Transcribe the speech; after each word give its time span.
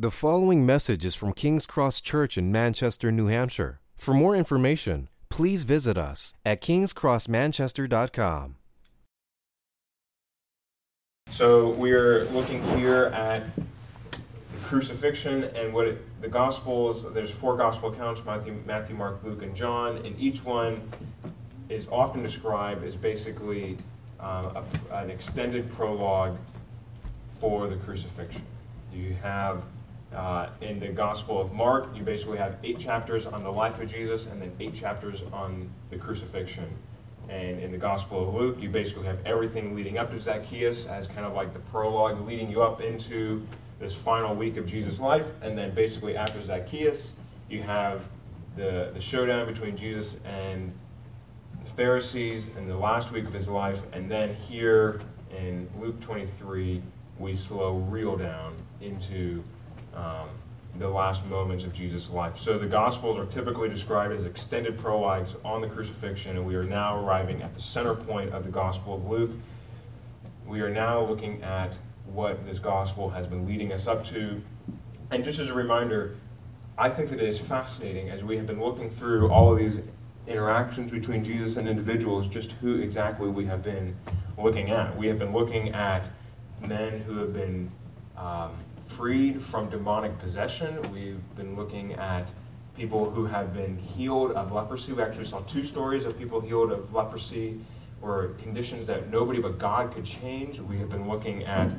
The 0.00 0.12
following 0.12 0.64
message 0.64 1.04
is 1.04 1.16
from 1.16 1.32
King's 1.32 1.66
Cross 1.66 2.02
Church 2.02 2.38
in 2.38 2.52
Manchester, 2.52 3.10
New 3.10 3.26
Hampshire. 3.26 3.80
For 3.96 4.14
more 4.14 4.36
information, 4.36 5.08
please 5.28 5.64
visit 5.64 5.98
us 5.98 6.34
at 6.46 6.60
kingscrossmanchester.com. 6.62 8.54
So 11.32 11.70
we're 11.70 12.26
looking 12.26 12.62
here 12.78 13.06
at 13.06 13.42
the 14.12 14.58
crucifixion 14.62 15.42
and 15.56 15.74
what 15.74 15.88
it, 15.88 16.20
the 16.20 16.28
Gospels. 16.28 17.12
There's 17.12 17.32
four 17.32 17.56
Gospel 17.56 17.92
accounts: 17.92 18.24
Matthew, 18.24 18.54
Matthew, 18.66 18.94
Mark, 18.94 19.18
Luke, 19.24 19.42
and 19.42 19.56
John, 19.56 19.96
and 20.06 20.16
each 20.20 20.44
one 20.44 20.80
is 21.68 21.88
often 21.90 22.22
described 22.22 22.84
as 22.84 22.94
basically 22.94 23.76
uh, 24.20 24.62
a, 24.92 24.94
an 24.94 25.10
extended 25.10 25.68
prologue 25.72 26.36
for 27.40 27.66
the 27.66 27.74
crucifixion. 27.74 28.42
You 28.94 29.16
have 29.22 29.60
uh, 30.14 30.48
in 30.60 30.80
the 30.80 30.88
Gospel 30.88 31.40
of 31.40 31.52
Mark, 31.52 31.88
you 31.94 32.02
basically 32.02 32.38
have 32.38 32.56
eight 32.64 32.78
chapters 32.78 33.26
on 33.26 33.42
the 33.42 33.50
life 33.50 33.80
of 33.80 33.90
Jesus 33.90 34.26
and 34.26 34.40
then 34.40 34.52
eight 34.58 34.74
chapters 34.74 35.22
on 35.32 35.68
the 35.90 35.96
crucifixion. 35.96 36.66
And 37.28 37.60
in 37.60 37.70
the 37.70 37.78
Gospel 37.78 38.26
of 38.26 38.34
Luke, 38.34 38.56
you 38.58 38.70
basically 38.70 39.04
have 39.04 39.18
everything 39.26 39.74
leading 39.76 39.98
up 39.98 40.10
to 40.12 40.20
Zacchaeus 40.20 40.86
as 40.86 41.06
kind 41.08 41.26
of 41.26 41.34
like 41.34 41.52
the 41.52 41.58
prologue 41.58 42.26
leading 42.26 42.50
you 42.50 42.62
up 42.62 42.80
into 42.80 43.46
this 43.78 43.94
final 43.94 44.34
week 44.34 44.56
of 44.56 44.66
Jesus' 44.66 44.98
life. 44.98 45.26
And 45.42 45.56
then 45.56 45.74
basically 45.74 46.16
after 46.16 46.40
Zacchaeus, 46.42 47.12
you 47.50 47.62
have 47.62 48.08
the, 48.56 48.90
the 48.94 49.00
showdown 49.00 49.46
between 49.46 49.76
Jesus 49.76 50.20
and 50.24 50.72
the 51.62 51.70
Pharisees 51.72 52.48
in 52.56 52.66
the 52.66 52.76
last 52.76 53.12
week 53.12 53.26
of 53.26 53.34
his 53.34 53.48
life. 53.48 53.80
And 53.92 54.10
then 54.10 54.34
here 54.34 55.00
in 55.36 55.68
Luke 55.78 56.00
23, 56.00 56.82
we 57.18 57.36
slow 57.36 57.76
real 57.90 58.16
down 58.16 58.54
into 58.80 59.42
um, 59.98 60.28
the 60.78 60.88
last 60.88 61.24
moments 61.26 61.64
of 61.64 61.72
Jesus' 61.72 62.08
life. 62.10 62.38
So 62.38 62.56
the 62.56 62.66
Gospels 62.66 63.18
are 63.18 63.26
typically 63.26 63.68
described 63.68 64.14
as 64.14 64.24
extended 64.24 64.78
prologues 64.78 65.34
on 65.44 65.60
the 65.60 65.66
crucifixion, 65.66 66.36
and 66.36 66.46
we 66.46 66.54
are 66.54 66.62
now 66.62 67.02
arriving 67.04 67.42
at 67.42 67.52
the 67.54 67.60
center 67.60 67.94
point 67.94 68.32
of 68.32 68.44
the 68.44 68.50
Gospel 68.50 68.94
of 68.94 69.04
Luke. 69.06 69.32
We 70.46 70.60
are 70.60 70.70
now 70.70 71.04
looking 71.04 71.42
at 71.42 71.72
what 72.06 72.46
this 72.46 72.58
Gospel 72.58 73.10
has 73.10 73.26
been 73.26 73.46
leading 73.46 73.72
us 73.72 73.86
up 73.86 74.04
to. 74.06 74.40
And 75.10 75.24
just 75.24 75.40
as 75.40 75.48
a 75.48 75.54
reminder, 75.54 76.16
I 76.76 76.88
think 76.88 77.10
that 77.10 77.20
it 77.20 77.28
is 77.28 77.38
fascinating 77.38 78.08
as 78.10 78.22
we 78.22 78.36
have 78.36 78.46
been 78.46 78.60
looking 78.60 78.88
through 78.88 79.30
all 79.30 79.52
of 79.52 79.58
these 79.58 79.80
interactions 80.28 80.92
between 80.92 81.24
Jesus 81.24 81.56
and 81.56 81.68
individuals, 81.68 82.28
just 82.28 82.52
who 82.52 82.76
exactly 82.76 83.28
we 83.28 83.46
have 83.46 83.62
been 83.62 83.96
looking 84.36 84.70
at. 84.70 84.96
We 84.96 85.08
have 85.08 85.18
been 85.18 85.32
looking 85.32 85.70
at 85.70 86.06
men 86.60 87.00
who 87.00 87.18
have 87.18 87.32
been 87.32 87.70
um, 88.16 88.52
freed 88.88 89.42
from 89.42 89.70
demonic 89.70 90.18
possession. 90.18 90.80
We've 90.92 91.20
been 91.36 91.54
looking 91.54 91.92
at 91.94 92.28
people 92.76 93.10
who 93.10 93.26
have 93.26 93.52
been 93.52 93.76
healed 93.76 94.32
of 94.32 94.52
leprosy. 94.52 94.92
We 94.92 95.02
actually 95.02 95.26
saw 95.26 95.40
two 95.40 95.64
stories 95.64 96.04
of 96.04 96.18
people 96.18 96.40
healed 96.40 96.72
of 96.72 96.92
leprosy 96.92 97.60
or 98.00 98.28
conditions 98.40 98.86
that 98.86 99.10
nobody 99.10 99.40
but 99.40 99.58
God 99.58 99.92
could 99.92 100.04
change. 100.04 100.58
We 100.60 100.78
have 100.78 100.88
been 100.88 101.08
looking 101.08 101.44
at 101.44 101.70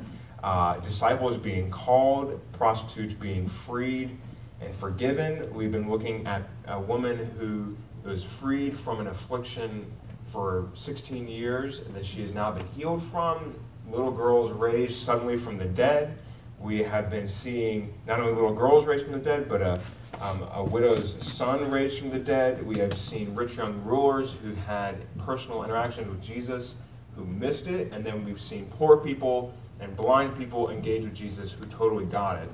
uh, 0.42 0.78
disciples 0.78 1.36
being 1.36 1.70
called, 1.70 2.40
prostitutes 2.52 3.14
being 3.14 3.48
freed 3.48 4.16
and 4.60 4.74
forgiven. 4.74 5.52
We've 5.52 5.72
been 5.72 5.90
looking 5.90 6.26
at 6.26 6.48
a 6.68 6.78
woman 6.78 7.18
who 7.38 7.76
was 8.08 8.22
freed 8.22 8.76
from 8.76 9.00
an 9.00 9.08
affliction 9.08 9.90
for 10.32 10.68
16 10.74 11.26
years 11.26 11.80
and 11.80 11.94
that 11.94 12.06
she 12.06 12.22
has 12.22 12.32
now 12.32 12.50
been 12.52 12.66
healed 12.68 13.02
from. 13.10 13.54
Little 13.90 14.12
girls 14.12 14.52
raised 14.52 14.96
suddenly 14.96 15.36
from 15.36 15.58
the 15.58 15.64
dead 15.64 16.18
we 16.60 16.82
have 16.82 17.10
been 17.10 17.26
seeing 17.26 17.92
not 18.06 18.20
only 18.20 18.32
little 18.34 18.54
girls 18.54 18.84
raised 18.84 19.04
from 19.04 19.14
the 19.14 19.18
dead, 19.18 19.48
but 19.48 19.62
a, 19.62 19.80
um, 20.20 20.46
a 20.52 20.62
widow's 20.62 21.20
son 21.26 21.70
raised 21.70 21.98
from 21.98 22.10
the 22.10 22.18
dead. 22.18 22.64
We 22.64 22.78
have 22.78 22.96
seen 22.98 23.34
rich 23.34 23.56
young 23.56 23.82
rulers 23.82 24.34
who 24.34 24.54
had 24.54 24.96
personal 25.18 25.64
interactions 25.64 26.08
with 26.08 26.22
Jesus 26.22 26.74
who 27.16 27.24
missed 27.24 27.66
it. 27.66 27.90
And 27.92 28.04
then 28.04 28.24
we've 28.24 28.40
seen 28.40 28.66
poor 28.66 28.98
people 28.98 29.54
and 29.80 29.96
blind 29.96 30.36
people 30.36 30.70
engage 30.70 31.04
with 31.04 31.14
Jesus 31.14 31.50
who 31.50 31.64
totally 31.66 32.04
got 32.04 32.42
it. 32.42 32.48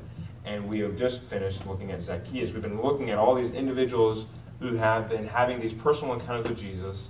And 0.45 0.69
we 0.69 0.79
have 0.81 0.97
just 0.97 1.23
finished 1.25 1.67
looking 1.67 1.91
at 1.91 2.01
Zacchaeus. 2.03 2.53
We've 2.53 2.63
been 2.63 2.81
looking 2.81 3.11
at 3.11 3.19
all 3.19 3.35
these 3.35 3.51
individuals 3.51 4.27
who 4.61 4.77
have 4.77 5.09
been 5.09 5.27
having 5.27 5.61
these 5.61 5.75
personal 5.75 6.15
encounters 6.15 6.51
with 6.51 6.61
Jesus. 6.61 7.09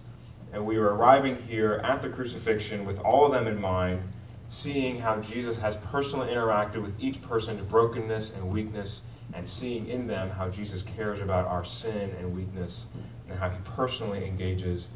And 0.55 0.65
we 0.65 0.77
are 0.77 0.95
arriving 0.95 1.37
here 1.47 1.83
at 1.85 2.01
the 2.01 2.09
crucifixion 2.09 2.87
with 2.87 2.99
all 3.01 3.27
of 3.27 3.33
them 3.33 3.47
in 3.47 3.61
mind 3.61 4.03
seeing 4.49 4.99
how 4.99 5.21
Jesus 5.21 5.59
has 5.59 5.77
personally 5.77 6.29
interacted 6.29 6.83
with 6.83 6.95
each 7.01 7.21
person's 7.23 7.61
brokenness 7.63 8.33
and 8.35 8.49
weakness, 8.51 9.01
and 9.35 9.49
seeing 9.49 9.89
in 9.89 10.07
them 10.07 10.31
how 10.31 10.49
Jesus 10.49 10.83
cares 10.83 11.21
about 11.21 11.47
our 11.47 11.65
sin 11.65 12.15
and 12.19 12.35
weakness, 12.35 12.87
and 13.29 13.39
how 13.39 13.51
he 13.51 13.59
personally 13.65 14.25
engages 14.25 14.89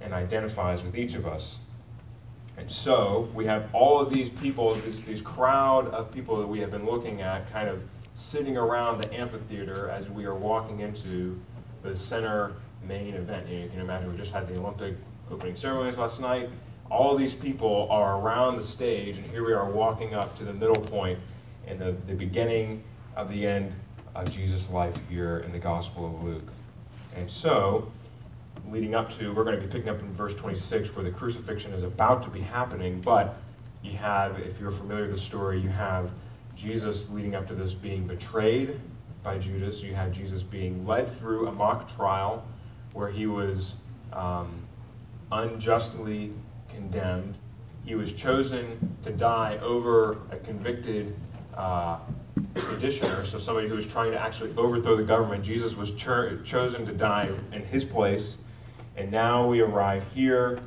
and 0.00 0.12
identifies 0.12 0.82
with 0.82 0.96
each 0.96 1.14
of 1.14 1.26
us. 1.26 1.58
And 2.58 2.70
so 2.70 3.30
we 3.34 3.46
have 3.46 3.74
all 3.74 4.00
of 4.00 4.12
these 4.12 4.28
people, 4.28 4.74
this, 4.74 5.00
this 5.00 5.22
crowd 5.22 5.88
of 5.88 6.12
people 6.12 6.36
that 6.38 6.46
we 6.46 6.60
have 6.60 6.70
been 6.70 6.84
looking 6.84 7.22
at, 7.22 7.50
kind 7.50 7.68
of 7.68 7.82
sitting 8.14 8.58
around 8.58 9.02
the 9.02 9.14
amphitheater 9.14 9.88
as 9.88 10.08
we 10.10 10.26
are 10.26 10.34
walking 10.34 10.80
into 10.80 11.40
the 11.82 11.94
center 11.94 12.52
main 12.86 13.14
event. 13.14 13.46
And 13.48 13.62
you 13.62 13.68
can 13.70 13.80
imagine 13.80 14.10
we 14.10 14.18
just 14.18 14.32
had 14.32 14.46
the 14.46 14.58
Olympic 14.58 14.96
opening 15.30 15.56
ceremonies 15.56 15.96
last 15.96 16.20
night 16.20 16.50
all 16.90 17.16
these 17.16 17.34
people 17.34 17.86
are 17.90 18.20
around 18.20 18.56
the 18.56 18.62
stage, 18.62 19.18
and 19.18 19.30
here 19.30 19.44
we 19.46 19.52
are 19.52 19.70
walking 19.70 20.14
up 20.14 20.36
to 20.36 20.44
the 20.44 20.52
middle 20.52 20.80
point 20.80 21.18
in 21.66 21.78
the, 21.78 21.92
the 22.06 22.14
beginning 22.14 22.82
of 23.16 23.28
the 23.30 23.46
end 23.46 23.72
of 24.14 24.30
Jesus' 24.30 24.68
life 24.70 24.94
here 25.08 25.38
in 25.38 25.52
the 25.52 25.58
Gospel 25.58 26.06
of 26.06 26.22
Luke. 26.24 26.48
And 27.16 27.30
so, 27.30 27.90
leading 28.68 28.94
up 28.94 29.16
to, 29.18 29.32
we're 29.32 29.44
going 29.44 29.56
to 29.56 29.62
be 29.62 29.70
picking 29.70 29.88
up 29.88 30.00
in 30.00 30.12
verse 30.14 30.34
26 30.34 30.94
where 30.96 31.04
the 31.04 31.12
crucifixion 31.12 31.72
is 31.72 31.84
about 31.84 32.24
to 32.24 32.30
be 32.30 32.40
happening, 32.40 33.00
but 33.00 33.36
you 33.82 33.96
have, 33.96 34.38
if 34.40 34.58
you're 34.60 34.72
familiar 34.72 35.04
with 35.04 35.12
the 35.12 35.20
story, 35.20 35.60
you 35.60 35.68
have 35.68 36.10
Jesus 36.56 37.08
leading 37.10 37.36
up 37.36 37.46
to 37.48 37.54
this 37.54 37.72
being 37.72 38.06
betrayed 38.06 38.78
by 39.22 39.38
Judas. 39.38 39.82
You 39.82 39.94
have 39.94 40.12
Jesus 40.12 40.42
being 40.42 40.84
led 40.86 41.10
through 41.18 41.46
a 41.46 41.52
mock 41.52 41.94
trial 41.94 42.44
where 42.92 43.08
he 43.08 43.26
was 43.26 43.76
um, 44.12 44.50
unjustly 45.30 46.32
condemned. 46.74 47.36
He 47.84 47.94
was 47.94 48.12
chosen 48.12 48.96
to 49.04 49.10
die 49.10 49.58
over 49.58 50.18
a 50.30 50.36
convicted 50.36 51.16
uh, 51.56 51.98
seditioner, 52.54 53.24
so 53.26 53.38
somebody 53.38 53.68
who 53.68 53.74
was 53.74 53.86
trying 53.86 54.12
to 54.12 54.20
actually 54.20 54.54
overthrow 54.56 54.96
the 54.96 55.02
government. 55.02 55.44
Jesus 55.44 55.76
was 55.76 55.94
cho- 55.94 56.38
chosen 56.44 56.86
to 56.86 56.92
die 56.92 57.30
in 57.52 57.64
his 57.64 57.84
place. 57.84 58.38
And 58.96 59.10
now 59.10 59.46
we 59.46 59.60
arrive 59.60 60.04
here 60.14 60.60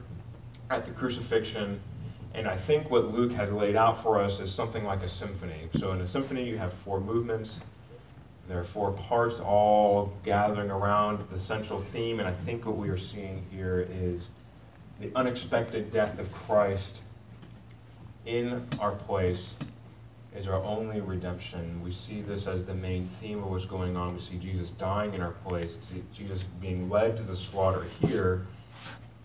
at 0.69 0.85
the 0.85 0.91
crucifixion. 0.91 1.79
And 2.33 2.47
I 2.47 2.57
think 2.57 2.89
what 2.89 3.13
Luke 3.13 3.31
has 3.33 3.51
laid 3.51 3.75
out 3.75 4.01
for 4.01 4.19
us 4.19 4.39
is 4.39 4.51
something 4.51 4.85
like 4.85 5.03
a 5.03 5.09
symphony. 5.09 5.69
So 5.77 5.91
in 5.91 6.01
a 6.01 6.07
symphony, 6.07 6.43
you 6.47 6.57
have 6.57 6.73
four 6.73 6.99
movements. 6.99 7.61
There 8.47 8.59
are 8.59 8.63
four 8.63 8.91
parts 8.91 9.39
all 9.39 10.13
gathering 10.25 10.71
around 10.71 11.25
the 11.29 11.39
central 11.39 11.79
theme. 11.79 12.19
And 12.19 12.27
I 12.27 12.33
think 12.33 12.65
what 12.65 12.75
we 12.75 12.89
are 12.89 12.97
seeing 12.97 13.45
here 13.51 13.87
is 13.91 14.29
the 14.99 15.11
unexpected 15.15 15.91
death 15.91 16.19
of 16.19 16.31
Christ 16.31 16.99
in 18.25 18.65
our 18.79 18.91
place 18.91 19.53
is 20.35 20.47
our 20.47 20.63
only 20.63 21.01
redemption. 21.01 21.81
We 21.83 21.91
see 21.91 22.21
this 22.21 22.47
as 22.47 22.65
the 22.65 22.73
main 22.73 23.07
theme 23.07 23.43
of 23.43 23.49
what's 23.49 23.65
going 23.65 23.95
on. 23.95 24.15
We 24.15 24.21
see 24.21 24.37
Jesus 24.37 24.71
dying 24.71 25.13
in 25.13 25.21
our 25.21 25.31
place, 25.31 25.77
Jesus 26.13 26.43
being 26.61 26.89
led 26.89 27.17
to 27.17 27.23
the 27.23 27.35
slaughter 27.35 27.85
here. 28.01 28.47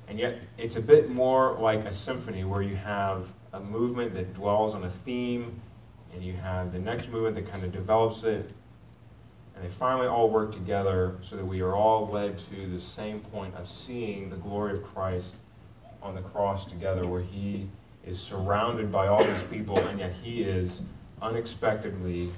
And 0.09 0.19
yet, 0.19 0.39
it's 0.57 0.77
a 0.77 0.83
bit 0.83 1.11
more 1.11 1.59
like 1.59 1.85
a 1.85 1.93
symphony 1.93 2.45
where 2.45 2.63
you 2.63 2.77
have 2.77 3.29
a 3.53 3.61
movement 3.61 4.15
that 4.15 4.35
dwells 4.35 4.75
on 4.75 4.85
a 4.85 4.91
theme, 4.91 5.61
and 6.13 6.23
you 6.23 6.35
have 6.35 6.73
the 6.73 6.79
next 6.79 7.09
movement 7.09 7.37
that 7.37 7.51
kind 7.51 7.65
of 7.65 7.73
develops 7.73 8.25
it. 8.25 8.51
And 9.55 9.65
they 9.65 9.69
finally 9.69 10.07
all 10.07 10.31
work 10.31 10.53
together 10.53 11.17
so 11.23 11.37
that 11.37 11.45
we 11.45 11.61
are 11.61 11.75
all 11.75 12.09
led 12.09 12.39
to 12.51 12.67
the 12.69 12.81
same 12.81 13.21
point 13.21 13.55
of 13.55 13.69
seeing 13.69 14.31
the 14.31 14.37
glory 14.37 14.75
of 14.75 14.85
Christ 14.85 15.35
on 16.03 16.15
the 16.15 16.21
cross 16.21 16.67
together 16.67 17.07
where 17.07 17.23
he 17.23 17.69
is 18.07 18.21
surrounded 18.21 18.91
by 18.91 19.09
all 19.09 19.23
these 19.23 19.43
people 19.51 19.79
and 19.79 19.99
yet 19.99 20.13
he 20.13 20.43
is 20.43 20.83
unexpectedly 21.21 22.31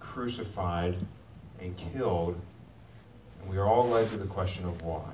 crucified 0.00 0.94
and 1.60 1.76
killed. 1.76 2.38
And 3.40 3.50
we 3.50 3.56
are 3.56 3.66
all 3.66 3.88
led 3.88 4.10
to 4.10 4.16
the 4.16 4.26
question 4.26 4.66
of 4.66 4.82
why. 4.82 5.10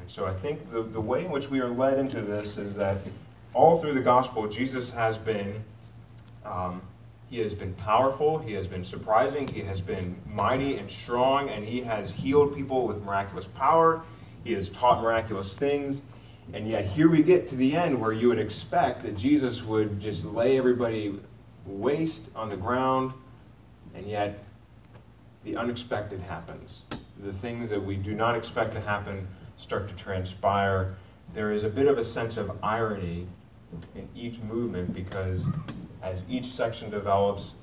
And 0.00 0.10
so 0.10 0.26
I 0.26 0.32
think 0.32 0.70
the, 0.70 0.82
the 0.82 1.00
way 1.00 1.24
in 1.24 1.30
which 1.30 1.50
we 1.50 1.60
are 1.60 1.68
led 1.68 1.98
into 1.98 2.22
this 2.22 2.56
is 2.56 2.74
that 2.76 2.98
all 3.54 3.80
through 3.80 3.94
the 3.94 4.00
gospel, 4.00 4.48
Jesus 4.48 4.90
has 4.90 5.18
been. 5.18 5.62
Um, 6.44 6.82
he 7.30 7.38
has 7.38 7.54
been 7.54 7.72
powerful, 7.74 8.36
he 8.38 8.52
has 8.52 8.66
been 8.66 8.84
surprising, 8.84 9.48
he 9.48 9.62
has 9.62 9.80
been 9.80 10.14
mighty 10.26 10.76
and 10.76 10.90
strong, 10.90 11.48
and 11.48 11.64
he 11.64 11.80
has 11.80 12.12
healed 12.12 12.54
people 12.54 12.86
with 12.86 13.02
miraculous 13.02 13.46
power. 13.46 14.02
He 14.44 14.52
has 14.52 14.68
taught 14.68 15.02
miraculous 15.02 15.56
things. 15.56 16.02
And 16.52 16.68
yet, 16.68 16.84
here 16.86 17.08
we 17.08 17.22
get 17.22 17.48
to 17.48 17.56
the 17.56 17.76
end 17.76 17.98
where 17.98 18.12
you 18.12 18.28
would 18.28 18.38
expect 18.38 19.02
that 19.04 19.16
Jesus 19.16 19.62
would 19.62 20.00
just 20.00 20.24
lay 20.24 20.58
everybody 20.58 21.18
waste 21.66 22.22
on 22.34 22.48
the 22.50 22.56
ground, 22.56 23.12
and 23.94 24.06
yet 24.06 24.42
the 25.44 25.56
unexpected 25.56 26.20
happens. 26.20 26.82
The 27.22 27.32
things 27.32 27.70
that 27.70 27.82
we 27.82 27.96
do 27.96 28.14
not 28.14 28.36
expect 28.36 28.74
to 28.74 28.80
happen 28.80 29.26
start 29.56 29.88
to 29.88 29.94
transpire. 29.94 30.96
There 31.34 31.52
is 31.52 31.64
a 31.64 31.68
bit 31.68 31.86
of 31.86 31.98
a 31.98 32.04
sense 32.04 32.36
of 32.36 32.52
irony 32.62 33.26
in 33.94 34.08
each 34.14 34.38
movement 34.40 34.92
because 34.92 35.46
as 36.02 36.22
each 36.28 36.46
section 36.46 36.90
develops, 36.90 37.54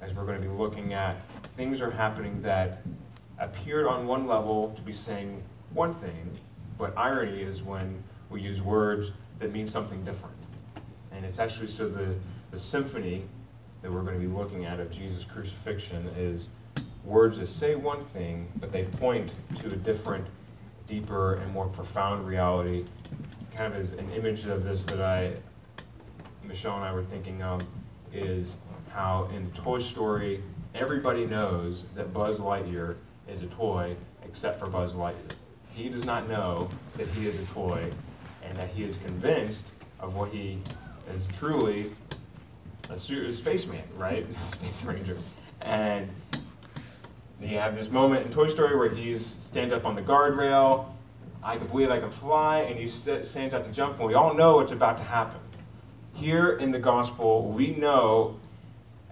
as 0.00 0.12
we're 0.14 0.24
going 0.24 0.40
to 0.40 0.48
be 0.48 0.54
looking 0.54 0.94
at, 0.94 1.22
things 1.56 1.80
are 1.80 1.90
happening 1.90 2.40
that 2.42 2.82
appeared 3.38 3.86
on 3.86 4.06
one 4.06 4.26
level 4.26 4.72
to 4.76 4.82
be 4.82 4.92
saying 4.92 5.42
one 5.74 5.94
thing, 5.96 6.30
but 6.78 6.96
irony 6.96 7.42
is 7.42 7.62
when 7.62 8.02
we 8.32 8.40
use 8.40 8.62
words 8.62 9.12
that 9.38 9.52
mean 9.52 9.68
something 9.68 10.02
different. 10.04 10.34
And 11.12 11.24
it's 11.24 11.38
actually 11.38 11.68
so 11.68 11.88
the, 11.88 12.14
the 12.50 12.58
symphony 12.58 13.24
that 13.82 13.92
we're 13.92 14.02
going 14.02 14.20
to 14.20 14.26
be 14.26 14.32
looking 14.32 14.64
at 14.64 14.80
of 14.80 14.90
Jesus' 14.90 15.24
crucifixion 15.24 16.08
is 16.16 16.48
words 17.04 17.38
that 17.38 17.48
say 17.48 17.74
one 17.74 18.04
thing, 18.06 18.50
but 18.56 18.72
they 18.72 18.84
point 18.84 19.30
to 19.58 19.66
a 19.66 19.76
different, 19.76 20.26
deeper, 20.86 21.34
and 21.34 21.52
more 21.52 21.66
profound 21.66 22.26
reality. 22.26 22.84
Kind 23.54 23.74
of 23.74 23.80
as 23.80 23.92
an 23.92 24.10
image 24.12 24.46
of 24.46 24.64
this 24.64 24.84
that 24.86 25.00
I, 25.00 25.32
Michelle 26.42 26.76
and 26.76 26.84
I 26.84 26.92
were 26.92 27.02
thinking 27.02 27.42
of, 27.42 27.62
is 28.12 28.56
how 28.90 29.28
in 29.34 29.50
Toy 29.52 29.80
Story, 29.80 30.42
everybody 30.74 31.26
knows 31.26 31.86
that 31.94 32.12
Buzz 32.14 32.38
Lightyear 32.38 32.96
is 33.28 33.42
a 33.42 33.46
toy 33.46 33.96
except 34.24 34.60
for 34.60 34.70
Buzz 34.70 34.92
Lightyear. 34.92 35.32
He 35.74 35.88
does 35.88 36.04
not 36.04 36.28
know 36.28 36.70
that 36.96 37.08
he 37.08 37.26
is 37.26 37.40
a 37.40 37.44
toy 37.46 37.90
and 38.42 38.56
that 38.58 38.68
he 38.70 38.84
is 38.84 38.96
convinced 38.98 39.72
of 40.00 40.14
what 40.14 40.30
he 40.30 40.58
is 41.12 41.26
truly 41.38 41.90
a 42.90 42.98
spaceman, 43.32 43.82
right? 43.96 44.26
Space 44.50 44.84
Ranger. 44.84 45.16
And 45.62 46.08
you 47.40 47.58
have 47.58 47.74
this 47.74 47.90
moment 47.90 48.26
in 48.26 48.32
Toy 48.32 48.48
Story 48.48 48.76
where 48.76 48.88
he's 48.88 49.24
stands 49.26 49.72
up 49.74 49.84
on 49.84 49.94
the 49.94 50.02
guardrail. 50.02 50.86
I 51.42 51.56
can 51.56 51.66
believe 51.66 51.90
I 51.90 51.98
can 51.98 52.10
fly, 52.10 52.60
and 52.60 52.78
he 52.78 52.88
stands 52.88 53.54
out 53.54 53.64
to 53.64 53.72
jump, 53.72 53.98
and 53.98 54.06
we 54.06 54.14
all 54.14 54.32
know 54.34 54.56
what's 54.56 54.72
about 54.72 54.96
to 54.98 55.02
happen. 55.02 55.40
Here 56.14 56.58
in 56.58 56.70
the 56.70 56.78
gospel, 56.78 57.50
we 57.50 57.72
know 57.72 58.38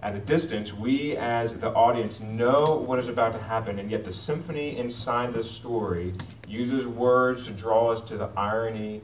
at 0.01 0.15
a 0.15 0.19
distance, 0.19 0.73
we 0.73 1.17
as 1.17 1.57
the 1.59 1.71
audience 1.73 2.21
know 2.21 2.83
what 2.87 2.99
is 2.99 3.07
about 3.09 3.33
to 3.33 3.39
happen, 3.39 3.79
and 3.79 3.91
yet 3.91 4.05
the 4.05 4.13
symphony 4.13 4.77
inside 4.77 5.33
the 5.33 5.43
story 5.43 6.13
uses 6.47 6.87
words 6.87 7.45
to 7.45 7.51
draw 7.51 7.91
us 7.91 8.01
to 8.05 8.17
the 8.17 8.29
irony 8.37 9.01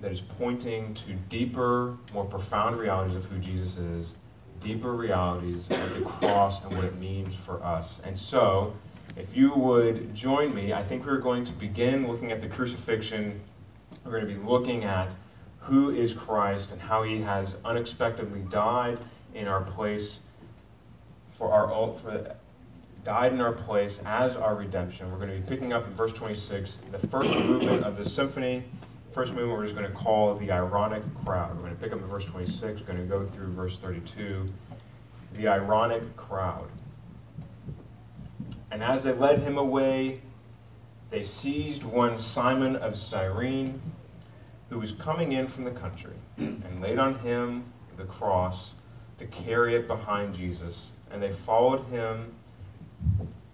that 0.00 0.12
is 0.12 0.20
pointing 0.20 0.94
to 0.94 1.12
deeper, 1.28 1.96
more 2.12 2.24
profound 2.24 2.76
realities 2.76 3.16
of 3.16 3.24
who 3.26 3.38
Jesus 3.38 3.78
is, 3.78 4.14
deeper 4.62 4.92
realities 4.92 5.70
of 5.70 5.94
the 5.94 6.02
cross 6.02 6.64
and 6.64 6.74
what 6.74 6.84
it 6.84 6.98
means 6.98 7.34
for 7.34 7.62
us. 7.62 8.00
And 8.04 8.18
so, 8.18 8.74
if 9.16 9.36
you 9.36 9.52
would 9.54 10.14
join 10.14 10.54
me, 10.54 10.72
I 10.72 10.82
think 10.82 11.06
we're 11.06 11.18
going 11.18 11.44
to 11.44 11.52
begin 11.52 12.08
looking 12.08 12.32
at 12.32 12.40
the 12.40 12.48
crucifixion. 12.48 13.40
We're 14.04 14.12
going 14.12 14.26
to 14.26 14.34
be 14.34 14.46
looking 14.46 14.84
at 14.84 15.08
who 15.60 15.90
is 15.90 16.12
Christ 16.12 16.72
and 16.72 16.80
how 16.80 17.02
he 17.02 17.20
has 17.22 17.56
unexpectedly 17.64 18.40
died 18.50 18.98
in 19.34 19.48
our 19.48 19.62
place 19.62 20.18
for 21.38 21.52
our 21.52 21.72
own, 21.72 21.96
for, 21.98 22.34
died 23.04 23.32
in 23.32 23.40
our 23.40 23.52
place 23.52 24.00
as 24.04 24.36
our 24.36 24.54
redemption. 24.54 25.10
We're 25.10 25.18
going 25.18 25.30
to 25.30 25.36
be 25.36 25.54
picking 25.54 25.72
up 25.72 25.86
in 25.86 25.94
verse 25.94 26.12
26 26.12 26.80
the 26.90 27.06
first 27.08 27.30
movement 27.30 27.84
of 27.84 27.96
the 27.96 28.08
symphony 28.08 28.64
first 29.14 29.32
movement 29.32 29.56
we're 29.56 29.64
just 29.64 29.76
going 29.76 29.88
to 29.88 29.96
call 29.96 30.34
the 30.34 30.50
ironic 30.50 31.02
crowd. 31.24 31.54
We're 31.54 31.62
going 31.62 31.76
to 31.76 31.80
pick 31.80 31.92
up 31.92 32.00
in 32.00 32.06
verse 32.06 32.24
26, 32.24 32.80
we're 32.80 32.86
going 32.86 32.98
to 32.98 33.04
go 33.04 33.24
through 33.24 33.52
verse 33.52 33.78
32. 33.78 34.52
The 35.36 35.46
ironic 35.46 36.16
crowd. 36.16 36.68
And 38.72 38.82
as 38.82 39.04
they 39.04 39.12
led 39.12 39.38
him 39.38 39.56
away, 39.56 40.20
they 41.10 41.22
seized 41.22 41.84
one 41.84 42.18
Simon 42.18 42.74
of 42.76 42.96
Cyrene, 42.96 43.80
who 44.68 44.80
was 44.80 44.92
coming 44.92 45.32
in 45.32 45.46
from 45.46 45.62
the 45.62 45.70
country, 45.70 46.16
and 46.36 46.82
laid 46.82 46.98
on 46.98 47.16
him 47.20 47.62
the 47.96 48.04
cross 48.04 48.74
to 49.18 49.26
carry 49.26 49.76
it 49.76 49.86
behind 49.86 50.34
Jesus. 50.34 50.90
And 51.12 51.22
they 51.22 51.32
followed 51.32 51.84
him, 51.86 52.32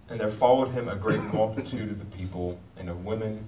and 0.09 0.19
there 0.19 0.31
followed 0.31 0.71
him 0.71 0.89
a 0.89 0.95
great 0.95 1.21
multitude 1.33 1.91
of 1.91 1.99
the 1.99 2.17
people 2.17 2.57
and 2.77 2.89
of 2.89 3.05
women 3.05 3.47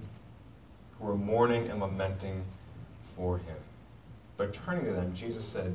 were 1.04 1.14
mourning 1.14 1.68
and 1.68 1.80
lamenting 1.80 2.42
for 3.14 3.36
him. 3.38 3.56
But 4.36 4.54
turning 4.54 4.86
to 4.86 4.92
them, 4.92 5.14
Jesus 5.14 5.44
said, 5.44 5.74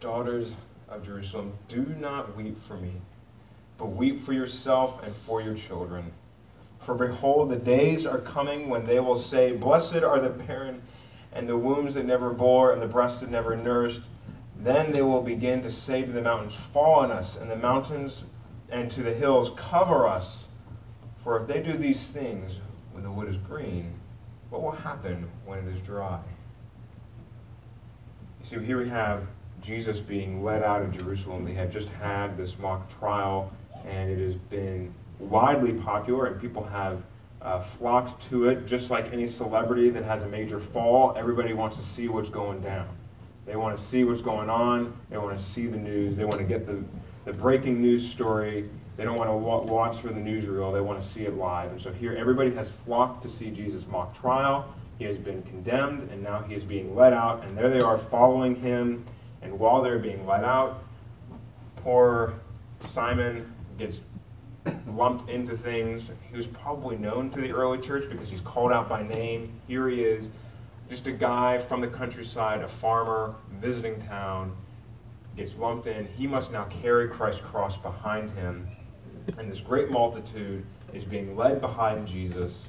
Daughters 0.00 0.52
of 0.88 1.04
Jerusalem, 1.04 1.54
do 1.68 1.86
not 1.98 2.36
weep 2.36 2.60
for 2.62 2.76
me, 2.76 2.92
but 3.78 3.86
weep 3.86 4.22
for 4.22 4.34
yourself 4.34 5.02
and 5.02 5.14
for 5.16 5.40
your 5.40 5.54
children. 5.54 6.12
For 6.84 6.94
behold, 6.94 7.50
the 7.50 7.56
days 7.56 8.04
are 8.04 8.18
coming 8.18 8.68
when 8.68 8.84
they 8.84 9.00
will 9.00 9.18
say, 9.18 9.56
Blessed 9.56 10.02
are 10.02 10.20
the 10.20 10.28
barren, 10.28 10.82
and 11.32 11.48
the 11.48 11.56
wombs 11.56 11.94
that 11.94 12.04
never 12.04 12.30
bore, 12.30 12.72
and 12.72 12.82
the 12.82 12.86
breasts 12.86 13.20
that 13.20 13.30
never 13.30 13.56
nursed. 13.56 14.02
Then 14.58 14.92
they 14.92 15.02
will 15.02 15.22
begin 15.22 15.62
to 15.62 15.72
say 15.72 16.02
to 16.02 16.12
the 16.12 16.22
mountains, 16.22 16.54
Fall 16.54 17.00
on 17.00 17.10
us, 17.10 17.36
and 17.36 17.50
the 17.50 17.56
mountains 17.56 18.24
and 18.70 18.90
to 18.90 19.02
the 19.02 19.14
hills, 19.14 19.52
Cover 19.56 20.06
us. 20.06 20.48
For 21.22 21.40
if 21.40 21.48
they 21.48 21.62
do 21.62 21.72
these 21.72 22.08
things 22.08 22.58
when 22.92 23.02
the 23.02 23.10
wood 23.10 23.28
is 23.28 23.38
green, 23.38 23.94
what 24.50 24.62
will 24.62 24.72
happen 24.72 25.28
when 25.46 25.58
it 25.58 25.74
is 25.74 25.80
dry? 25.82 26.20
You 28.40 28.46
see, 28.46 28.64
here 28.64 28.78
we 28.78 28.88
have 28.88 29.26
Jesus 29.62 30.00
being 30.00 30.44
led 30.44 30.62
out 30.62 30.82
of 30.82 30.92
Jerusalem. 30.92 31.44
They 31.44 31.54
had 31.54 31.72
just 31.72 31.88
had 31.88 32.36
this 32.36 32.58
mock 32.58 32.98
trial, 32.98 33.52
and 33.86 34.10
it 34.10 34.24
has 34.24 34.34
been 34.34 34.92
widely 35.18 35.72
popular, 35.72 36.26
and 36.26 36.40
people 36.40 36.62
have 36.64 37.02
uh, 37.40 37.60
flocked 37.60 38.28
to 38.28 38.48
it. 38.48 38.66
Just 38.66 38.90
like 38.90 39.12
any 39.12 39.26
celebrity 39.26 39.90
that 39.90 40.04
has 40.04 40.22
a 40.22 40.28
major 40.28 40.60
fall, 40.60 41.14
everybody 41.16 41.52
wants 41.52 41.76
to 41.76 41.82
see 41.82 42.08
what's 42.08 42.28
going 42.28 42.60
down. 42.60 42.88
They 43.46 43.56
want 43.56 43.78
to 43.78 43.84
see 43.84 44.04
what's 44.04 44.22
going 44.22 44.48
on. 44.48 44.94
They 45.10 45.18
want 45.18 45.36
to 45.38 45.44
see 45.44 45.66
the 45.66 45.76
news. 45.76 46.16
They 46.16 46.24
want 46.24 46.38
to 46.38 46.44
get 46.44 46.66
the, 46.66 46.82
the 47.24 47.32
breaking 47.32 47.80
news 47.80 48.08
story 48.08 48.68
they 48.96 49.04
don't 49.04 49.16
want 49.16 49.28
to 49.28 49.72
watch 49.72 49.96
for 49.98 50.08
the 50.08 50.20
newsreel, 50.20 50.72
they 50.72 50.80
want 50.80 51.02
to 51.02 51.06
see 51.06 51.24
it 51.24 51.34
live. 51.34 51.72
And 51.72 51.80
so 51.80 51.92
here, 51.92 52.14
everybody 52.14 52.54
has 52.54 52.70
flocked 52.84 53.22
to 53.24 53.30
see 53.30 53.50
Jesus' 53.50 53.86
mock 53.88 54.18
trial. 54.18 54.72
He 54.98 55.04
has 55.04 55.18
been 55.18 55.42
condemned, 55.42 56.10
and 56.10 56.22
now 56.22 56.42
he 56.42 56.54
is 56.54 56.62
being 56.62 56.94
let 56.94 57.12
out, 57.12 57.44
and 57.44 57.58
there 57.58 57.68
they 57.68 57.80
are 57.80 57.98
following 57.98 58.54
him. 58.54 59.04
And 59.42 59.58
while 59.58 59.82
they're 59.82 59.98
being 59.98 60.24
let 60.26 60.44
out, 60.44 60.84
poor 61.76 62.34
Simon 62.84 63.52
gets 63.78 64.00
lumped 64.86 65.28
into 65.28 65.56
things. 65.56 66.04
He 66.30 66.36
was 66.36 66.46
probably 66.46 66.96
known 66.96 67.30
to 67.30 67.40
the 67.40 67.50
early 67.50 67.78
church 67.78 68.08
because 68.08 68.30
he's 68.30 68.40
called 68.42 68.70
out 68.70 68.88
by 68.88 69.02
name. 69.02 69.52
Here 69.66 69.88
he 69.88 70.02
is, 70.02 70.28
just 70.88 71.08
a 71.08 71.12
guy 71.12 71.58
from 71.58 71.80
the 71.80 71.88
countryside, 71.88 72.60
a 72.60 72.68
farmer 72.68 73.34
visiting 73.60 74.00
town, 74.02 74.56
gets 75.36 75.52
lumped 75.56 75.88
in. 75.88 76.06
He 76.06 76.28
must 76.28 76.52
now 76.52 76.64
carry 76.66 77.08
Christ's 77.08 77.42
cross 77.42 77.76
behind 77.76 78.30
him 78.30 78.68
and 79.38 79.50
this 79.50 79.60
great 79.60 79.90
multitude 79.90 80.64
is 80.92 81.04
being 81.04 81.36
led 81.36 81.60
behind 81.60 82.06
Jesus, 82.06 82.68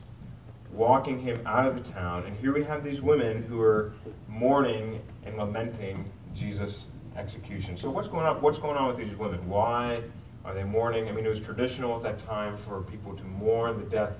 walking 0.71 1.19
him 1.19 1.37
out 1.45 1.65
of 1.65 1.75
the 1.75 1.91
town. 1.91 2.25
And 2.25 2.35
here 2.37 2.53
we 2.53 2.63
have 2.63 2.83
these 2.83 3.01
women 3.01 3.43
who 3.43 3.61
are 3.61 3.93
mourning 4.27 5.01
and 5.25 5.37
lamenting 5.37 6.09
Jesus' 6.33 6.85
execution. 7.17 7.77
So 7.77 7.89
what's 7.89 8.07
going 8.07 8.25
on? 8.25 8.41
What's 8.41 8.57
going 8.57 8.77
on 8.77 8.87
with 8.87 8.97
these 8.97 9.17
women? 9.17 9.47
Why 9.47 10.01
are 10.43 10.53
they 10.53 10.63
mourning? 10.63 11.07
I 11.07 11.11
mean, 11.11 11.25
it 11.25 11.29
was 11.29 11.39
traditional 11.39 11.95
at 11.95 12.03
that 12.03 12.25
time 12.25 12.57
for 12.57 12.81
people 12.81 13.15
to 13.15 13.23
mourn 13.23 13.79
the 13.79 13.89
death 13.89 14.13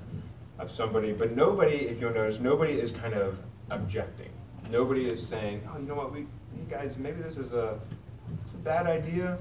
of 0.57 0.71
somebody, 0.71 1.11
but 1.11 1.35
nobody, 1.35 1.87
if 1.87 1.99
you'll 1.99 2.13
notice, 2.13 2.39
nobody 2.39 2.73
is 2.79 2.91
kind 2.91 3.13
of 3.13 3.37
objecting. 3.69 4.29
Nobody 4.69 5.09
is 5.09 5.25
saying, 5.25 5.67
"Oh, 5.69 5.77
you 5.77 5.85
know 5.85 5.95
what? 5.95 6.11
We, 6.13 6.21
hey 6.21 6.65
guys, 6.69 6.95
maybe 6.97 7.21
this 7.21 7.37
is 7.37 7.51
a, 7.51 7.77
it's 8.43 8.53
a 8.53 8.57
bad 8.57 8.87
idea. 8.87 9.37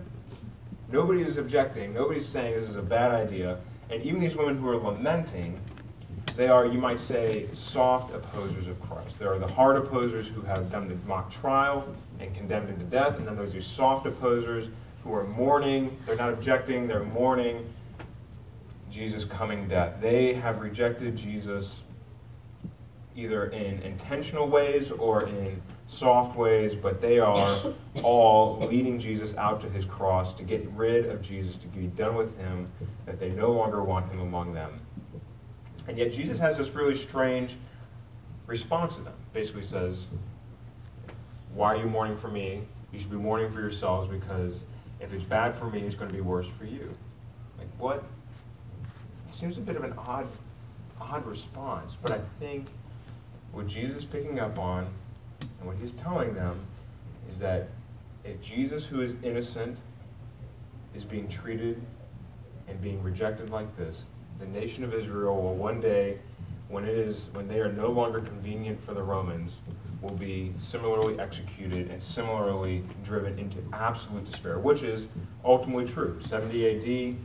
Nobody 0.91 1.23
is 1.23 1.37
objecting. 1.37 1.93
Nobody's 1.93 2.27
saying 2.27 2.61
this 2.61 2.69
is 2.69 2.77
a 2.77 2.83
bad 2.83 3.13
idea. 3.13 3.59
And 3.91 4.03
even 4.03 4.21
these 4.21 4.37
women 4.37 4.59
who 4.59 4.69
are 4.69 4.77
lamenting, 4.77 5.59
they 6.37 6.49
are, 6.49 6.67
you 6.67 6.79
might 6.79 7.01
say, 7.01 7.47
soft 7.55 8.15
opposers 8.15 8.67
of 8.67 8.81
Christ. 8.81 9.19
There 9.19 9.33
are 9.33 9.39
the 9.39 9.47
hard 9.47 9.77
opposers 9.77 10.29
who 10.29 10.41
have 10.43 10.71
done 10.71 10.89
the 10.89 10.97
mock 11.07 11.31
trial 11.31 11.87
and 12.21 12.35
condemned 12.35 12.69
him 12.69 12.79
to 12.79 12.85
death, 12.85 13.19
and 13.19 13.27
then 13.27 13.37
there's 13.37 13.53
these 13.53 13.67
soft 13.67 14.07
opposers 14.07 14.69
who 15.03 15.15
are 15.15 15.25
mourning. 15.25 15.97
They're 16.07 16.17
not 16.17 16.33
objecting, 16.33 16.89
they're 16.89 17.05
mourning 17.05 17.71
Jesus' 18.91 19.25
coming 19.25 19.69
death. 19.69 19.95
They 20.01 20.35
have 20.35 20.61
rejected 20.61 21.17
Jesus 21.17 21.83
either 23.17 23.47
in 23.47 23.81
intentional 23.83 24.49
ways 24.49 24.91
or 24.91 25.27
in 25.27 25.61
soft 25.87 26.37
ways, 26.37 26.75
but 26.75 27.01
they 27.01 27.19
are 27.19 27.63
all 28.03 28.59
leading 28.61 28.99
Jesus 28.99 29.37
out 29.37 29.61
to 29.61 29.69
his 29.69 29.85
cross 29.85 30.35
to 30.35 30.43
get 30.43 30.67
rid 30.71 31.07
of 31.07 31.23
Jesus, 31.23 31.57
to 31.57 31.67
be 31.69 31.87
done 31.89 32.17
with 32.17 32.37
him, 32.39 32.71
that 33.07 33.21
they 33.21 33.31
no 33.31 33.53
longer 33.53 33.83
want 33.83 34.11
him 34.11 34.21
among 34.21 34.55
them. 34.55 34.81
And 35.87 35.99
yet 35.99 36.13
Jesus 36.13 36.39
has 36.39 36.57
this 36.57 36.71
really 36.71 36.97
strange 36.97 37.55
response 38.47 38.97
to 38.97 39.03
them. 39.03 39.15
Basically 39.33 39.65
says, 39.65 40.09
Why 41.53 41.75
are 41.75 41.77
you 41.77 41.87
mourning 41.87 42.17
for 42.17 42.29
me? 42.29 42.63
You 42.93 43.01
should 43.01 43.11
be 43.11 43.17
mourning 43.17 43.51
for 43.53 43.61
yourselves 43.61 44.11
because 44.11 44.63
If 45.01 45.13
it's 45.13 45.25
bad 45.25 45.59
for 45.59 45.67
me, 45.67 45.81
it's 45.81 45.97
going 45.97 46.09
to 46.09 46.15
be 46.15 46.23
worse 46.23 46.47
for 46.59 46.65
you. 46.65 46.95
Like, 47.59 47.69
what? 47.79 48.05
It 49.29 49.35
seems 49.35 49.59
a 49.59 49.61
bit 49.61 49.77
of 49.77 49.85
an 49.85 49.93
odd, 49.99 50.27
odd 51.01 51.27
response, 51.27 51.95
but 52.01 52.13
I 52.13 52.21
think 52.41 52.69
what 53.53 53.67
Jesus 53.67 53.99
is 53.99 54.05
picking 54.05 54.41
up 54.41 54.59
on 54.59 54.87
and 55.59 55.69
what 55.69 55.77
he's 55.81 55.93
telling 55.93 56.35
them 56.35 56.61
is 57.31 57.39
that 57.39 57.69
if 58.25 58.41
Jesus, 58.41 58.85
who 58.85 59.01
is 59.01 59.15
innocent, 59.23 59.79
is 60.95 61.05
being 61.05 61.29
treated 61.29 61.81
and 62.69 62.81
being 62.81 63.03
rejected 63.03 63.51
like 63.51 63.77
this, 63.77 64.07
the 64.39 64.47
nation 64.47 64.85
of 64.85 64.95
Israel 64.95 65.41
will 65.41 65.55
one 65.55 65.81
day, 65.81 66.19
when 66.69 66.85
it 66.85 66.97
is 66.97 67.29
when 67.33 67.47
they 67.47 67.61
are 67.61 67.73
no 67.73 67.89
longer 67.89 68.21
convenient 68.21 68.83
for 68.85 68.95
the 68.95 69.03
Romans, 69.03 69.53
will 70.01 70.17
be 70.17 70.53
similarly 70.59 71.19
executed 71.19 71.91
and 71.91 72.03
similarly 72.03 72.83
driven 73.05 73.39
into 73.39 73.59
absolute 73.73 74.25
despair, 74.31 74.59
which 74.59 74.83
is 74.83 75.07
ultimately 75.45 75.87
true. 75.87 76.19
70 76.21 76.69
AD, 76.69 77.17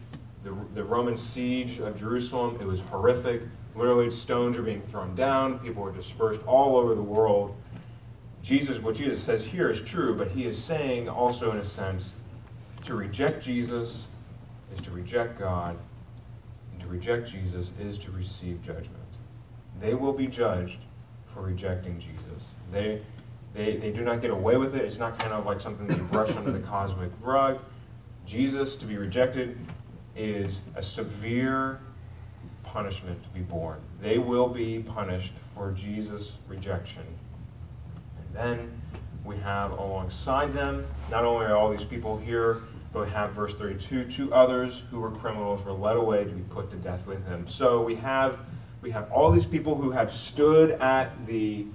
the, 0.43 0.55
the 0.75 0.83
Roman 0.83 1.17
siege 1.17 1.79
of 1.79 1.99
Jerusalem, 1.99 2.57
it 2.61 2.65
was 2.65 2.79
horrific. 2.81 3.41
Literally, 3.75 4.09
stones 4.11 4.57
are 4.57 4.61
being 4.61 4.81
thrown 4.81 5.15
down. 5.15 5.59
People 5.59 5.83
are 5.83 5.91
dispersed 5.91 6.41
all 6.45 6.77
over 6.77 6.95
the 6.95 7.01
world. 7.01 7.55
Jesus, 8.41 8.79
what 8.79 8.95
Jesus 8.95 9.21
says 9.21 9.43
here 9.43 9.69
is 9.69 9.81
true, 9.81 10.15
but 10.15 10.29
he 10.29 10.45
is 10.45 10.61
saying 10.61 11.09
also, 11.09 11.51
in 11.51 11.57
a 11.57 11.65
sense, 11.65 12.13
to 12.85 12.95
reject 12.95 13.43
Jesus 13.43 14.07
is 14.73 14.81
to 14.81 14.91
reject 14.91 15.39
God, 15.39 15.77
and 16.71 16.81
to 16.81 16.87
reject 16.87 17.29
Jesus 17.29 17.73
is 17.79 17.97
to 17.99 18.11
receive 18.11 18.61
judgment. 18.63 18.95
They 19.81 19.93
will 19.93 20.13
be 20.13 20.27
judged 20.27 20.79
for 21.33 21.41
rejecting 21.41 21.99
Jesus. 21.99 22.49
They, 22.71 23.01
they, 23.53 23.77
they 23.77 23.91
do 23.91 24.01
not 24.01 24.21
get 24.21 24.31
away 24.31 24.57
with 24.57 24.75
it. 24.75 24.83
It's 24.83 24.97
not 24.97 25.17
kind 25.19 25.33
of 25.33 25.45
like 25.45 25.61
something 25.61 25.87
they 25.87 25.95
brush 25.95 26.31
under 26.35 26.51
the 26.51 26.59
cosmic 26.59 27.11
rug. 27.21 27.59
Jesus, 28.25 28.75
to 28.75 28.85
be 28.85 28.97
rejected, 28.97 29.57
is 30.15 30.61
a 30.75 30.83
severe 30.83 31.79
punishment 32.63 33.21
to 33.23 33.29
be 33.29 33.41
borne. 33.41 33.79
They 34.01 34.17
will 34.17 34.47
be 34.47 34.79
punished 34.79 35.33
for 35.55 35.71
Jesus' 35.71 36.33
rejection. 36.47 37.03
Then 38.39 38.71
we 39.25 39.35
have 39.37 39.71
alongside 39.71 40.53
them, 40.53 40.87
not 41.11 41.25
only 41.25 41.45
are 41.45 41.57
all 41.57 41.69
these 41.69 41.83
people 41.83 42.17
here, 42.17 42.61
but 42.93 43.05
we 43.05 43.11
have 43.11 43.33
verse 43.33 43.53
32, 43.53 44.05
two 44.05 44.33
others 44.33 44.81
who 44.89 45.01
were 45.01 45.11
criminals 45.11 45.63
were 45.63 45.73
led 45.73 45.97
away 45.97 46.23
to 46.23 46.31
be 46.31 46.41
put 46.43 46.71
to 46.71 46.77
death 46.77 47.05
with 47.05 47.25
him. 47.27 47.45
So 47.49 47.83
we 47.83 47.95
have 47.95 48.39
we 48.81 48.91
have 48.91 49.11
all 49.11 49.29
these 49.29 49.45
people 49.45 49.75
who 49.75 49.91
have 49.91 50.11
stood 50.11 50.71
at 50.71 51.27
the 51.27 51.65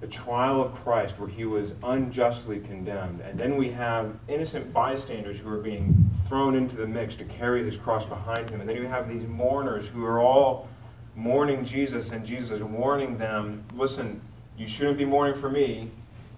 the 0.00 0.08
trial 0.08 0.60
of 0.60 0.74
Christ 0.82 1.16
where 1.20 1.28
he 1.28 1.44
was 1.44 1.70
unjustly 1.84 2.58
condemned. 2.58 3.20
And 3.20 3.38
then 3.38 3.56
we 3.56 3.70
have 3.70 4.16
innocent 4.26 4.72
bystanders 4.72 5.38
who 5.38 5.48
are 5.48 5.60
being 5.60 6.10
thrown 6.26 6.56
into 6.56 6.74
the 6.74 6.88
mix 6.88 7.14
to 7.14 7.24
carry 7.24 7.64
his 7.64 7.76
cross 7.76 8.04
behind 8.04 8.50
him. 8.50 8.58
And 8.58 8.68
then 8.68 8.76
you 8.76 8.88
have 8.88 9.08
these 9.08 9.28
mourners 9.28 9.86
who 9.86 10.04
are 10.04 10.18
all 10.18 10.68
mourning 11.14 11.64
Jesus, 11.64 12.10
and 12.10 12.26
Jesus 12.26 12.60
warning 12.60 13.16
them 13.16 13.62
listen, 13.76 14.20
you 14.62 14.68
shouldn't 14.68 14.96
be 14.96 15.04
mourning 15.04 15.38
for 15.40 15.50
me. 15.50 15.90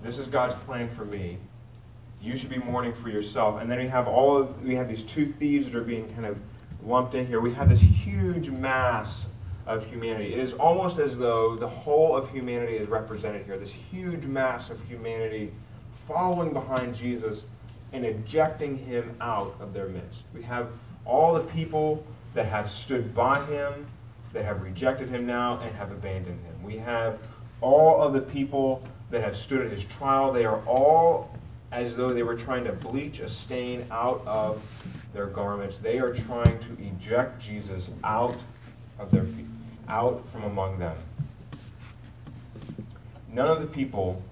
This 0.03 0.17
is 0.17 0.27
God's 0.27 0.55
plan 0.65 0.89
for 0.97 1.05
me. 1.05 1.37
You 2.23 2.39
should 2.39 2.49
be 2.49 2.57
mourning 2.57 2.95
for 2.95 3.11
yourself. 3.11 3.61
And 3.61 3.71
then 3.71 3.79
we 3.79 3.87
have 3.87 4.09
all 4.09 4.35
of, 4.35 4.65
we 4.65 4.75
have 4.75 4.89
these 4.89 5.03
two 5.03 5.27
thieves 5.27 5.67
that 5.67 5.75
are 5.75 5.85
being 5.85 6.11
kind 6.15 6.25
of 6.25 6.39
lumped 6.87 7.15
in 7.15 7.27
here. 7.27 7.41
We 7.41 7.53
have 7.53 7.69
this 7.69 7.81
huge 7.81 8.49
mass 8.49 9.27
of 9.67 9.85
humanity. 9.87 10.33
It 10.33 10.39
is 10.39 10.55
almost 10.55 10.99
as 10.99 11.19
though 11.19 11.55
the 11.55 11.69
whole 11.69 12.17
of 12.17 12.31
humanity 12.31 12.77
is 12.77 12.89
represented 12.89 13.45
here. 13.45 13.59
This 13.59 13.71
huge 13.71 14.25
mass 14.25 14.71
of 14.71 14.83
humanity 14.89 15.53
following 16.09 16.55
behind 16.55 16.95
Jesus 16.95 17.45
and 17.93 18.07
ejecting 18.07 18.79
him 18.79 19.15
out 19.21 19.55
of 19.61 19.75
their 19.75 19.89
midst. 19.89 20.23
We 20.35 20.43
have 20.43 20.69
all 21.05 21.35
the 21.35 21.41
people 21.41 22.03
that 22.33 22.47
have 22.47 22.71
stood 22.71 23.15
by 23.15 23.45
him, 23.45 23.87
that 24.33 24.47
have 24.47 24.63
rejected 24.63 25.11
him 25.11 25.27
now, 25.27 25.61
and 25.61 25.77
have 25.77 25.93
abandoned 25.93 26.43
him. 26.43 26.63
We 26.63 26.79
have 26.79 27.19
all 27.65 28.03
of 28.03 28.13
the 28.13 28.21
people 28.21 28.83
that 29.11 29.23
have 29.23 29.37
stood 29.37 29.65
at 29.65 29.73
his 29.73 29.85
trial. 29.87 30.33
They 30.33 30.45
are 30.45 30.61
all 30.67 31.35
as 31.73 31.97
though 31.97 32.11
they 32.11 32.23
were 32.23 32.37
trying 32.37 32.63
to 32.65 32.73
bleach 32.73 33.21
a 33.21 33.29
stain 33.29 33.87
out 33.91 34.23
of 34.27 34.63
their 35.15 35.27
garments. 35.27 35.79
They 35.79 35.99
are 35.99 36.13
trying 36.13 36.59
to 36.61 36.77
eject 36.79 37.41
Jesus 37.41 37.91
out 38.05 38.37
of 38.99 39.11
their 39.11 39.25
out 39.89 40.25
from 40.31 40.45
among 40.45 40.79
them. 40.79 40.97
None 43.33 43.49
of 43.49 43.61
the 43.61 43.67
people 43.67 44.23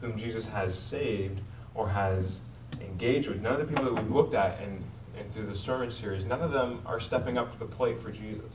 whom 0.00 0.18
Jesus 0.18 0.46
has 0.46 0.76
saved 0.78 1.40
or 1.74 1.88
has 1.88 2.40
engaged 2.80 3.28
with, 3.28 3.40
none 3.40 3.52
of 3.52 3.60
the 3.60 3.66
people 3.66 3.84
that 3.84 4.02
we've 4.02 4.10
looked 4.10 4.34
at 4.34 4.60
and, 4.60 4.82
and 5.18 5.32
through 5.32 5.46
the 5.46 5.56
sermon 5.56 5.90
series, 5.90 6.24
none 6.24 6.40
of 6.40 6.52
them 6.52 6.80
are 6.84 7.00
stepping 7.00 7.38
up 7.38 7.52
to 7.52 7.58
the 7.58 7.64
plate 7.64 8.02
for 8.02 8.10
Jesus. 8.10 8.52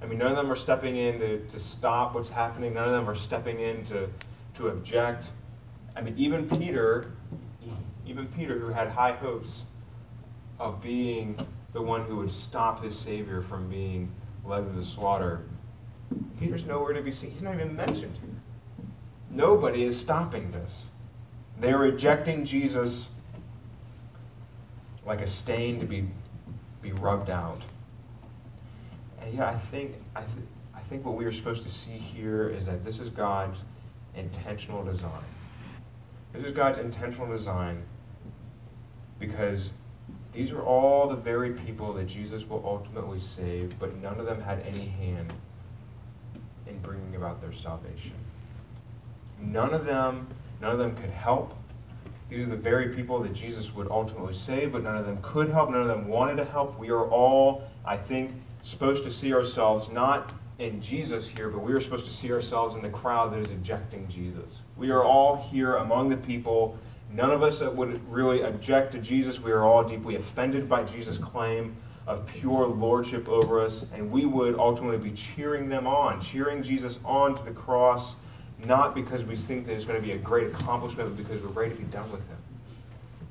I 0.00 0.06
mean, 0.06 0.18
none 0.18 0.30
of 0.30 0.36
them 0.36 0.50
are 0.50 0.56
stepping 0.56 0.96
in 0.96 1.18
to, 1.18 1.38
to 1.46 1.58
stop 1.58 2.14
what's 2.14 2.28
happening. 2.28 2.74
None 2.74 2.88
of 2.88 2.92
them 2.92 3.10
are 3.10 3.16
stepping 3.16 3.60
in 3.60 3.84
to, 3.86 4.08
to 4.56 4.68
object. 4.68 5.28
I 5.96 6.00
mean, 6.00 6.14
even 6.16 6.48
Peter, 6.48 7.12
even 8.06 8.26
Peter, 8.28 8.58
who 8.58 8.68
had 8.68 8.88
high 8.88 9.12
hopes 9.12 9.62
of 10.60 10.80
being 10.82 11.38
the 11.72 11.82
one 11.82 12.04
who 12.04 12.16
would 12.16 12.32
stop 12.32 12.82
his 12.82 12.96
Savior 12.96 13.42
from 13.42 13.68
being 13.68 14.10
led 14.44 14.66
to 14.66 14.72
the 14.72 14.84
slaughter. 14.84 15.42
Peter's 16.40 16.64
nowhere 16.64 16.92
to 16.92 17.02
be 17.02 17.12
seen. 17.12 17.30
He's 17.30 17.42
not 17.42 17.54
even 17.54 17.74
mentioned 17.74 18.16
here. 18.20 18.86
Nobody 19.30 19.84
is 19.84 19.98
stopping 19.98 20.50
this. 20.52 20.86
They're 21.60 21.78
rejecting 21.78 22.44
Jesus 22.44 23.08
like 25.04 25.20
a 25.20 25.26
stain 25.26 25.80
to 25.80 25.86
be, 25.86 26.08
be 26.80 26.92
rubbed 26.92 27.30
out. 27.30 27.60
And 29.22 29.34
yeah, 29.34 29.48
I 29.48 29.54
think, 29.54 29.94
I, 30.14 30.20
th- 30.20 30.46
I 30.74 30.80
think 30.80 31.04
what 31.04 31.14
we 31.16 31.24
are 31.24 31.32
supposed 31.32 31.62
to 31.64 31.70
see 31.70 31.92
here 31.92 32.48
is 32.48 32.66
that 32.66 32.84
this 32.84 32.98
is 32.98 33.08
God's 33.08 33.58
intentional 34.16 34.84
design. 34.84 35.24
This 36.32 36.44
is 36.44 36.52
God's 36.52 36.78
intentional 36.78 37.26
design 37.26 37.82
because 39.18 39.70
these 40.32 40.52
are 40.52 40.62
all 40.62 41.08
the 41.08 41.16
very 41.16 41.52
people 41.52 41.92
that 41.94 42.06
Jesus 42.06 42.48
will 42.48 42.62
ultimately 42.64 43.18
save, 43.18 43.78
but 43.78 43.96
none 43.96 44.20
of 44.20 44.26
them 44.26 44.40
had 44.40 44.60
any 44.60 44.86
hand 44.86 45.32
in 46.66 46.78
bringing 46.78 47.16
about 47.16 47.40
their 47.40 47.52
salvation. 47.52 48.12
None 49.40 49.72
of 49.72 49.84
them, 49.84 50.26
none 50.60 50.72
of 50.72 50.78
them 50.78 50.94
could 50.96 51.10
help. 51.10 51.54
These 52.28 52.42
are 52.42 52.50
the 52.50 52.56
very 52.56 52.94
people 52.94 53.20
that 53.20 53.32
Jesus 53.32 53.74
would 53.74 53.90
ultimately 53.90 54.34
save, 54.34 54.72
but 54.72 54.82
none 54.82 54.96
of 54.96 55.06
them 55.06 55.18
could 55.22 55.48
help. 55.48 55.70
None 55.70 55.80
of 55.80 55.86
them 55.86 56.08
wanted 56.08 56.36
to 56.36 56.44
help. 56.44 56.78
We 56.78 56.90
are 56.90 57.08
all, 57.08 57.62
I 57.86 57.96
think, 57.96 58.32
supposed 58.68 59.04
to 59.04 59.10
see 59.10 59.32
ourselves 59.32 59.88
not 59.90 60.32
in 60.58 60.80
Jesus 60.80 61.26
here, 61.26 61.48
but 61.48 61.60
we 61.60 61.72
are 61.72 61.80
supposed 61.80 62.06
to 62.06 62.12
see 62.12 62.32
ourselves 62.32 62.74
in 62.74 62.82
the 62.82 62.88
crowd 62.88 63.32
that 63.32 63.40
is 63.40 63.50
ejecting 63.50 64.08
Jesus. 64.08 64.50
We 64.76 64.90
are 64.90 65.04
all 65.04 65.36
here 65.36 65.76
among 65.76 66.08
the 66.08 66.16
people 66.16 66.78
None 67.10 67.30
of 67.30 67.42
us 67.42 67.60
would 67.60 68.06
really 68.10 68.42
object 68.42 68.92
to 68.92 68.98
Jesus. 68.98 69.40
We 69.40 69.50
are 69.50 69.64
all 69.64 69.82
deeply 69.82 70.16
offended 70.16 70.68
by 70.68 70.84
Jesus' 70.84 71.16
claim 71.16 71.74
of 72.06 72.26
pure 72.26 72.66
lordship 72.66 73.28
over 73.28 73.60
us, 73.60 73.84
and 73.94 74.10
we 74.10 74.26
would 74.26 74.58
ultimately 74.58 74.98
be 74.98 75.16
cheering 75.16 75.68
them 75.68 75.86
on, 75.86 76.20
cheering 76.20 76.62
Jesus 76.62 76.98
on 77.04 77.36
to 77.36 77.42
the 77.44 77.50
cross, 77.50 78.14
not 78.64 78.94
because 78.94 79.24
we 79.24 79.36
think 79.36 79.66
that 79.66 79.74
it's 79.74 79.84
going 79.84 80.00
to 80.00 80.06
be 80.06 80.12
a 80.12 80.18
great 80.18 80.48
accomplishment, 80.48 81.08
but 81.08 81.16
because 81.16 81.42
we're 81.42 81.48
ready 81.50 81.74
to 81.74 81.80
be 81.80 81.84
done 81.84 82.10
with 82.10 82.20
him. 82.28 82.36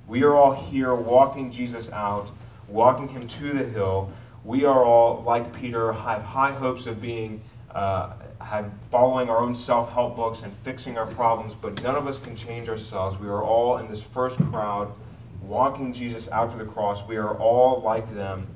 We 0.08 0.24
are 0.24 0.36
all 0.36 0.53
here 0.53 0.96
walking 0.96 1.51
Jesus 1.51 1.91
out, 1.91 2.29
walking 2.67 3.08
him 3.08 3.27
to 3.27 3.53
the 3.53 3.65
hill. 3.65 4.12
We 4.48 4.63
are 4.63 4.86
all, 4.86 5.24
like 5.24 5.51
Peter, 5.51 5.92
have 5.92 6.22
high 6.22 6.54
hopes 6.54 6.86
of 6.86 7.01
being 7.01 7.42
uh, 7.75 8.13
have 8.39 8.72
following 8.89 9.30
our 9.30 9.39
own 9.39 9.54
self-help 9.54 10.16
books 10.16 10.44
and 10.44 10.54
fixing 10.63 10.98
our 10.98 11.06
problems, 11.06 11.54
but 11.62 11.84
none 11.84 11.96
of 11.96 12.08
us 12.08 12.18
can 12.18 12.38
change 12.38 12.70
ourselves. 12.70 13.20
We 13.20 13.27
are 13.27 13.44
all 13.44 13.80
in 13.80 13.89
this 13.89 14.01
first 14.01 14.38
crowd, 14.38 14.94
walking 15.42 15.92
Jesus 15.92 16.30
out 16.32 16.50
to 16.51 16.58
the 16.58 16.63
cross. 16.63 17.06
We 17.06 17.18
are 17.18 17.38
all 17.38 17.82
like 17.82 18.16
them, 18.16 18.48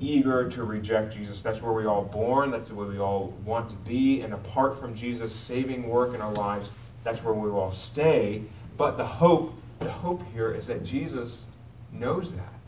eager 0.00 0.48
to 0.48 0.64
reject 0.64 1.12
Jesus. 1.14 1.42
That's 1.42 1.60
where 1.60 1.74
we 1.74 1.84
all 1.84 2.04
born. 2.04 2.50
That's 2.50 2.72
where 2.72 2.86
we 2.86 2.98
all 2.98 3.34
want 3.44 3.68
to 3.68 3.76
be. 3.76 4.22
And 4.22 4.32
apart 4.32 4.80
from 4.80 4.94
Jesus' 4.94 5.34
saving 5.34 5.86
work 5.86 6.14
in 6.14 6.22
our 6.22 6.32
lives, 6.32 6.70
that's 7.04 7.22
where 7.22 7.34
we 7.34 7.50
all 7.50 7.72
stay. 7.72 8.42
But 8.78 8.96
the 8.96 9.06
hope, 9.06 9.52
the 9.80 9.92
hope 9.92 10.22
here 10.32 10.50
is 10.50 10.66
that 10.68 10.82
Jesus 10.82 11.44
knows 11.92 12.32
that. 12.32 12.59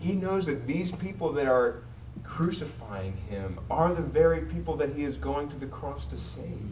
He 0.00 0.12
knows 0.12 0.46
that 0.46 0.66
these 0.66 0.90
people 0.92 1.32
that 1.32 1.46
are 1.46 1.82
crucifying 2.24 3.16
him 3.28 3.58
are 3.70 3.94
the 3.94 4.02
very 4.02 4.42
people 4.42 4.76
that 4.76 4.90
he 4.94 5.04
is 5.04 5.16
going 5.16 5.48
to 5.48 5.56
the 5.56 5.66
cross 5.66 6.04
to 6.06 6.16
save. 6.16 6.70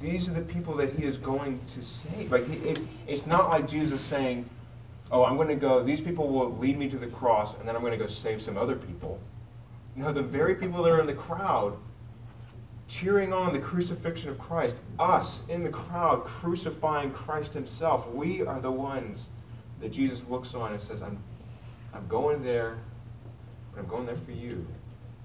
These 0.00 0.28
are 0.28 0.32
the 0.32 0.40
people 0.40 0.74
that 0.76 0.92
he 0.94 1.04
is 1.04 1.16
going 1.18 1.60
to 1.74 1.82
save. 1.82 2.32
Like 2.32 2.48
it, 2.48 2.80
it's 3.06 3.26
not 3.26 3.50
like 3.50 3.68
Jesus 3.68 4.00
saying, 4.00 4.48
"Oh, 5.12 5.24
I'm 5.24 5.36
going 5.36 5.48
to 5.48 5.54
go. 5.54 5.82
These 5.82 6.00
people 6.00 6.28
will 6.28 6.56
lead 6.56 6.78
me 6.78 6.88
to 6.88 6.98
the 6.98 7.08
cross, 7.08 7.54
and 7.58 7.68
then 7.68 7.76
I'm 7.76 7.82
going 7.82 7.98
to 7.98 8.02
go 8.02 8.06
save 8.06 8.40
some 8.40 8.56
other 8.56 8.76
people." 8.76 9.20
No, 9.96 10.12
the 10.12 10.22
very 10.22 10.54
people 10.54 10.82
that 10.82 10.90
are 10.90 11.00
in 11.00 11.06
the 11.06 11.12
crowd 11.12 11.76
cheering 12.90 13.32
on 13.32 13.52
the 13.52 13.58
crucifixion 13.58 14.30
of 14.30 14.38
Christ, 14.38 14.76
us 14.98 15.42
in 15.48 15.62
the 15.62 15.70
crowd 15.70 16.24
crucifying 16.24 17.12
Christ 17.12 17.54
Himself, 17.54 18.10
we 18.10 18.42
are 18.42 18.60
the 18.60 18.70
ones 18.70 19.28
that 19.80 19.92
Jesus 19.92 20.22
looks 20.28 20.54
on 20.54 20.72
and 20.72 20.82
says, 20.82 21.00
I'm, 21.00 21.22
I'm 21.94 22.06
going 22.08 22.42
there, 22.42 22.78
but 23.72 23.80
I'm 23.80 23.88
going 23.88 24.06
there 24.06 24.16
for 24.16 24.32
you. 24.32 24.66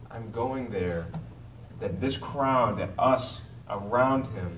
I'm 0.10 0.31
going 0.31 0.69
there 0.69 1.07
that 1.79 2.00
this 2.00 2.17
crowd, 2.17 2.77
that 2.79 2.89
us 2.98 3.41
around 3.69 4.25
him, 4.34 4.57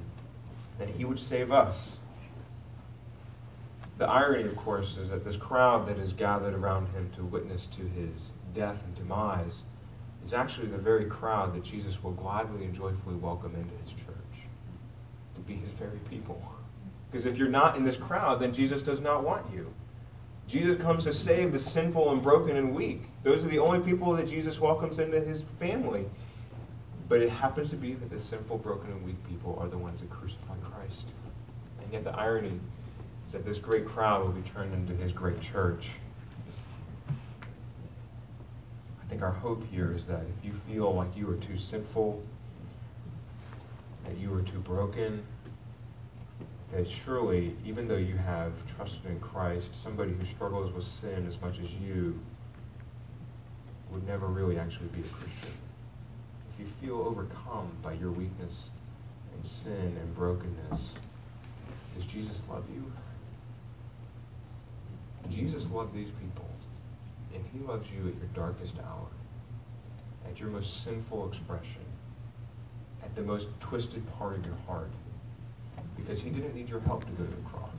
that 0.79 0.89
he 0.89 1.05
would 1.05 1.19
save 1.19 1.51
us. 1.51 1.97
The 3.97 4.05
irony, 4.07 4.43
of 4.43 4.55
course, 4.55 4.97
is 4.97 5.09
that 5.09 5.25
this 5.25 5.37
crowd 5.37 5.87
that 5.87 5.97
is 5.97 6.13
gathered 6.13 6.53
around 6.53 6.87
him 6.89 7.09
to 7.15 7.23
witness 7.23 7.65
to 7.77 7.81
his 7.81 8.11
death 8.53 8.79
and 8.85 8.95
demise 8.95 9.61
is 10.25 10.33
actually 10.33 10.67
the 10.67 10.77
very 10.77 11.05
crowd 11.05 11.55
that 11.55 11.63
Jesus 11.63 12.03
will 12.03 12.11
gladly 12.11 12.65
and 12.65 12.75
joyfully 12.75 13.15
welcome 13.15 13.55
into 13.55 13.73
his 13.83 14.05
church 14.05 14.15
to 15.35 15.41
be 15.41 15.55
his 15.55 15.71
very 15.71 15.97
people. 16.09 16.41
Because 17.09 17.25
if 17.25 17.37
you're 17.37 17.47
not 17.47 17.75
in 17.75 17.83
this 17.83 17.97
crowd, 17.97 18.39
then 18.39 18.53
Jesus 18.53 18.83
does 18.83 18.99
not 18.99 19.23
want 19.23 19.45
you. 19.51 19.73
Jesus 20.47 20.81
comes 20.81 21.03
to 21.03 21.13
save 21.13 21.51
the 21.51 21.59
sinful 21.59 22.11
and 22.11 22.23
broken 22.23 22.55
and 22.55 22.73
weak. 22.73 23.03
Those 23.23 23.43
are 23.43 23.49
the 23.49 23.59
only 23.59 23.79
people 23.79 24.13
that 24.13 24.27
Jesus 24.27 24.59
welcomes 24.59 24.99
into 24.99 25.19
his 25.19 25.43
family. 25.59 26.05
But 27.09 27.21
it 27.21 27.29
happens 27.29 27.69
to 27.71 27.75
be 27.75 27.93
that 27.93 28.09
the 28.09 28.19
sinful, 28.19 28.57
broken, 28.59 28.91
and 28.91 29.05
weak 29.05 29.15
people 29.27 29.57
are 29.61 29.67
the 29.67 29.77
ones 29.77 30.01
that 30.01 30.09
crucify 30.09 30.55
Christ. 30.63 31.03
And 31.81 31.91
yet 31.91 32.03
the 32.03 32.11
irony 32.11 32.59
is 33.27 33.33
that 33.33 33.45
this 33.45 33.59
great 33.59 33.85
crowd 33.85 34.25
will 34.25 34.33
be 34.33 34.49
turned 34.49 34.73
into 34.73 34.93
his 35.01 35.11
great 35.11 35.39
church. 35.41 35.89
I 37.09 39.09
think 39.09 39.21
our 39.21 39.31
hope 39.31 39.63
here 39.71 39.93
is 39.93 40.05
that 40.07 40.21
if 40.21 40.45
you 40.45 40.53
feel 40.67 40.93
like 40.93 41.15
you 41.15 41.29
are 41.29 41.37
too 41.37 41.57
sinful, 41.57 42.21
that 44.05 44.17
you 44.17 44.33
are 44.33 44.41
too 44.41 44.59
broken, 44.59 45.23
that 46.71 46.89
surely, 46.89 47.55
even 47.65 47.87
though 47.87 47.95
you 47.95 48.17
have 48.17 48.51
trusted 48.75 49.05
in 49.05 49.19
Christ, 49.19 49.69
somebody 49.73 50.11
who 50.11 50.25
struggles 50.25 50.73
with 50.73 50.85
sin 50.85 51.25
as 51.27 51.39
much 51.41 51.59
as 51.59 51.71
you 51.71 52.19
would 53.91 54.05
never 54.05 54.27
really 54.27 54.59
actually 54.59 54.87
be 54.87 54.99
a 54.99 55.03
Christian. 55.03 55.53
If 56.53 56.59
you 56.59 56.65
feel 56.81 57.01
overcome 57.01 57.71
by 57.81 57.93
your 57.93 58.11
weakness 58.11 58.51
and 59.33 59.49
sin 59.49 59.97
and 59.99 60.15
brokenness, 60.15 60.93
does 61.95 62.05
Jesus 62.05 62.41
love 62.49 62.65
you? 62.73 62.91
Jesus 65.29 65.69
loved 65.71 65.93
these 65.93 66.09
people, 66.21 66.45
and 67.33 67.43
he 67.53 67.59
loves 67.59 67.87
you 67.91 68.07
at 68.07 68.15
your 68.15 68.29
darkest 68.33 68.73
hour, 68.79 69.07
at 70.27 70.39
your 70.39 70.49
most 70.49 70.83
sinful 70.83 71.29
expression, 71.29 71.85
at 73.03 73.13
the 73.15 73.21
most 73.21 73.47
twisted 73.59 74.03
part 74.17 74.37
of 74.37 74.45
your 74.45 74.55
heart 74.67 74.89
because 76.07 76.21
he 76.21 76.29
didn't 76.29 76.55
need 76.55 76.69
your 76.69 76.79
help 76.81 77.03
to 77.05 77.11
go 77.11 77.25
to 77.25 77.35
the 77.35 77.49
cross. 77.49 77.75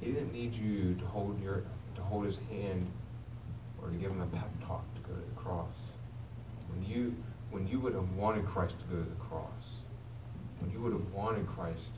He 0.00 0.12
didn't 0.12 0.32
need 0.32 0.54
you 0.54 0.94
to 0.94 1.04
hold 1.04 1.42
your 1.42 1.62
to 1.94 2.02
hold 2.02 2.24
his 2.24 2.38
hand 2.50 2.90
or 3.82 3.90
to 3.90 3.96
give 3.96 4.10
him 4.10 4.22
a 4.22 4.26
pep 4.26 4.48
talk 4.66 4.82
to 4.94 5.00
go 5.02 5.14
to 5.14 5.20
the 5.20 5.40
cross. 5.40 5.74
When 6.70 6.88
you 6.88 7.14
when 7.50 7.66
you 7.66 7.80
would 7.80 7.94
have 7.94 8.10
wanted 8.12 8.46
Christ 8.46 8.76
to 8.80 8.96
go 8.96 9.02
to 9.02 9.08
the 9.08 9.16
cross, 9.16 9.82
when 10.60 10.70
you 10.70 10.80
would 10.80 10.92
have 10.92 11.12
wanted 11.12 11.46
Christ 11.46 11.90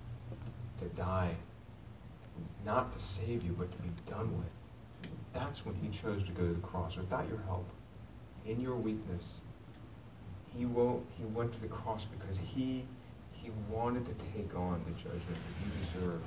to 0.81 0.87
die, 0.97 1.37
not 2.65 2.93
to 2.93 3.01
save 3.01 3.45
you, 3.45 3.55
but 3.57 3.71
to 3.71 3.79
be 3.79 3.91
done 4.09 4.37
with, 4.37 5.11
that's 5.33 5.65
when 5.65 5.77
he 5.77 5.89
chose 5.97 6.25
to 6.25 6.33
go 6.33 6.47
to 6.47 6.55
the 6.55 6.67
cross. 6.67 6.97
Without 6.97 7.29
your 7.29 7.41
help, 7.47 7.69
in 8.47 8.61
your 8.61 8.75
weakness, 8.75 9.25
he 10.57 10.65
won't 10.67 11.05
he 11.17 11.25
went 11.27 11.53
to 11.53 11.61
the 11.61 11.69
cross 11.69 12.05
because 12.05 12.37
he 12.37 12.85
he 13.49 13.75
wanted 13.75 14.05
to 14.05 14.13
take 14.37 14.55
on 14.55 14.83
the 14.85 14.93
judgment 14.93 15.25
that 15.27 15.65
you 15.65 16.01
deserve 16.01 16.23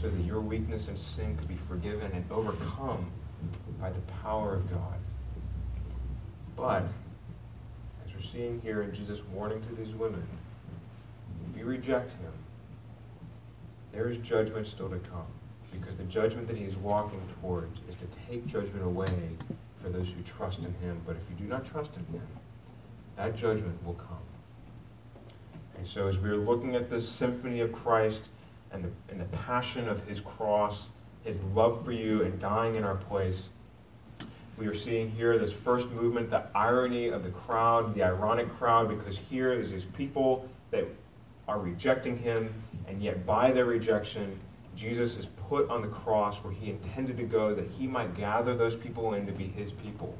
so 0.00 0.08
that 0.10 0.22
your 0.24 0.40
weakness 0.40 0.88
and 0.88 0.98
sin 0.98 1.36
could 1.36 1.48
be 1.48 1.58
forgiven 1.68 2.10
and 2.12 2.24
overcome 2.30 3.10
by 3.80 3.90
the 3.90 4.00
power 4.22 4.54
of 4.54 4.70
God. 4.70 4.98
But, 6.56 6.82
as 8.04 8.14
we're 8.14 8.20
seeing 8.20 8.60
here 8.60 8.82
in 8.82 8.94
Jesus' 8.94 9.20
warning 9.32 9.62
to 9.62 9.74
these 9.74 9.94
women, 9.94 10.26
if 11.50 11.58
you 11.58 11.64
reject 11.64 12.10
him, 12.12 12.32
there 13.92 14.08
is 14.08 14.18
judgment 14.18 14.66
still 14.66 14.90
to 14.90 14.98
come. 14.98 15.26
Because 15.72 15.96
the 15.96 16.04
judgment 16.04 16.46
that 16.48 16.56
he 16.56 16.64
is 16.64 16.76
walking 16.76 17.20
towards 17.40 17.78
is 17.88 17.94
to 17.96 18.06
take 18.28 18.46
judgment 18.46 18.84
away 18.84 19.12
for 19.82 19.88
those 19.88 20.08
who 20.08 20.22
trust 20.22 20.58
in 20.58 20.74
him. 20.82 21.00
But 21.06 21.16
if 21.16 21.22
you 21.30 21.36
do 21.36 21.48
not 21.48 21.64
trust 21.64 21.92
in 21.96 22.04
him, 22.14 22.26
that 23.16 23.36
judgment 23.36 23.82
will 23.84 23.94
come. 23.94 24.27
And 25.78 25.86
so, 25.86 26.08
as 26.08 26.18
we 26.18 26.28
are 26.28 26.36
looking 26.36 26.74
at 26.74 26.90
this 26.90 27.08
symphony 27.08 27.60
of 27.60 27.72
Christ 27.72 28.22
and 28.72 28.84
the, 28.84 28.90
and 29.10 29.20
the 29.20 29.36
passion 29.36 29.88
of 29.88 30.04
his 30.06 30.20
cross, 30.20 30.88
his 31.24 31.40
love 31.54 31.84
for 31.84 31.92
you, 31.92 32.22
and 32.22 32.38
dying 32.40 32.74
in 32.74 32.84
our 32.84 32.96
place, 32.96 33.48
we 34.58 34.66
are 34.66 34.74
seeing 34.74 35.08
here 35.08 35.38
this 35.38 35.52
first 35.52 35.88
movement, 35.90 36.30
the 36.30 36.44
irony 36.52 37.08
of 37.08 37.22
the 37.22 37.30
crowd, 37.30 37.94
the 37.94 38.02
ironic 38.02 38.48
crowd, 38.58 38.88
because 38.88 39.16
here 39.16 39.54
there's 39.54 39.70
these 39.70 39.84
people 39.84 40.48
that 40.72 40.84
are 41.46 41.60
rejecting 41.60 42.18
him, 42.18 42.52
and 42.88 43.00
yet 43.00 43.24
by 43.24 43.52
their 43.52 43.66
rejection, 43.66 44.38
Jesus 44.74 45.16
is 45.16 45.26
put 45.48 45.70
on 45.70 45.80
the 45.80 45.88
cross 45.88 46.36
where 46.38 46.52
he 46.52 46.70
intended 46.70 47.16
to 47.18 47.22
go 47.22 47.54
that 47.54 47.68
he 47.70 47.86
might 47.86 48.16
gather 48.16 48.56
those 48.56 48.74
people 48.74 49.14
in 49.14 49.26
to 49.26 49.32
be 49.32 49.46
his 49.46 49.70
people, 49.70 50.16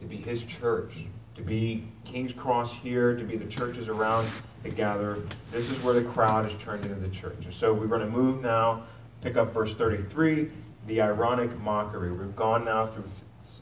to 0.00 0.06
be 0.06 0.16
his 0.16 0.42
church, 0.44 0.92
to 1.34 1.42
be 1.42 1.86
King's 2.04 2.32
Cross 2.32 2.74
here, 2.74 3.16
to 3.16 3.24
be 3.24 3.36
the 3.36 3.46
churches 3.46 3.88
around 3.88 4.28
that 4.62 4.76
gather. 4.76 5.22
This 5.50 5.70
is 5.70 5.80
where 5.82 5.94
the 5.94 6.02
crowd 6.02 6.46
is 6.46 6.54
turned 6.62 6.84
into 6.84 6.96
the 6.96 7.08
church. 7.08 7.46
So 7.50 7.72
we're 7.72 7.86
going 7.86 8.00
to 8.00 8.10
move 8.10 8.42
now, 8.42 8.84
pick 9.22 9.36
up 9.36 9.52
verse 9.52 9.74
33, 9.74 10.50
the 10.86 11.00
ironic 11.00 11.56
mockery. 11.60 12.12
We've 12.12 12.36
gone 12.36 12.64
now 12.64 12.86
through, 12.86 13.10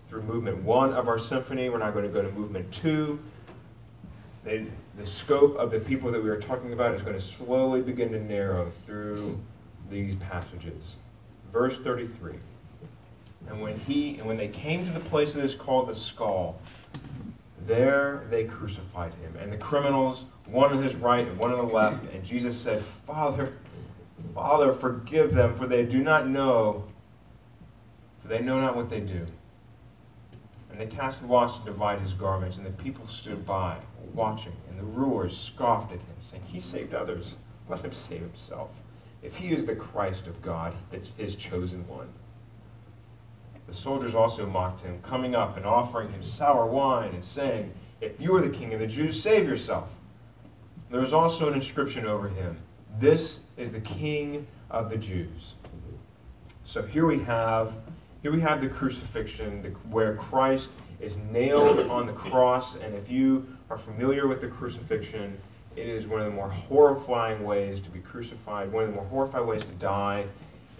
through 0.08 0.22
movement 0.22 0.62
one 0.62 0.92
of 0.92 1.08
our 1.08 1.18
symphony. 1.18 1.68
We're 1.68 1.78
now 1.78 1.90
going 1.90 2.04
to 2.04 2.10
go 2.10 2.22
to 2.22 2.30
movement 2.32 2.70
two. 2.72 3.18
the 4.44 4.66
scope 5.04 5.56
of 5.56 5.70
the 5.70 5.80
people 5.80 6.10
that 6.12 6.22
we 6.22 6.30
are 6.30 6.40
talking 6.40 6.72
about 6.72 6.94
is 6.94 7.02
going 7.02 7.14
to 7.14 7.20
slowly 7.20 7.80
begin 7.80 8.12
to 8.12 8.22
narrow 8.22 8.70
through 8.86 9.38
these 9.90 10.14
passages. 10.16 10.96
Verse 11.52 11.80
33. 11.80 12.34
And 13.48 13.60
when 13.60 13.78
he 13.80 14.18
and 14.18 14.26
when 14.26 14.36
they 14.36 14.48
came 14.48 14.86
to 14.86 14.92
the 14.92 15.00
place 15.00 15.32
that 15.32 15.44
is 15.44 15.54
called 15.54 15.88
the 15.88 15.94
skull, 15.94 16.60
there 17.66 18.24
they 18.30 18.44
crucified 18.44 19.12
him. 19.14 19.36
And 19.40 19.52
the 19.52 19.56
criminals 19.56 20.24
one 20.46 20.72
on 20.72 20.82
his 20.82 20.94
right 20.94 21.26
and 21.26 21.38
one 21.38 21.52
on 21.52 21.66
the 21.66 21.74
left. 21.74 22.04
And 22.12 22.24
Jesus 22.24 22.58
said, 22.58 22.82
Father, 23.06 23.52
Father, 24.34 24.74
forgive 24.74 25.34
them, 25.34 25.56
for 25.56 25.66
they 25.66 25.84
do 25.84 26.02
not 26.02 26.28
know, 26.28 26.84
for 28.20 28.28
they 28.28 28.40
know 28.40 28.60
not 28.60 28.76
what 28.76 28.90
they 28.90 29.00
do. 29.00 29.26
And 30.70 30.80
they 30.80 30.86
cast 30.86 31.22
lots 31.22 31.58
to 31.58 31.64
divide 31.64 32.00
his 32.00 32.12
garments, 32.12 32.56
and 32.56 32.66
the 32.66 32.70
people 32.70 33.06
stood 33.06 33.46
by, 33.46 33.76
watching. 34.12 34.52
And 34.68 34.78
the 34.78 34.84
rulers 34.84 35.38
scoffed 35.38 35.92
at 35.92 35.98
him, 35.98 36.16
saying, 36.20 36.42
He 36.46 36.60
saved 36.60 36.94
others. 36.94 37.36
Let 37.68 37.82
him 37.82 37.92
save 37.92 38.20
himself. 38.20 38.70
If 39.22 39.36
he 39.36 39.54
is 39.54 39.64
the 39.64 39.76
Christ 39.76 40.26
of 40.26 40.42
God, 40.42 40.74
his 41.16 41.36
chosen 41.36 41.86
one. 41.88 42.08
The 43.74 43.80
soldiers 43.80 44.14
also 44.14 44.46
mocked 44.46 44.82
him, 44.82 45.02
coming 45.02 45.34
up 45.34 45.56
and 45.56 45.66
offering 45.66 46.08
him 46.12 46.22
sour 46.22 46.64
wine, 46.64 47.10
and 47.12 47.24
saying, 47.24 47.72
If 48.00 48.20
you 48.20 48.32
are 48.36 48.40
the 48.40 48.56
king 48.56 48.72
of 48.72 48.78
the 48.78 48.86
Jews, 48.86 49.20
save 49.20 49.48
yourself. 49.48 49.88
There 50.92 51.02
is 51.02 51.12
also 51.12 51.48
an 51.48 51.54
inscription 51.54 52.06
over 52.06 52.28
him 52.28 52.56
This 53.00 53.40
is 53.56 53.72
the 53.72 53.80
King 53.80 54.46
of 54.70 54.90
the 54.90 54.96
Jews. 54.96 55.54
So 56.64 56.82
here 56.82 57.04
we 57.04 57.18
have 57.24 57.72
here 58.22 58.30
we 58.30 58.40
have 58.42 58.60
the 58.60 58.68
crucifixion 58.68 59.60
the, 59.60 59.70
where 59.90 60.14
Christ 60.14 60.70
is 61.00 61.16
nailed 61.32 61.80
on 61.90 62.06
the 62.06 62.12
cross 62.12 62.76
and 62.76 62.94
if 62.94 63.10
you 63.10 63.44
are 63.70 63.78
familiar 63.78 64.28
with 64.28 64.40
the 64.40 64.48
crucifixion 64.48 65.36
it 65.74 65.88
is 65.88 66.06
one 66.06 66.20
of 66.20 66.26
the 66.26 66.32
more 66.32 66.48
horrifying 66.48 67.42
ways 67.42 67.80
to 67.80 67.90
be 67.90 67.98
crucified 67.98 68.70
one 68.72 68.84
of 68.84 68.90
the 68.90 68.94
more 68.94 69.06
horrifying 69.06 69.48
ways 69.48 69.64
to 69.64 69.72
die 69.72 70.24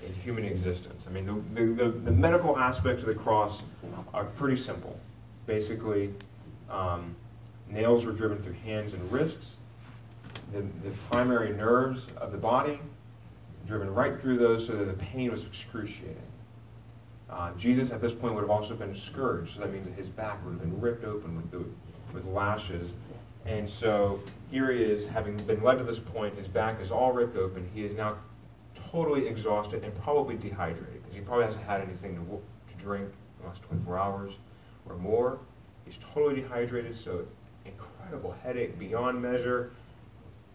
in 0.06 0.14
human 0.14 0.44
existence 0.44 1.06
i 1.08 1.10
mean 1.10 1.26
the, 1.54 1.62
the, 1.62 1.90
the, 1.90 2.10
medical 2.10 2.58
aspects 2.58 3.02
of 3.02 3.08
the 3.08 3.14
cross 3.14 3.62
are 4.12 4.24
pretty 4.24 4.56
simple 4.56 4.98
basically 5.46 6.12
um, 6.70 7.14
nails 7.68 8.04
were 8.04 8.12
driven 8.12 8.42
through 8.42 8.56
hands 8.64 8.94
and 8.94 9.12
wrists 9.12 9.56
the, 10.52 10.60
the 10.88 10.94
primary 11.10 11.54
nerves 11.54 12.06
of 12.18 12.32
the 12.32 12.38
body, 12.38 12.78
driven 13.66 13.92
right 13.92 14.20
through 14.20 14.38
those 14.38 14.66
so 14.66 14.74
that 14.76 14.84
the 14.84 15.04
pain 15.04 15.30
was 15.30 15.44
excruciating. 15.44 16.16
Uh, 17.30 17.50
Jesus 17.56 17.90
at 17.90 18.00
this 18.00 18.12
point 18.12 18.34
would 18.34 18.42
have 18.42 18.50
also 18.50 18.74
been 18.74 18.94
scourged, 18.94 19.54
so 19.54 19.60
that 19.60 19.72
means 19.72 19.88
his 19.96 20.08
back 20.08 20.44
would 20.44 20.52
have 20.52 20.60
been 20.60 20.80
ripped 20.80 21.04
open 21.04 21.36
with, 21.36 21.50
the, 21.50 21.64
with 22.12 22.24
lashes. 22.26 22.92
And 23.46 23.68
so 23.68 24.20
here 24.50 24.70
he 24.70 24.82
is, 24.82 25.06
having 25.06 25.36
been 25.38 25.62
led 25.62 25.78
to 25.78 25.84
this 25.84 25.98
point, 25.98 26.36
his 26.36 26.46
back 26.46 26.80
is 26.80 26.90
all 26.90 27.12
ripped 27.12 27.36
open. 27.36 27.68
He 27.74 27.84
is 27.84 27.94
now 27.94 28.16
totally 28.94 29.26
exhausted 29.26 29.82
and 29.82 29.92
probably 30.02 30.36
dehydrated 30.36 31.02
because 31.02 31.14
he 31.14 31.20
probably 31.20 31.44
hasn't 31.44 31.64
had 31.64 31.80
anything 31.80 32.14
to, 32.14 32.22
to 32.72 32.82
drink 32.82 33.06
in 33.06 33.42
the 33.42 33.48
last 33.48 33.62
24 33.62 33.98
hours 33.98 34.32
or 34.88 34.94
more. 34.96 35.40
He's 35.84 35.98
totally 36.14 36.40
dehydrated, 36.40 36.96
so 36.96 37.26
incredible 37.64 38.34
headache 38.42 38.78
beyond 38.78 39.20
measure 39.20 39.72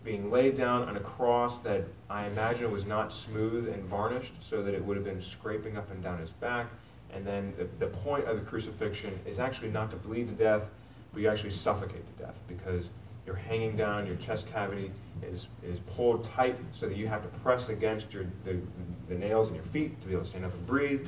being 0.03 0.31
laid 0.31 0.55
down 0.55 0.87
on 0.87 0.95
a 0.95 0.99
cross 1.01 1.59
that 1.59 1.83
I 2.09 2.27
imagine 2.27 2.71
was 2.71 2.85
not 2.85 3.11
smooth 3.11 3.67
and 3.67 3.83
varnished, 3.83 4.31
so 4.39 4.63
that 4.63 4.73
it 4.73 4.83
would 4.83 4.95
have 4.95 5.03
been 5.03 5.21
scraping 5.21 5.75
up 5.75 5.91
and 5.91 6.01
down 6.01 6.19
his 6.19 6.31
back. 6.31 6.67
And 7.11 7.25
then 7.25 7.53
the, 7.57 7.67
the 7.85 7.91
point 7.91 8.25
of 8.25 8.39
the 8.39 8.45
crucifixion 8.45 9.19
is 9.25 9.39
actually 9.39 9.71
not 9.71 9.91
to 9.91 9.97
bleed 9.97 10.29
to 10.29 10.33
death, 10.33 10.63
but 11.11 11.21
you 11.21 11.27
actually 11.27 11.51
suffocate 11.51 12.05
to 12.17 12.23
death 12.23 12.39
because 12.47 12.87
you're 13.29 13.37
hanging 13.37 13.77
down, 13.77 14.07
your 14.07 14.15
chest 14.15 14.51
cavity 14.51 14.91
is, 15.21 15.45
is 15.63 15.77
pulled 15.95 16.27
tight 16.33 16.57
so 16.73 16.87
that 16.87 16.97
you 16.97 17.07
have 17.07 17.21
to 17.21 17.27
press 17.39 17.69
against 17.69 18.11
your, 18.11 18.25
the, 18.43 18.59
the 19.07 19.13
nails 19.13 19.49
in 19.49 19.53
your 19.53 19.63
feet 19.65 20.01
to 20.01 20.07
be 20.07 20.13
able 20.13 20.23
to 20.23 20.29
stand 20.29 20.45
up 20.45 20.53
and 20.53 20.65
breathe. 20.65 21.07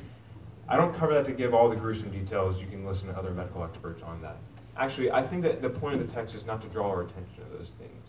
I 0.69 0.77
don't 0.77 0.95
cover 0.95 1.15
that 1.15 1.25
to 1.25 1.31
give 1.31 1.55
all 1.55 1.67
the 1.67 1.75
gruesome 1.75 2.11
details. 2.11 2.61
You 2.61 2.67
can 2.67 2.85
listen 2.85 3.07
to 3.07 3.17
other 3.17 3.31
medical 3.31 3.63
experts 3.63 4.03
on 4.03 4.21
that. 4.21 4.37
Actually, 4.77 5.11
I 5.11 5.25
think 5.25 5.41
that 5.41 5.63
the 5.63 5.69
point 5.71 5.95
of 5.95 6.07
the 6.07 6.13
text 6.13 6.35
is 6.35 6.45
not 6.45 6.61
to 6.61 6.67
draw 6.67 6.89
our 6.89 7.01
attention 7.01 7.43
to 7.43 7.57
those 7.57 7.71
things. 7.79 8.05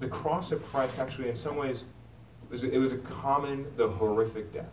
The 0.00 0.08
cross 0.08 0.50
of 0.50 0.64
Christ, 0.64 0.98
actually, 0.98 1.28
in 1.28 1.36
some 1.36 1.56
ways, 1.56 1.84
was, 2.48 2.64
it 2.64 2.78
was 2.78 2.92
a 2.92 2.98
common, 2.98 3.66
the 3.76 3.86
horrific 3.86 4.50
death. 4.54 4.72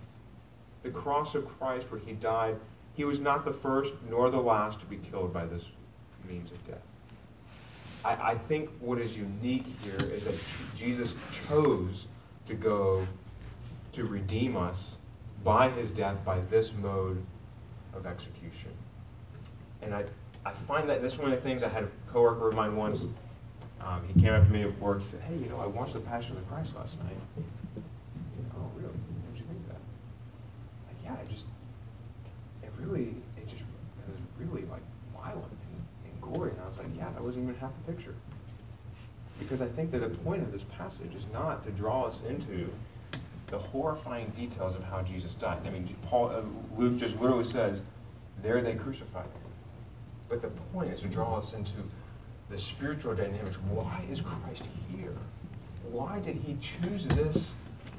The 0.84 0.89
cross 0.89 1.36
of 1.36 1.46
Christ, 1.60 1.92
where 1.92 2.00
he 2.00 2.13
died, 2.13 2.56
he 2.94 3.04
was 3.04 3.20
not 3.20 3.44
the 3.44 3.54
first 3.54 3.94
nor 4.10 4.30
the 4.30 4.42
last 4.42 4.80
to 4.80 4.86
be 4.86 4.98
killed 5.12 5.34
by 5.34 5.46
this 5.46 5.63
means 6.26 6.50
of 6.52 6.65
death. 6.65 6.80
I, 8.06 8.32
I 8.32 8.36
think 8.36 8.70
what 8.80 9.00
is 9.00 9.18
unique 9.18 9.66
here 9.84 10.00
is 10.12 10.26
that 10.26 10.36
Jesus 10.76 11.14
chose 11.48 12.06
to 12.48 12.54
go 12.54 13.06
to 13.94 14.06
redeem 14.06 14.56
us 14.56 14.92
by 15.44 15.70
his 15.70 15.92
death, 15.92 16.18
by 16.26 16.40
this 16.50 16.72
mode 16.74 17.24
of 17.94 18.06
execution. 18.06 18.72
And 19.82 19.94
I, 19.94 20.06
I 20.46 20.52
find 20.68 20.90
that 20.90 21.02
this 21.02 21.14
is 21.14 21.20
one 21.20 21.32
of 21.32 21.38
the 21.38 21.42
things 21.42 21.64
I 21.64 21.70
had 21.70 21.84
a 21.84 21.90
coworker 22.12 22.50
of 22.50 22.56
mine 22.56 22.76
once. 22.76 23.04
Um, 23.82 24.04
he 24.08 24.22
came 24.22 24.34
up 24.34 24.46
to 24.46 24.52
me 24.52 24.64
at 24.64 24.80
work. 24.80 25.02
He 25.02 25.08
said, 25.08 25.22
"Hey, 25.22 25.36
you 25.36 25.48
know, 25.48 25.60
I 25.60 25.66
watched 25.66 25.94
The 25.94 26.00
Passion 26.02 26.36
of 26.36 26.44
the 26.44 26.48
Christ 26.54 26.76
last 26.76 26.98
night." 27.00 27.46
Oh, 28.58 28.70
really? 28.76 28.90
What 28.90 29.34
did 29.34 29.40
you 29.40 29.48
think 29.48 29.60
of 29.64 29.68
that? 29.70 29.82
Like, 30.88 31.00
yeah, 31.04 31.24
it 31.24 31.30
just, 31.32 31.46
it 32.62 32.72
really, 32.78 33.16
it 33.38 33.48
just, 33.48 33.62
it 33.62 34.12
was 34.12 34.20
really 34.38 34.66
like 34.68 34.82
violent 35.16 35.46
and, 35.46 36.12
and 36.12 36.22
gory. 36.22 36.52
And 36.52 36.60
I 36.62 36.68
was 36.68 36.78
like, 36.78 36.88
yeah, 36.98 37.09
wasn't 37.21 37.43
even 37.43 37.55
half 37.55 37.71
the 37.86 37.93
picture. 37.93 38.15
Because 39.39 39.62
I 39.62 39.67
think 39.67 39.91
that 39.91 39.99
the 39.99 40.10
point 40.10 40.43
of 40.43 40.51
this 40.51 40.63
passage 40.77 41.15
is 41.15 41.23
not 41.32 41.63
to 41.65 41.71
draw 41.71 42.05
us 42.05 42.19
into 42.27 42.69
the 43.47 43.58
horrifying 43.58 44.27
details 44.36 44.75
of 44.75 44.84
how 44.84 45.01
Jesus 45.01 45.34
died. 45.36 45.60
I 45.65 45.69
mean, 45.69 45.95
Paul, 46.03 46.29
uh, 46.29 46.41
Luke 46.77 46.97
just 46.97 47.15
literally 47.19 47.45
says, 47.45 47.82
"There 48.41 48.62
they 48.62 48.75
crucified 48.75 49.25
him." 49.25 49.51
But 50.27 50.41
the 50.41 50.49
point 50.73 50.93
is 50.93 51.01
to 51.01 51.08
draw 51.08 51.38
us 51.38 51.53
into 51.53 51.73
the 52.49 52.60
spiritual 52.60 53.15
dynamics. 53.15 53.58
Why 53.69 54.03
is 54.12 54.21
Christ 54.21 54.65
here? 54.91 55.15
Why 55.91 56.19
did 56.19 56.36
he 56.36 56.58
choose 56.62 57.05
this 57.08 57.51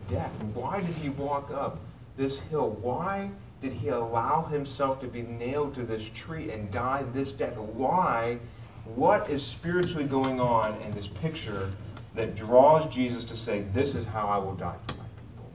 death? 0.08 0.32
Why 0.54 0.80
did 0.80 0.94
he 0.96 1.08
walk 1.10 1.50
up 1.50 1.78
this 2.16 2.38
hill? 2.38 2.70
Why 2.82 3.30
did 3.60 3.72
he 3.72 3.88
allow 3.88 4.44
himself 4.44 5.00
to 5.00 5.06
be 5.06 5.22
nailed 5.22 5.74
to 5.74 5.82
this 5.82 6.08
tree 6.14 6.50
and 6.50 6.70
die 6.70 7.04
this 7.12 7.32
death? 7.32 7.56
Why? 7.56 8.38
What 8.84 9.30
is 9.30 9.44
spiritually 9.44 10.04
going 10.04 10.40
on 10.40 10.80
in 10.82 10.92
this 10.92 11.06
picture 11.06 11.72
that 12.14 12.34
draws 12.34 12.92
Jesus 12.92 13.24
to 13.26 13.36
say, 13.36 13.62
This 13.72 13.94
is 13.94 14.04
how 14.06 14.26
I 14.26 14.38
will 14.38 14.54
die 14.54 14.76
for 14.86 14.94
my 14.94 15.04
people? 15.04 15.50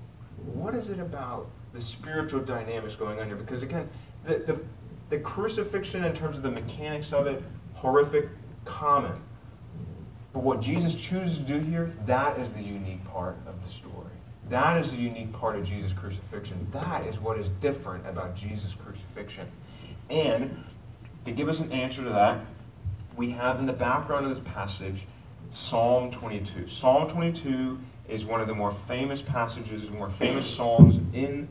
What 0.53 0.75
is 0.75 0.89
it 0.89 0.99
about 0.99 1.47
the 1.73 1.81
spiritual 1.81 2.39
dynamics 2.39 2.95
going 2.95 3.19
on 3.19 3.27
here? 3.27 3.35
Because 3.35 3.61
again, 3.61 3.89
the, 4.25 4.37
the 4.39 4.59
the 5.09 5.19
crucifixion, 5.19 6.03
in 6.03 6.15
terms 6.15 6.37
of 6.37 6.43
the 6.43 6.51
mechanics 6.51 7.13
of 7.13 7.27
it, 7.27 7.43
horrific, 7.73 8.29
common. 8.65 9.21
But 10.33 10.43
what 10.43 10.61
Jesus 10.61 10.95
chooses 10.95 11.37
to 11.37 11.43
do 11.43 11.59
here, 11.59 11.91
that 12.05 12.39
is 12.39 12.51
the 12.53 12.61
unique 12.61 13.05
part 13.05 13.37
of 13.47 13.63
the 13.63 13.71
story. 13.71 13.93
That 14.49 14.83
is 14.83 14.91
the 14.91 14.97
unique 14.97 15.31
part 15.33 15.55
of 15.55 15.65
Jesus' 15.65 15.93
crucifixion. 15.93 16.67
That 16.71 17.05
is 17.05 17.19
what 17.19 17.37
is 17.37 17.49
different 17.61 18.05
about 18.07 18.35
Jesus' 18.35 18.73
crucifixion. 18.73 19.47
And 20.09 20.63
to 21.25 21.31
give 21.31 21.49
us 21.49 21.59
an 21.59 21.71
answer 21.71 22.03
to 22.03 22.09
that, 22.09 22.45
we 23.15 23.31
have 23.31 23.59
in 23.59 23.65
the 23.65 23.73
background 23.73 24.25
of 24.25 24.35
this 24.35 24.43
passage 24.53 25.05
Psalm 25.53 26.11
22. 26.11 26.67
Psalm 26.67 27.09
22 27.09 27.79
is 28.09 28.25
one 28.25 28.41
of 28.41 28.47
the 28.47 28.53
more 28.53 28.73
famous 28.87 29.21
passages, 29.21 29.89
more 29.89 30.09
famous 30.09 30.45
psalms 30.45 30.97
in 31.13 31.47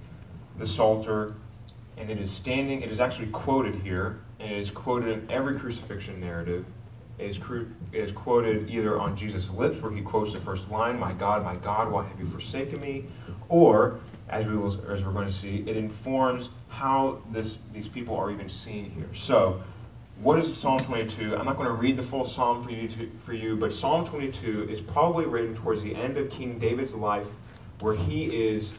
the 0.58 0.66
Psalter 0.66 1.34
and 1.96 2.10
it 2.10 2.18
is 2.18 2.30
standing, 2.30 2.82
it 2.82 2.90
is 2.90 3.00
actually 3.00 3.28
quoted 3.28 3.76
here, 3.76 4.18
and 4.40 4.50
it 4.50 4.58
is 4.58 4.70
quoted 4.70 5.10
in 5.10 5.30
every 5.30 5.58
crucifixion 5.58 6.20
narrative. 6.20 6.64
It 7.18 7.30
is, 7.30 7.38
cru- 7.38 7.70
it 7.92 8.00
is 8.00 8.10
quoted 8.10 8.68
either 8.68 8.98
on 8.98 9.16
Jesus' 9.16 9.48
lips, 9.50 9.80
where 9.80 9.92
he 9.92 10.02
quotes 10.02 10.32
the 10.32 10.40
first 10.40 10.68
line, 10.70 10.98
My 10.98 11.12
God, 11.12 11.44
my 11.44 11.54
God, 11.56 11.90
why 11.90 12.04
have 12.04 12.18
you 12.18 12.26
forsaken 12.26 12.80
me? 12.80 13.04
Or, 13.48 14.00
as, 14.28 14.44
we 14.46 14.56
will, 14.56 14.72
as 14.90 15.04
we're 15.04 15.12
going 15.12 15.28
to 15.28 15.32
see, 15.32 15.62
it 15.66 15.76
informs 15.76 16.48
how 16.68 17.22
this, 17.30 17.58
these 17.72 17.86
people 17.86 18.16
are 18.16 18.32
even 18.32 18.50
seen 18.50 18.90
here. 18.90 19.08
So, 19.14 19.62
what 20.20 20.38
is 20.38 20.56
Psalm 20.56 20.78
22? 20.80 21.36
I'm 21.36 21.44
not 21.44 21.56
going 21.56 21.68
to 21.68 21.74
read 21.74 21.96
the 21.96 22.02
full 22.02 22.26
psalm 22.26 22.64
for 22.64 22.70
you, 22.70 22.88
to, 22.88 23.10
for 23.24 23.32
you, 23.32 23.56
but 23.56 23.72
Psalm 23.72 24.06
22 24.06 24.68
is 24.70 24.80
probably 24.80 25.26
written 25.26 25.54
towards 25.54 25.82
the 25.82 25.94
end 25.94 26.16
of 26.16 26.30
King 26.30 26.58
David's 26.58 26.94
life, 26.94 27.26
where 27.80 27.94
he 27.94 28.26
is 28.26 28.72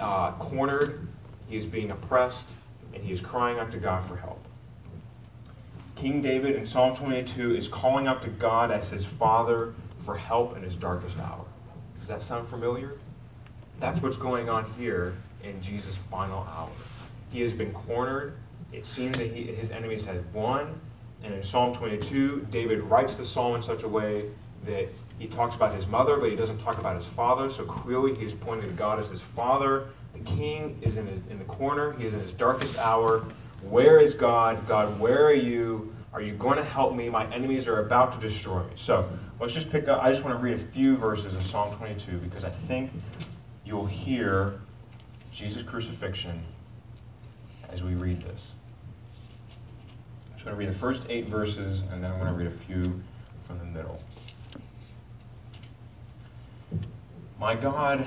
uh, 0.00 0.32
cornered 0.32 1.06
he 1.48 1.56
is 1.56 1.64
being 1.64 1.90
oppressed, 1.90 2.50
and 2.92 3.02
he 3.02 3.12
is 3.12 3.20
crying 3.20 3.58
out 3.58 3.70
to 3.72 3.78
God 3.78 4.06
for 4.08 4.16
help. 4.16 4.44
King 5.94 6.20
David 6.20 6.56
in 6.56 6.66
Psalm 6.66 6.94
22 6.96 7.56
is 7.56 7.68
calling 7.68 8.06
out 8.06 8.22
to 8.22 8.28
God 8.28 8.70
as 8.70 8.90
his 8.90 9.04
father 9.04 9.74
for 10.04 10.16
help 10.16 10.56
in 10.56 10.62
his 10.62 10.76
darkest 10.76 11.18
hour. 11.18 11.44
Does 11.98 12.08
that 12.08 12.22
sound 12.22 12.48
familiar? 12.48 12.94
That's 13.80 14.02
what's 14.02 14.16
going 14.16 14.48
on 14.48 14.70
here 14.76 15.14
in 15.42 15.60
Jesus' 15.62 15.96
final 16.10 16.46
hour. 16.54 16.70
He 17.30 17.40
has 17.42 17.54
been 17.54 17.72
cornered. 17.72 18.36
It 18.72 18.84
seems 18.84 19.16
that 19.18 19.30
he, 19.30 19.44
his 19.44 19.70
enemies 19.70 20.04
have 20.04 20.24
won. 20.34 20.80
And 21.22 21.34
in 21.34 21.42
Psalm 21.42 21.74
22, 21.74 22.48
David 22.50 22.82
writes 22.82 23.16
the 23.16 23.24
psalm 23.24 23.56
in 23.56 23.62
such 23.62 23.82
a 23.82 23.88
way 23.88 24.30
that 24.64 24.88
he 25.18 25.26
talks 25.26 25.56
about 25.56 25.74
his 25.74 25.86
mother, 25.86 26.16
but 26.18 26.30
he 26.30 26.36
doesn't 26.36 26.58
talk 26.58 26.78
about 26.78 26.96
his 26.96 27.06
father. 27.06 27.50
So 27.50 27.64
clearly, 27.64 28.14
he's 28.14 28.34
pointing 28.34 28.68
to 28.68 28.74
God 28.74 29.00
as 29.00 29.08
his 29.08 29.22
father 29.22 29.88
the 30.16 30.30
king 30.30 30.78
is 30.82 30.96
in, 30.96 31.06
his, 31.06 31.20
in 31.30 31.38
the 31.38 31.44
corner. 31.44 31.92
He 31.92 32.06
is 32.06 32.14
in 32.14 32.20
his 32.20 32.32
darkest 32.32 32.78
hour. 32.78 33.24
Where 33.62 33.98
is 33.98 34.14
God? 34.14 34.66
God, 34.66 34.98
where 34.98 35.26
are 35.26 35.34
you? 35.34 35.94
Are 36.12 36.22
you 36.22 36.34
going 36.34 36.56
to 36.56 36.64
help 36.64 36.94
me? 36.94 37.08
My 37.08 37.30
enemies 37.32 37.66
are 37.66 37.80
about 37.84 38.18
to 38.18 38.28
destroy 38.28 38.62
me. 38.62 38.72
So 38.76 39.08
let's 39.38 39.52
just 39.52 39.70
pick 39.70 39.88
up. 39.88 40.02
I 40.02 40.10
just 40.10 40.24
want 40.24 40.36
to 40.36 40.42
read 40.42 40.54
a 40.54 40.58
few 40.58 40.96
verses 40.96 41.34
of 41.34 41.46
Psalm 41.46 41.74
22 41.76 42.18
because 42.18 42.44
I 42.44 42.50
think 42.50 42.90
you'll 43.64 43.86
hear 43.86 44.60
Jesus' 45.32 45.62
crucifixion 45.62 46.42
as 47.68 47.82
we 47.82 47.94
read 47.94 48.22
this. 48.22 48.40
I'm 50.46 50.52
going 50.54 50.64
to 50.64 50.66
read 50.68 50.76
the 50.76 50.78
first 50.78 51.02
eight 51.08 51.26
verses 51.26 51.82
and 51.90 52.04
then 52.04 52.12
I'm 52.12 52.20
going 52.20 52.30
to 52.30 52.38
read 52.38 52.46
a 52.46 52.64
few 52.66 53.02
from 53.48 53.58
the 53.58 53.64
middle. 53.64 54.00
My 57.40 57.56
God, 57.56 58.06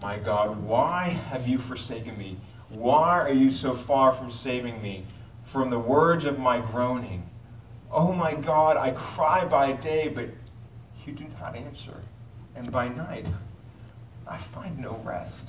my 0.00 0.16
God, 0.16 0.62
why 0.62 1.08
have 1.08 1.48
you 1.48 1.58
forsaken 1.58 2.16
me? 2.16 2.36
Why 2.68 3.18
are 3.18 3.32
you 3.32 3.50
so 3.50 3.74
far 3.74 4.12
from 4.12 4.30
saving 4.30 4.80
me 4.80 5.06
from 5.44 5.70
the 5.70 5.78
words 5.78 6.24
of 6.24 6.38
my 6.38 6.60
groaning? 6.60 7.28
Oh 7.90 8.12
my 8.12 8.34
God, 8.34 8.76
I 8.76 8.92
cry 8.92 9.44
by 9.44 9.72
day, 9.72 10.06
but 10.06 10.28
you 11.04 11.14
do 11.14 11.26
not 11.40 11.56
answer. 11.56 12.00
And 12.54 12.70
by 12.70 12.90
night, 12.90 13.26
I 14.24 14.38
find 14.38 14.78
no 14.78 15.00
rest. 15.02 15.48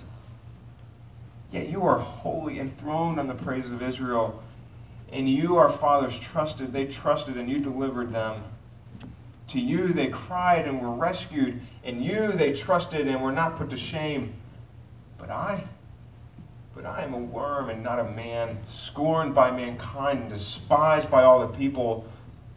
Yet 1.52 1.70
you 1.70 1.84
are 1.84 2.00
wholly 2.00 2.60
enthroned 2.60 3.20
on 3.20 3.28
the 3.28 3.36
praises 3.36 3.72
of 3.72 3.84
Israel. 3.84 4.42
And 5.12 5.30
you, 5.30 5.58
our 5.58 5.70
fathers, 5.70 6.18
trusted. 6.20 6.74
They 6.74 6.86
trusted, 6.86 7.38
and 7.38 7.50
you 7.50 7.60
delivered 7.60 8.12
them. 8.12 8.44
To 9.50 9.62
you 9.62 9.88
they 9.88 10.08
cried 10.08 10.68
and 10.68 10.82
were 10.82 10.92
rescued. 10.92 11.62
In 11.84 12.02
you 12.02 12.34
they 12.34 12.54
trusted 12.54 13.08
and 13.08 13.22
were 13.22 13.32
not 13.32 13.56
put 13.56 13.70
to 13.70 13.78
shame. 13.78 14.34
But 15.18 15.30
I, 15.30 15.64
but 16.76 16.86
I 16.86 17.04
am 17.04 17.14
a 17.14 17.18
worm 17.18 17.70
and 17.70 17.82
not 17.82 18.00
a 18.00 18.12
man, 18.12 18.58
scorned 18.70 19.34
by 19.34 19.50
mankind 19.52 20.20
and 20.20 20.30
despised 20.30 21.10
by 21.10 21.24
all 21.24 21.40
the 21.40 21.58
people. 21.58 22.06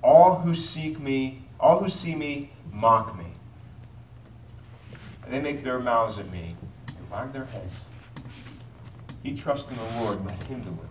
All 0.03 0.37
who 0.37 0.55
seek 0.55 0.99
me, 0.99 1.43
all 1.61 1.79
who 1.79 1.89
see 1.89 2.15
me, 2.15 2.51
mock 2.73 3.17
me. 3.17 3.27
And 5.25 5.33
they 5.33 5.41
make 5.41 5.63
their 5.63 5.79
mouths 5.79 6.19
at 6.19 6.31
me 6.33 6.57
and 6.89 7.11
wag 7.11 7.33
their 7.33 7.45
heads. 7.45 7.81
He 9.23 9.37
trusts 9.37 9.71
in 9.71 9.77
the 9.77 10.03
Lord, 10.03 10.25
let 10.27 10.43
him 10.45 10.61
deliver. 10.61 10.90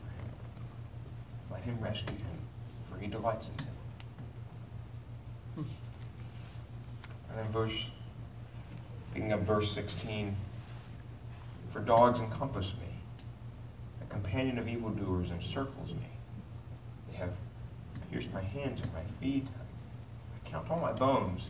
Let 1.60 1.66
him 1.66 1.84
rescue 1.84 2.16
him, 2.16 2.40
for 2.90 2.98
he 2.98 3.08
delights 3.08 3.50
in 3.50 3.66
him. 3.66 3.74
And 7.30 7.38
then 7.38 7.52
verse, 7.52 7.90
picking 9.14 9.34
up 9.34 9.42
verse 9.42 9.70
16, 9.74 10.38
for 11.74 11.82
dogs 11.82 12.20
encompass 12.20 12.72
me. 12.80 12.96
A 14.02 14.06
companion 14.06 14.58
of 14.58 14.70
evildoers 14.70 15.32
encircles 15.32 15.90
me. 15.90 16.08
They 17.12 17.18
have 17.18 17.34
pierced 18.10 18.34
my 18.34 18.42
hands 18.42 18.82
and 18.82 18.94
my 18.94 19.04
feet. 19.20 19.46
I 20.34 20.50
count 20.50 20.72
all 20.72 20.80
my 20.80 20.94
bones. 20.94 21.50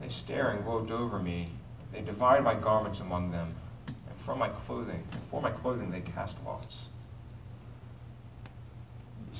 They 0.00 0.08
stare 0.08 0.48
and 0.52 0.64
gloat 0.64 0.90
over 0.90 1.18
me. 1.18 1.50
They 1.92 2.00
divide 2.00 2.42
my 2.42 2.54
garments 2.54 3.00
among 3.00 3.32
them, 3.32 3.54
and 3.86 4.18
from 4.24 4.38
my 4.38 4.48
clothing, 4.48 5.04
for 5.30 5.42
my 5.42 5.50
clothing 5.50 5.90
they 5.90 6.00
cast 6.00 6.36
lots. 6.46 6.76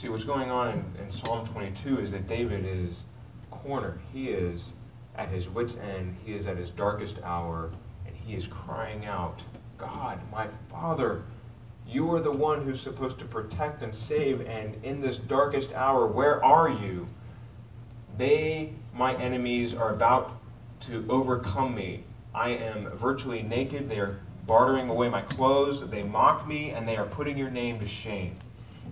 See, 0.01 0.09
what's 0.09 0.25
going 0.25 0.51
on 0.51 0.71
in, 0.71 1.05
in 1.05 1.13
Psalm 1.13 1.47
22 1.47 2.01
is 2.01 2.11
that 2.13 2.27
David 2.27 2.65
is 2.65 3.03
cornered. 3.51 4.01
He 4.15 4.31
is 4.31 4.73
at 5.15 5.29
his 5.29 5.47
wits' 5.47 5.77
end. 5.77 6.17
He 6.25 6.33
is 6.33 6.47
at 6.47 6.57
his 6.57 6.71
darkest 6.71 7.19
hour, 7.23 7.71
and 8.07 8.17
he 8.17 8.35
is 8.35 8.47
crying 8.47 9.05
out, 9.05 9.43
God, 9.77 10.19
my 10.33 10.49
Father, 10.71 11.25
you 11.87 12.11
are 12.15 12.21
the 12.23 12.33
one 12.33 12.65
who's 12.65 12.81
supposed 12.81 13.19
to 13.19 13.27
protect 13.27 13.83
and 13.83 13.95
save, 13.95 14.41
and 14.49 14.75
in 14.83 15.03
this 15.03 15.19
darkest 15.19 15.75
hour, 15.75 16.07
where 16.07 16.43
are 16.43 16.71
you? 16.71 17.07
They, 18.17 18.73
my 18.95 19.15
enemies, 19.17 19.75
are 19.75 19.93
about 19.93 20.41
to 20.89 21.05
overcome 21.11 21.75
me. 21.75 22.05
I 22.35 22.49
am 22.49 22.89
virtually 22.97 23.43
naked. 23.43 23.91
They 23.91 23.99
are 23.99 24.19
bartering 24.47 24.89
away 24.89 25.11
my 25.11 25.21
clothes. 25.21 25.87
They 25.91 26.05
mock 26.05 26.49
me, 26.49 26.71
and 26.71 26.89
they 26.89 26.97
are 26.97 27.05
putting 27.05 27.37
your 27.37 27.51
name 27.51 27.79
to 27.81 27.87
shame. 27.87 28.39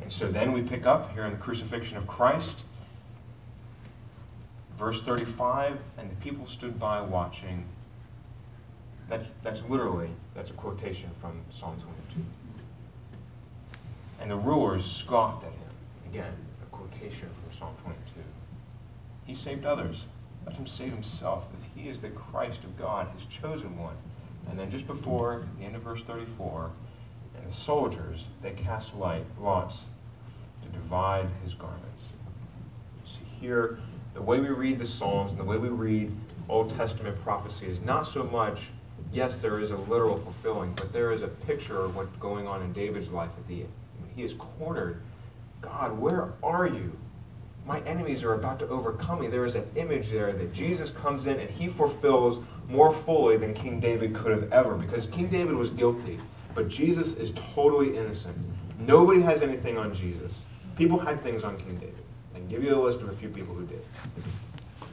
And 0.03 0.13
so 0.13 0.31
then 0.31 0.53
we 0.53 0.63
pick 0.63 0.87
up 0.87 1.13
here 1.13 1.25
in 1.25 1.33
the 1.33 1.39
crucifixion 1.39 1.99
of 1.99 2.07
Christ. 2.07 2.63
Verse 4.79 5.03
35, 5.03 5.77
and 5.99 6.11
the 6.11 6.15
people 6.17 6.47
stood 6.47 6.79
by 6.79 7.01
watching. 7.01 7.65
That's, 9.09 9.27
that's 9.43 9.61
literally, 9.69 10.11
that's 10.35 10.51
a 10.51 10.55
quotation 10.55 11.11
from 11.21 11.41
Psalm 11.53 11.77
22. 11.81 12.25
And 14.21 14.31
the 14.31 14.37
rulers 14.37 14.85
scoffed 14.85 15.45
at 15.45 15.53
him. 15.53 15.59
Again, 16.11 16.33
a 16.63 16.67
quotation 16.77 17.29
from 17.29 17.59
Psalm 17.59 17.75
22. 17.83 18.21
He 19.27 19.35
saved 19.35 19.65
others. 19.65 20.05
Let 20.47 20.57
him 20.57 20.67
save 20.67 20.93
himself 20.93 21.45
if 21.61 21.83
he 21.83 21.89
is 21.89 22.01
the 22.01 22.11
Christ 22.11 22.65
of 22.65 22.79
God, 22.79 23.09
his 23.19 23.27
chosen 23.27 23.77
one. 23.77 23.97
And 24.49 24.59
then 24.59 24.71
just 24.71 24.87
before 24.87 25.45
the 25.59 25.65
end 25.67 25.77
of 25.77 25.83
verse 25.83 26.03
34, 26.03 26.71
and 27.45 27.55
soldiers, 27.55 28.27
they 28.43 28.53
cast 28.53 28.95
light, 28.97 29.25
lots 29.41 29.85
to 30.63 30.69
divide 30.69 31.27
his 31.43 31.55
garments. 31.55 32.05
See 33.05 33.25
here, 33.41 33.79
the 34.15 34.23
way 34.23 34.41
we 34.41 34.49
read 34.49 34.79
the 34.79 34.87
Psalms 34.87 35.33
and 35.33 35.41
the 35.41 35.45
way 35.45 35.57
we 35.57 35.69
read 35.69 36.13
Old 36.49 36.75
Testament 36.77 37.21
prophecy 37.23 37.67
is 37.67 37.81
not 37.81 38.07
so 38.07 38.25
much, 38.25 38.69
yes, 39.13 39.39
there 39.39 39.61
is 39.61 39.71
a 39.71 39.77
literal 39.77 40.17
fulfilling, 40.19 40.73
but 40.75 40.93
there 40.93 41.13
is 41.13 41.23
a 41.23 41.29
picture 41.29 41.81
of 41.81 41.95
what's 41.95 42.17
going 42.17 42.47
on 42.47 42.63
in 42.63 42.73
David's 42.73 43.11
life 43.11 43.31
at 43.37 43.47
the 43.49 43.61
end. 43.61 43.73
He 44.17 44.25
is 44.25 44.35
cornered. 44.35 45.01
God, 45.61 45.99
where 45.99 46.33
are 46.43 46.67
you? 46.67 46.97
My 47.67 47.81
enemies 47.81 48.25
are 48.25 48.35
about 48.35 48.59
to 48.61 48.69
overcome 48.69 49.21
me. 49.21 49.27
There 49.27 49.45
is 49.45 49.55
an 49.55 49.69
image 49.77 50.09
there 50.09 50.33
that 50.33 50.53
Jesus 50.55 50.91
comes 50.91 51.27
in 51.27 51.39
and 51.39 51.51
he 51.51 51.69
fulfills 51.69 52.43
more 52.69 52.93
fully 52.93 53.37
than 53.37 53.55
King 53.55 53.79
David 53.79 54.15
could 54.15 54.31
have 54.31 54.53
ever 54.53 54.75
because 54.75 55.07
King 55.07 55.29
David 55.29 55.55
was 55.55 55.71
guilty, 55.71 56.19
but 56.59 56.69
Jesus 56.69 57.15
is 57.19 57.31
totally 57.55 57.97
innocent. 57.97 58.37
Nobody 58.81 59.21
has 59.21 59.43
anything 59.43 59.79
on 59.79 59.95
Jesus. 59.95 60.33
People 60.75 60.99
had 60.99 61.23
things 61.23 61.45
on 61.45 61.57
King 61.57 61.77
David. 61.77 62.03
I 62.35 62.39
can 62.39 62.49
give 62.49 62.65
you 62.65 62.75
a 62.75 62.83
list 62.83 63.01
of 63.01 63.09
a 63.09 63.13
few 63.13 63.29
people 63.29 63.55
who 63.55 63.65
did. 63.65 63.87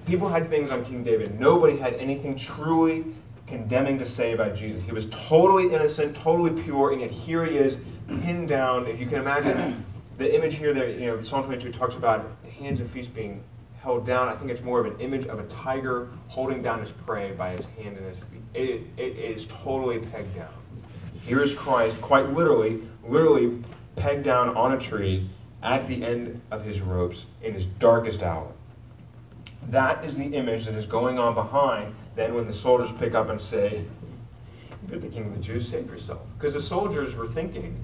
People 0.06 0.30
had 0.30 0.48
things 0.48 0.70
on 0.70 0.86
King 0.86 1.04
David. 1.04 1.40
Nobody 1.40 1.76
had 1.76 1.96
anything 1.96 2.38
truly 2.38 3.04
condemning 3.48 3.98
to 3.98 4.06
say 4.06 4.34
about 4.34 4.56
Jesus. 4.56 4.84
He 4.84 4.92
was 4.92 5.08
totally 5.10 5.74
innocent, 5.74 6.16
totally 6.16 6.62
pure, 6.62 6.92
and 6.92 7.02
yet 7.02 7.10
here 7.10 7.44
he 7.44 7.58
is 7.58 7.80
pinned 8.22 8.48
down. 8.48 8.86
If 8.86 9.00
you 9.00 9.08
can 9.08 9.18
imagine 9.18 9.84
the 10.18 10.36
image 10.36 10.58
here 10.58 10.72
that 10.72 11.00
you 11.00 11.08
know 11.08 11.24
Psalm 11.24 11.46
22 11.46 11.72
talks 11.72 11.96
about 11.96 12.30
hands 12.60 12.80
and 12.80 12.88
feet 12.92 13.12
being 13.16 13.44
held 13.82 14.06
down. 14.06 14.28
I 14.28 14.36
think 14.36 14.52
it's 14.52 14.62
more 14.62 14.80
of 14.80 14.86
an 14.86 15.00
image 15.00 15.26
of 15.26 15.40
a 15.40 15.48
tiger 15.48 16.10
holding 16.28 16.62
down 16.62 16.80
his 16.82 16.92
prey 16.92 17.32
by 17.32 17.54
his 17.56 17.66
hand 17.66 17.98
and 17.98 18.06
his 18.06 18.20
feet. 18.26 18.42
It, 18.54 18.82
it 18.98 19.18
is 19.18 19.48
totally 19.48 19.98
pegged 19.98 20.36
down. 20.36 20.54
Here 21.26 21.42
is 21.42 21.54
Christ, 21.56 22.00
quite 22.02 22.34
literally, 22.34 22.84
literally 23.04 23.64
pegged 23.96 24.24
down 24.24 24.56
on 24.56 24.74
a 24.74 24.80
tree 24.80 25.28
at 25.64 25.88
the 25.88 26.06
end 26.06 26.40
of 26.52 26.64
his 26.64 26.82
ropes 26.82 27.26
in 27.42 27.54
his 27.54 27.66
darkest 27.66 28.22
hour. 28.22 28.48
That 29.70 30.06
is 30.06 30.16
the 30.16 30.36
image 30.36 30.66
that 30.66 30.76
is 30.76 30.86
going 30.86 31.18
on 31.18 31.34
behind 31.34 31.96
then 32.16 32.34
when 32.34 32.46
the 32.48 32.54
soldiers 32.54 32.92
pick 32.94 33.14
up 33.14 33.30
and 33.30 33.42
say, 33.42 33.84
You're 34.90 35.00
the 35.00 35.08
king 35.08 35.26
of 35.26 35.34
the 35.34 35.42
Jews, 35.42 35.68
save 35.68 35.88
yourself. 35.88 36.22
Because 36.38 36.54
the 36.54 36.62
soldiers 36.62 37.16
were 37.16 37.28
thinking, 37.28 37.76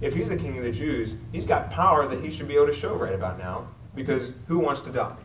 if 0.00 0.14
he's 0.14 0.28
the 0.28 0.36
king 0.36 0.58
of 0.58 0.64
the 0.64 0.72
Jews, 0.72 1.14
he's 1.32 1.44
got 1.44 1.70
power 1.70 2.06
that 2.06 2.22
he 2.22 2.30
should 2.30 2.46
be 2.46 2.54
able 2.54 2.66
to 2.66 2.72
show 2.72 2.94
right 2.94 3.14
about 3.14 3.38
now. 3.38 3.66
Because 3.94 4.32
who 4.46 4.58
wants 4.58 4.82
to 4.82 4.90
die? 4.90 5.16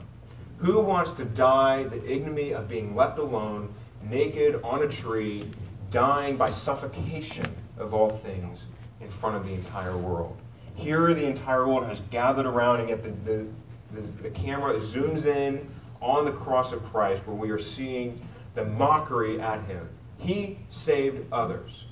Who 0.59 0.79
wants 0.79 1.11
to 1.13 1.25
die 1.25 1.83
the 1.83 2.03
ignominy 2.09 2.53
of 2.53 2.67
being 2.67 2.95
left 2.95 3.19
alone, 3.19 3.73
naked 4.09 4.61
on 4.63 4.83
a 4.83 4.87
tree, 4.87 5.43
dying 5.91 6.37
by 6.37 6.49
suffocation 6.49 7.45
of 7.77 7.93
all 7.93 8.09
things 8.09 8.61
in 9.01 9.09
front 9.09 9.35
of 9.35 9.45
the 9.45 9.53
entire 9.53 9.97
world? 9.97 10.37
Here, 10.75 11.13
the 11.13 11.25
entire 11.25 11.67
world 11.67 11.85
has 11.87 12.01
gathered 12.11 12.45
around, 12.45 12.81
and 12.81 12.89
yet 12.89 13.03
the, 13.03 13.09
the, 13.31 13.47
the, 13.93 14.07
the 14.23 14.29
camera 14.29 14.79
zooms 14.79 15.25
in 15.25 15.67
on 16.01 16.25
the 16.25 16.31
cross 16.31 16.71
of 16.71 16.83
Christ, 16.91 17.25
where 17.25 17.35
we 17.35 17.49
are 17.49 17.59
seeing 17.59 18.21
the 18.53 18.65
mockery 18.65 19.41
at 19.41 19.63
him. 19.65 19.87
He 20.17 20.59
saved 20.69 21.25
others. 21.31 21.85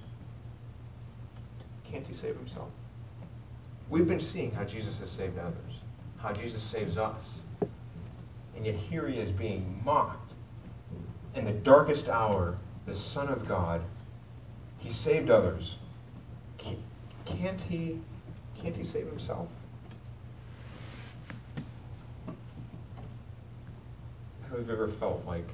Can't 1.84 2.05
he 2.05 2.13
save 2.13 2.36
himself? 2.36 2.69
We've 3.89 4.08
been 4.08 4.19
seeing 4.19 4.51
how 4.51 4.63
Jesus 4.63 4.99
has 4.99 5.10
saved 5.10 5.38
others, 5.38 5.79
how 6.17 6.34
Jesus 6.34 6.63
saves 6.63 6.97
us. 6.97 7.38
And 8.55 8.65
yet 8.65 8.75
here 8.75 9.08
he 9.08 9.19
is 9.19 9.31
being 9.31 9.81
mocked. 9.84 10.34
In 11.36 11.45
the 11.45 11.51
darkest 11.51 12.08
hour, 12.08 12.58
the 12.86 12.95
Son 12.95 13.28
of 13.30 13.48
God, 13.48 13.82
he 14.78 14.91
saved 14.91 15.30
others. 15.30 15.78
Can't 17.26 17.60
he, 17.62 18.00
can't 18.56 18.76
he 18.76 18.84
save 18.84 19.08
himself? 19.08 19.48
Have 24.50 24.67
you 24.67 24.71
ever 24.71 24.88
felt 24.88 25.26
like 25.26 25.48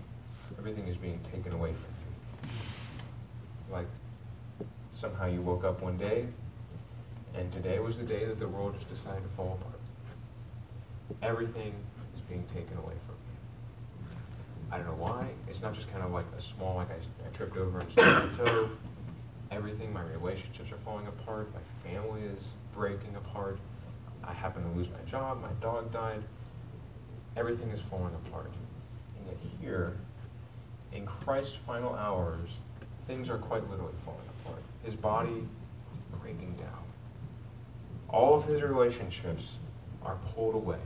everything 0.62 0.88
is 0.88 0.98
being 0.98 1.20
taken 1.32 1.54
away 1.54 1.74
from 1.74 2.50
you. 2.50 3.74
Like 3.74 3.88
somehow 5.00 5.26
you 5.26 5.41
woke 5.41 5.63
up 5.63 5.82
one 5.82 5.98
day, 5.98 6.28
and 7.34 7.52
today 7.52 7.80
was 7.80 7.98
the 7.98 8.04
day 8.04 8.26
that 8.26 8.39
the 8.39 8.48
world 8.48 8.76
just 8.78 8.88
decided 8.88 9.24
to 9.24 9.30
fall 9.36 9.58
apart. 9.60 9.80
Everything 11.24 11.74
is 12.15 12.22
being 12.30 12.44
taken 12.54 12.78
away 12.78 12.94
from 13.08 13.15
you. 13.15 13.20
I 14.71 14.77
don't 14.77 14.88
know 14.88 14.93
why. 14.93 15.27
It's 15.49 15.62
not 15.62 15.73
just 15.73 15.91
kind 15.91 16.03
of 16.03 16.12
like 16.12 16.25
a 16.38 16.41
small, 16.41 16.75
like 16.75 16.89
I, 16.89 16.95
I 16.95 17.29
tripped 17.34 17.57
over 17.57 17.79
and 17.79 17.91
stubbed 17.91 18.38
my 18.38 18.45
toe. 18.45 18.69
Everything, 19.51 19.91
my 19.91 20.03
relationships 20.03 20.71
are 20.71 20.77
falling 20.86 21.07
apart. 21.07 21.49
My 21.53 21.89
family 21.89 22.21
is 22.21 22.47
breaking 22.73 23.15
apart. 23.15 23.60
I 24.23 24.34
happen 24.34 24.63
to 24.63 24.77
lose 24.77 24.88
my 24.89 25.10
job. 25.10 25.41
My 25.41 25.51
dog 25.60 25.91
died. 25.91 26.23
Everything 27.36 27.69
is 27.71 27.81
falling 27.89 28.15
apart. 28.25 28.51
And 29.17 29.27
yet 29.27 29.38
here, 29.60 29.97
in 30.93 31.05
Christ's 31.05 31.55
final 31.67 31.93
hours, 31.93 32.49
things 33.07 33.29
are 33.29 33.38
quite 33.38 33.69
literally 33.69 33.93
falling 34.05 34.21
apart. 34.41 34.62
His 34.84 34.93
body 34.93 35.47
breaking 36.21 36.55
down. 36.55 36.84
All 38.10 38.36
of 38.36 38.45
his 38.45 38.62
relationships 38.62 39.43
are 40.03 40.17
pulled 40.34 40.55
away. 40.55 40.79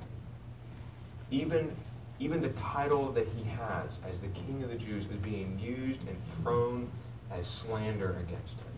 Even, 1.32 1.76
even 2.20 2.42
the 2.42 2.50
title 2.50 3.12
that 3.12 3.28
he 3.28 3.44
has 3.44 4.00
as 4.10 4.22
the 4.22 4.28
King 4.30 4.64
of 4.64 4.70
the 4.70 4.78
Jews 4.78 5.06
is 5.06 5.18
being 5.18 5.60
used 5.60 6.00
and 6.08 6.18
thrown 6.42 6.90
as 7.32 7.46
slander 7.46 8.12
against 8.12 8.58
him. 8.60 8.76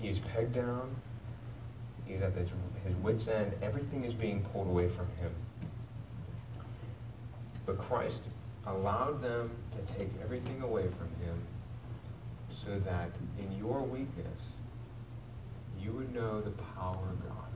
He 0.00 0.08
is 0.08 0.18
pegged 0.18 0.54
down. 0.54 0.94
He's 2.06 2.22
at 2.22 2.34
his, 2.34 2.48
his 2.86 2.94
wits' 2.96 3.28
end. 3.28 3.52
Everything 3.62 4.04
is 4.04 4.14
being 4.14 4.42
pulled 4.52 4.68
away 4.68 4.88
from 4.88 5.06
him. 5.18 5.32
But 7.66 7.78
Christ 7.78 8.20
allowed 8.66 9.22
them 9.22 9.50
to 9.72 9.94
take 9.94 10.08
everything 10.22 10.62
away 10.62 10.84
from 10.84 11.08
him 11.24 11.38
so 12.64 12.78
that 12.80 13.10
in 13.38 13.58
your 13.58 13.82
weakness 13.82 14.42
you 15.80 15.92
would 15.92 16.14
know 16.14 16.40
the 16.40 16.50
power 16.50 17.08
of 17.10 17.28
God. 17.28 17.53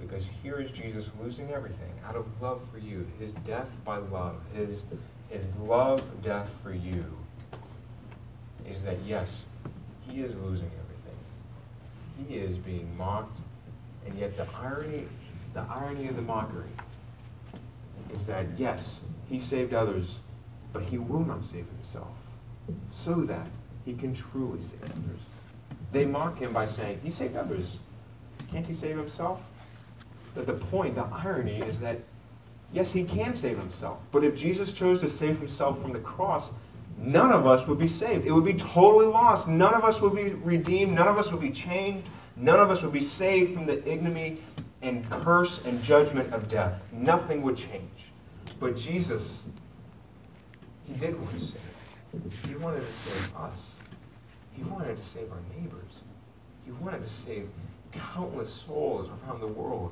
Because 0.00 0.24
here 0.42 0.60
is 0.60 0.70
Jesus 0.70 1.10
losing 1.20 1.50
everything 1.50 1.92
out 2.06 2.14
of 2.14 2.26
love 2.40 2.60
for 2.72 2.78
you, 2.78 3.06
his 3.18 3.32
death 3.46 3.70
by 3.84 3.96
love, 3.96 4.36
his, 4.54 4.82
his 5.28 5.44
love, 5.60 6.02
death 6.22 6.48
for 6.62 6.72
you, 6.72 7.04
is 8.68 8.82
that 8.82 8.98
yes, 9.04 9.44
he 10.08 10.20
is 10.20 10.34
losing 10.36 10.70
everything. 10.84 11.18
He 12.28 12.36
is 12.36 12.56
being 12.58 12.96
mocked, 12.96 13.40
and 14.06 14.16
yet 14.18 14.36
the 14.36 14.46
irony, 14.56 15.06
the 15.54 15.62
irony 15.62 16.08
of 16.08 16.16
the 16.16 16.22
mockery 16.22 16.70
is 18.12 18.24
that 18.26 18.46
yes, 18.56 19.00
he 19.28 19.40
saved 19.40 19.74
others, 19.74 20.16
but 20.72 20.82
he 20.82 20.98
will 20.98 21.24
not 21.24 21.44
save 21.44 21.66
himself, 21.76 22.14
so 22.92 23.22
that 23.22 23.46
he 23.84 23.94
can 23.94 24.14
truly 24.14 24.60
save 24.62 24.84
others. 24.84 25.20
They 25.92 26.04
mock 26.04 26.38
him 26.38 26.52
by 26.52 26.66
saying, 26.66 27.00
He 27.02 27.10
saved 27.10 27.36
others. 27.36 27.76
Can't 28.50 28.66
he 28.66 28.74
save 28.74 28.96
himself? 28.96 29.40
That 30.38 30.46
the 30.46 30.52
point, 30.52 30.94
the 30.94 31.04
irony 31.12 31.60
is 31.62 31.80
that 31.80 31.98
yes, 32.72 32.92
he 32.92 33.02
can 33.02 33.34
save 33.34 33.58
himself. 33.58 33.98
But 34.12 34.22
if 34.22 34.36
Jesus 34.36 34.72
chose 34.72 35.00
to 35.00 35.10
save 35.10 35.36
himself 35.40 35.82
from 35.82 35.92
the 35.92 35.98
cross, 35.98 36.50
none 36.96 37.32
of 37.32 37.48
us 37.48 37.66
would 37.66 37.80
be 37.80 37.88
saved. 37.88 38.24
It 38.24 38.30
would 38.30 38.44
be 38.44 38.54
totally 38.54 39.06
lost. 39.06 39.48
None 39.48 39.74
of 39.74 39.82
us 39.82 40.00
would 40.00 40.14
be 40.14 40.34
redeemed. 40.34 40.94
None 40.94 41.08
of 41.08 41.18
us 41.18 41.32
would 41.32 41.40
be 41.40 41.50
changed. 41.50 42.06
None 42.36 42.60
of 42.60 42.70
us 42.70 42.82
would 42.82 42.92
be 42.92 43.00
saved 43.00 43.52
from 43.52 43.66
the 43.66 43.84
ignominy 43.90 44.40
and 44.80 45.10
curse 45.10 45.64
and 45.64 45.82
judgment 45.82 46.32
of 46.32 46.48
death. 46.48 46.80
Nothing 46.92 47.42
would 47.42 47.56
change. 47.56 48.12
But 48.60 48.76
Jesus, 48.76 49.42
he 50.86 50.94
did 50.94 51.20
want 51.20 51.36
to 51.36 51.44
save. 51.44 51.60
He 52.46 52.54
wanted 52.54 52.86
to 52.86 52.92
save 52.92 53.34
us. 53.34 53.72
He 54.52 54.62
wanted 54.62 54.96
to 54.96 55.04
save 55.04 55.32
our 55.32 55.42
neighbors. 55.58 56.02
He 56.64 56.70
wanted 56.70 57.02
to 57.02 57.10
save 57.10 57.48
countless 57.90 58.52
souls 58.52 59.08
around 59.26 59.40
the 59.40 59.48
world. 59.48 59.90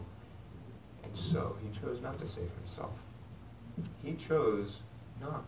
And 1.06 1.18
so 1.18 1.56
he 1.62 1.80
chose 1.80 2.00
not 2.02 2.18
to 2.18 2.26
save 2.26 2.50
himself. 2.60 2.92
He 4.02 4.14
chose 4.14 4.78
not 5.20 5.44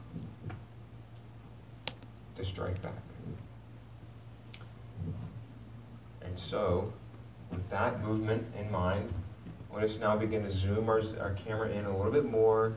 to 2.36 2.44
strike 2.44 2.80
back. 2.82 2.92
And 6.22 6.38
so, 6.38 6.92
with 7.50 7.68
that 7.70 8.02
movement 8.02 8.46
in 8.58 8.70
mind, 8.70 9.12
let 9.74 9.84
us 9.84 9.98
now 9.98 10.16
begin 10.16 10.42
to 10.44 10.52
zoom 10.52 10.88
our, 10.88 11.02
our 11.20 11.32
camera 11.32 11.70
in 11.70 11.84
a 11.84 11.96
little 11.96 12.12
bit 12.12 12.30
more. 12.30 12.74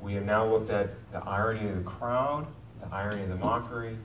We 0.00 0.14
have 0.14 0.24
now 0.24 0.46
looked 0.46 0.70
at 0.70 0.90
the 1.12 1.22
irony 1.24 1.68
of 1.68 1.76
the 1.76 1.82
crowd, 1.82 2.46
the 2.80 2.94
irony 2.94 3.22
of 3.22 3.28
the 3.28 3.36
mockery, 3.36 3.96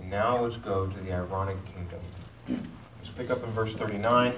and 0.00 0.10
now 0.10 0.38
let's 0.38 0.56
go 0.56 0.86
to 0.86 1.00
the 1.00 1.12
ironic 1.12 1.56
kingdom. 1.66 2.00
Let's 2.98 3.14
pick 3.14 3.30
up 3.30 3.42
in 3.44 3.50
verse 3.50 3.74
39. 3.74 4.34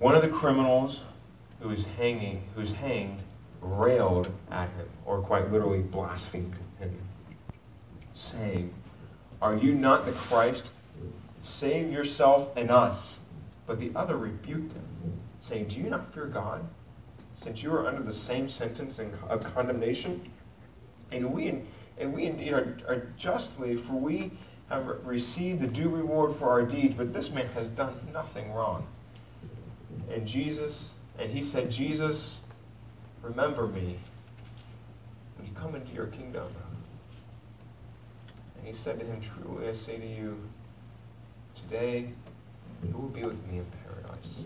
One 0.00 0.14
of 0.14 0.22
the 0.22 0.28
criminals 0.28 1.00
who 1.60 1.70
is 1.70 1.86
hanging, 1.98 2.42
who's 2.54 2.72
hanged, 2.72 3.20
railed 3.60 4.30
at 4.50 4.68
him, 4.70 4.88
or 5.04 5.20
quite 5.20 5.52
literally 5.52 5.80
blasphemed 5.80 6.54
him, 6.78 6.96
saying, 8.14 8.72
Are 9.42 9.56
you 9.56 9.74
not 9.74 10.06
the 10.06 10.12
Christ? 10.12 10.70
Save 11.42 11.92
yourself 11.92 12.56
and 12.56 12.70
us. 12.70 13.18
But 13.66 13.78
the 13.78 13.92
other 13.94 14.16
rebuked 14.16 14.72
him, 14.72 15.20
saying, 15.40 15.68
Do 15.68 15.76
you 15.76 15.90
not 15.90 16.12
fear 16.12 16.26
God, 16.26 16.66
since 17.34 17.62
you 17.62 17.72
are 17.72 17.86
under 17.86 18.02
the 18.02 18.12
same 18.12 18.48
sentence 18.48 18.98
of 19.28 19.54
condemnation? 19.54 20.28
And 21.12 21.32
we, 21.32 21.62
and 21.98 22.12
we 22.12 22.26
indeed 22.26 22.52
are, 22.52 22.78
are 22.88 23.06
justly, 23.16 23.76
for 23.76 23.92
we 23.92 24.32
have 24.70 24.86
received 25.04 25.60
the 25.60 25.66
due 25.66 25.88
reward 25.88 26.36
for 26.36 26.48
our 26.48 26.62
deeds, 26.62 26.94
but 26.94 27.12
this 27.12 27.30
man 27.30 27.48
has 27.54 27.66
done 27.68 27.94
nothing 28.12 28.52
wrong. 28.52 28.86
And 30.10 30.26
Jesus, 30.26 30.90
and 31.20 31.30
he 31.30 31.44
said, 31.44 31.70
Jesus, 31.70 32.40
remember 33.22 33.66
me 33.66 33.98
when 35.36 35.46
you 35.46 35.54
come 35.54 35.74
into 35.74 35.92
your 35.92 36.06
kingdom. 36.06 36.48
And 38.58 38.66
he 38.66 38.74
said 38.74 38.98
to 39.00 39.06
him, 39.06 39.20
Truly 39.20 39.68
I 39.68 39.74
say 39.74 39.98
to 39.98 40.06
you, 40.06 40.40
today 41.54 42.08
you 42.82 42.92
will 42.96 43.08
be 43.08 43.22
with 43.22 43.46
me 43.46 43.58
in 43.58 43.66
paradise. 43.84 44.44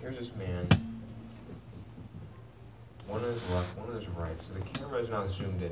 Here's 0.00 0.18
this 0.18 0.34
man, 0.34 0.66
one 3.06 3.24
on 3.24 3.32
his 3.32 3.50
left, 3.50 3.78
one 3.78 3.88
on 3.90 3.94
his 3.94 4.08
right. 4.08 4.34
So 4.42 4.54
the 4.54 4.60
camera 4.78 4.98
is 4.98 5.08
now 5.10 5.24
zoomed 5.28 5.62
in. 5.62 5.70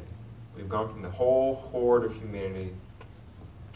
We've 0.57 0.69
gone 0.69 0.89
from 0.89 1.03
the 1.03 1.11
whole 1.11 1.57
horde 1.57 2.05
of 2.05 2.15
humanity 2.15 2.73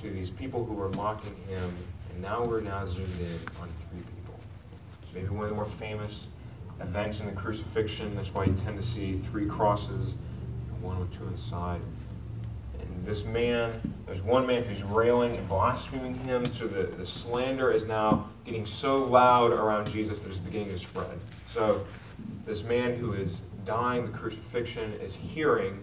to 0.01 0.11
these 0.11 0.31
people 0.31 0.65
who 0.65 0.75
were 0.75 0.91
mocking 0.91 1.35
him, 1.49 1.77
and 2.15 2.23
now 2.23 2.45
we're 2.45 2.61
now 2.61 2.87
zoomed 2.87 3.21
in 3.21 3.41
on 3.61 3.69
three 3.91 4.01
people. 4.01 4.39
Maybe 5.13 5.29
one 5.29 5.45
of 5.45 5.51
the 5.51 5.57
more 5.57 5.67
famous 5.67 6.29
events 6.81 7.21
in 7.21 7.27
the 7.27 7.33
crucifixion. 7.33 8.15
That's 8.15 8.33
why 8.33 8.45
you 8.45 8.55
tend 8.55 8.81
to 8.81 8.87
see 8.87 9.19
three 9.19 9.47
crosses, 9.47 10.15
one 10.81 10.99
with 11.01 11.13
two 11.17 11.27
inside 11.27 11.81
And 12.81 13.07
this 13.07 13.25
man, 13.25 13.81
there's 14.07 14.23
one 14.23 14.47
man 14.47 14.65
who's 14.65 14.83
railing 14.83 15.37
and 15.37 15.49
blaspheming 15.49 16.15
him, 16.21 16.53
so 16.55 16.67
the, 16.67 16.85
the 16.85 17.07
slander 17.07 17.73
is 17.73 17.85
now 17.85 18.29
getting 18.45 18.67
so 18.67 19.05
loud 19.05 19.53
around 19.53 19.91
Jesus 19.91 20.23
that 20.23 20.31
it's 20.31 20.39
beginning 20.39 20.69
to 20.69 20.79
spread. 20.79 21.19
So 21.51 21.85
this 22.45 22.63
man 22.63 22.97
who 22.97 23.15
is 23.15 23.43
dying 23.65 24.05
the 24.05 24.13
crucifixion 24.13 24.93
is 24.95 25.15
hearing 25.15 25.83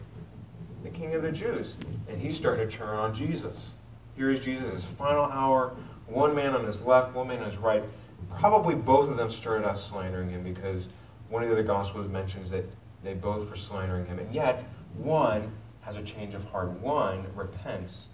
the 0.83 0.89
king 0.89 1.13
of 1.15 1.23
the 1.23 1.31
Jews, 1.31 1.75
and 2.07 2.19
he's 2.19 2.37
starting 2.37 2.69
to 2.69 2.75
turn 2.75 2.97
on 2.97 3.13
Jesus. 3.13 3.71
Here 4.15 4.29
is 4.29 4.43
Jesus 4.43 4.83
final 4.83 5.25
hour, 5.25 5.73
one 6.11 6.35
man 6.35 6.53
on 6.53 6.65
his 6.65 6.81
left, 6.81 7.15
one 7.15 7.27
man 7.27 7.39
on 7.39 7.49
his 7.49 7.57
right. 7.57 7.83
Probably 8.37 8.75
both 8.75 9.09
of 9.09 9.17
them 9.17 9.31
started 9.31 9.67
out 9.67 9.79
slandering 9.79 10.29
him 10.29 10.43
because 10.43 10.87
one 11.29 11.43
of 11.43 11.49
the 11.49 11.55
other 11.55 11.63
Gospels 11.63 12.07
mentions 12.09 12.51
that 12.51 12.65
they 13.03 13.13
both 13.13 13.49
were 13.49 13.55
slandering 13.55 14.05
him. 14.05 14.19
And 14.19 14.33
yet, 14.33 14.63
one 14.97 15.51
has 15.81 15.95
a 15.95 16.03
change 16.03 16.33
of 16.33 16.43
heart. 16.45 16.69
One 16.79 17.25
repents, 17.35 18.05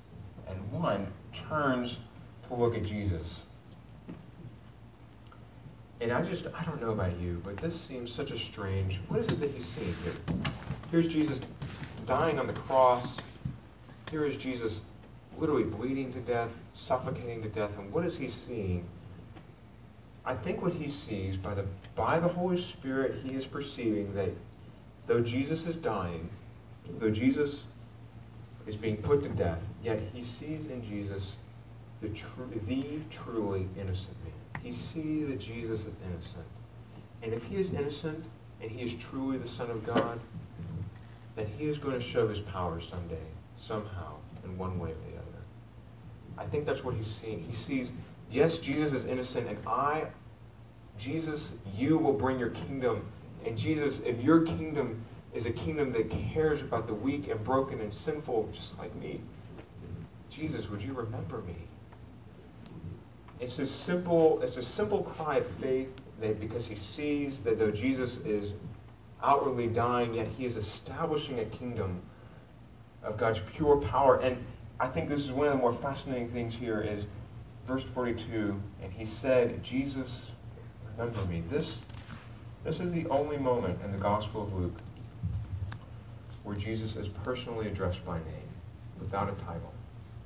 and 0.48 0.72
one 0.72 1.08
turns 1.34 2.00
to 2.48 2.54
look 2.54 2.76
at 2.76 2.84
Jesus. 2.84 3.44
And 6.00 6.12
I 6.12 6.22
just, 6.22 6.46
I 6.54 6.64
don't 6.64 6.80
know 6.80 6.92
about 6.92 7.20
you, 7.20 7.42
but 7.44 7.58
this 7.58 7.80
seems 7.80 8.14
such 8.14 8.32
a 8.32 8.38
strange. 8.38 9.00
What 9.08 9.20
is 9.20 9.28
it 9.28 9.40
that 9.40 9.50
he's 9.50 9.66
seeing 9.66 9.96
here? 10.04 10.14
Here's 10.92 11.08
Jesus 11.08 11.42
dying 12.06 12.40
on 12.40 12.46
the 12.46 12.54
cross. 12.54 13.18
Here 14.12 14.24
is 14.24 14.38
Jesus 14.38 14.82
literally 15.38 15.63
bleeding 15.63 16.12
to 16.13 16.19
death, 16.19 16.50
suffocating 16.73 17.41
to 17.43 17.50
death. 17.50 17.71
And 17.78 17.91
what 17.91 18.06
is 18.06 18.17
he 18.17 18.30
seeing? 18.30 18.84
I 20.26 20.36
think 20.36 20.62
what 20.62 20.73
he 20.73 20.89
sees 20.89 21.38
by 21.38 21.54
the 21.54 21.65
by 21.95 22.19
the 22.19 22.28
Holy 22.28 22.62
Spirit, 22.62 23.15
he 23.23 23.34
is 23.34 23.45
perceiving 23.45 24.13
that 24.15 24.30
though 25.08 25.21
Jesus 25.21 25.65
is 25.65 25.76
dying, 25.78 26.30
though 27.00 27.10
Jesus 27.10 27.63
is 28.67 28.76
being 28.76 28.97
put 28.97 29.23
to 29.23 29.30
death, 29.30 29.60
yet 29.84 30.00
he 30.13 30.23
sees 30.23 30.65
in 30.69 30.84
Jesus 30.84 31.38
the, 32.02 32.10
the 32.10 33.02
truly 33.10 33.67
innocent 33.80 34.17
man. 34.23 34.62
He 34.62 34.71
sees 34.71 35.28
that 35.28 35.39
Jesus 35.39 35.82
is 35.82 35.93
innocent. 36.10 36.45
And 37.23 37.34
if 37.34 37.43
he 37.43 37.56
is 37.56 37.73
innocent 37.73 38.26
and 38.62 38.69
he 38.69 38.84
is 38.84 38.93
truly 38.95 39.38
the 39.38 39.47
Son 39.47 39.69
of 39.69 39.86
God, 39.86 40.19
then 41.36 41.47
he 41.58 41.65
is 41.65 41.78
going 41.78 41.97
to 41.97 42.06
show 42.06 42.28
his 42.28 42.39
power 42.39 42.82
someday, 42.82 43.15
somehow, 43.58 44.15
in 44.43 44.58
one 44.58 44.80
way 44.80 44.89
or 44.89 44.95
the 45.10 45.17
other. 45.17 45.17
I 46.38 46.45
think 46.45 46.65
that's 46.65 46.84
what 46.84 46.95
he's 46.95 47.08
seeing. 47.08 47.43
He 47.43 47.56
sees, 47.56 47.89
yes, 48.32 48.58
Jesus 48.58 48.93
is 48.93 49.06
innocent, 49.06 49.47
and 49.47 49.58
I, 49.67 50.06
Jesus, 50.97 51.54
you 51.76 51.97
will 51.97 52.13
bring 52.13 52.39
your 52.39 52.50
kingdom. 52.50 53.06
And 53.45 53.58
Jesus, 53.58 54.02
if 54.02 54.21
your 54.21 54.41
kingdom 54.41 55.04
is 55.34 55.45
a 55.45 55.52
kingdom 55.52 55.91
that 55.93 56.10
cares 56.10 56.62
about 56.62 56.88
the 56.88 56.93
weak 56.93 57.30
and 57.30 57.43
broken 57.43 57.80
and 57.82 57.93
sinful, 57.93 58.50
just 58.54 58.78
like 58.78 58.93
me. 58.95 59.21
Jesus, 60.30 60.69
would 60.69 60.82
you 60.82 60.93
remember 60.93 61.41
me? 61.41 61.56
It's 63.39 63.60
a 63.60 63.67
simple, 63.67 64.41
it's 64.41 64.58
a 64.58 64.63
simple 64.63 65.04
cry 65.04 65.38
of 65.38 65.47
faith 65.62 65.89
that 66.19 66.39
because 66.39 66.65
he 66.65 66.76
sees 66.76 67.41
that 67.41 67.60
though 67.60 67.71
Jesus 67.71 68.17
is 68.21 68.54
outwardly 69.21 69.67
dying, 69.67 70.15
yet 70.15 70.28
he 70.28 70.45
is 70.45 70.58
establishing 70.58 71.39
a 71.39 71.45
kingdom 71.45 72.02
of 73.04 73.17
God's 73.17 73.39
pure 73.54 73.78
power. 73.78 74.19
And 74.19 74.43
I 74.80 74.88
think 74.88 75.10
this 75.10 75.22
is 75.22 75.32
one 75.32 75.48
of 75.48 75.54
the 75.54 75.60
more 75.60 75.74
fascinating 75.74 76.30
things 76.30 76.54
here 76.54 76.82
is 76.82 77.08
verse 77.68 77.84
42, 77.84 78.62
and 78.84 78.94
he 78.94 79.06
said, 79.06 79.63
Jesus, 79.63 80.28
remember 80.92 81.24
me. 81.26 81.44
This, 81.50 81.82
this 82.63 82.80
is 82.80 82.92
the 82.92 83.08
only 83.08 83.38
moment 83.38 83.80
in 83.84 83.92
the 83.92 83.98
Gospel 83.98 84.44
of 84.44 84.54
Luke 84.54 84.78
where 86.48 86.56
Jesus 86.56 86.96
is 86.96 87.10
personally 87.10 87.68
addressed 87.68 88.06
by 88.06 88.20
name, 88.20 88.50
without 89.02 89.28
a 89.28 89.34
title, 89.44 89.74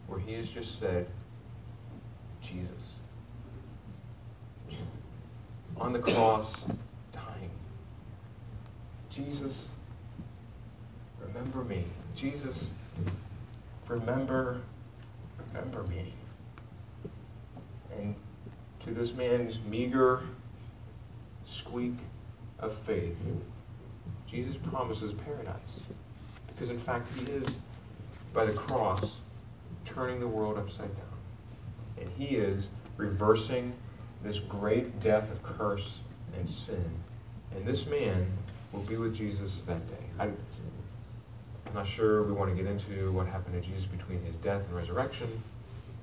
where 0.05 0.19
he 0.19 0.33
has 0.33 0.47
just 0.47 0.79
said, 0.79 1.07
Jesus. 2.43 2.93
On 5.77 5.93
the 5.93 5.99
cross, 5.99 6.53
dying. 7.11 7.49
Jesus, 9.09 9.69
remember 11.19 11.63
me. 11.63 11.85
Jesus, 12.13 12.69
remember, 13.91 14.61
remember 15.53 15.83
me. 15.83 16.13
And 17.97 18.15
to 18.85 18.93
this 18.93 19.13
man's 19.13 19.59
meager 19.69 20.23
squeak 21.45 21.95
of 22.59 22.73
faith, 22.79 23.17
Jesus 24.27 24.55
promises 24.55 25.13
paradise. 25.25 25.81
Because 26.47 26.69
in 26.69 26.79
fact, 26.79 27.07
he 27.17 27.29
is, 27.31 27.45
by 28.33 28.45
the 28.45 28.53
cross, 28.53 29.19
turning 29.83 30.19
the 30.19 30.27
world 30.27 30.57
upside 30.57 30.95
down. 30.95 31.05
And 31.99 32.09
he 32.17 32.37
is 32.37 32.69
reversing 32.95 33.73
this 34.23 34.39
great 34.39 34.99
death 35.01 35.31
of 35.31 35.43
curse 35.43 35.99
and 36.37 36.49
sin. 36.49 36.89
And 37.53 37.65
this 37.65 37.85
man 37.87 38.25
will 38.71 38.83
be 38.83 38.95
with 38.95 39.13
Jesus 39.13 39.61
that 39.63 39.85
day. 39.87 40.05
I, 40.17 40.29
am 41.71 41.77
not 41.77 41.87
sure 41.87 42.23
we 42.23 42.33
want 42.33 42.55
to 42.55 42.61
get 42.61 42.69
into 42.69 43.11
what 43.13 43.27
happened 43.27 43.61
to 43.61 43.67
Jesus 43.67 43.85
between 43.85 44.21
his 44.25 44.35
death 44.37 44.61
and 44.67 44.75
resurrection, 44.75 45.41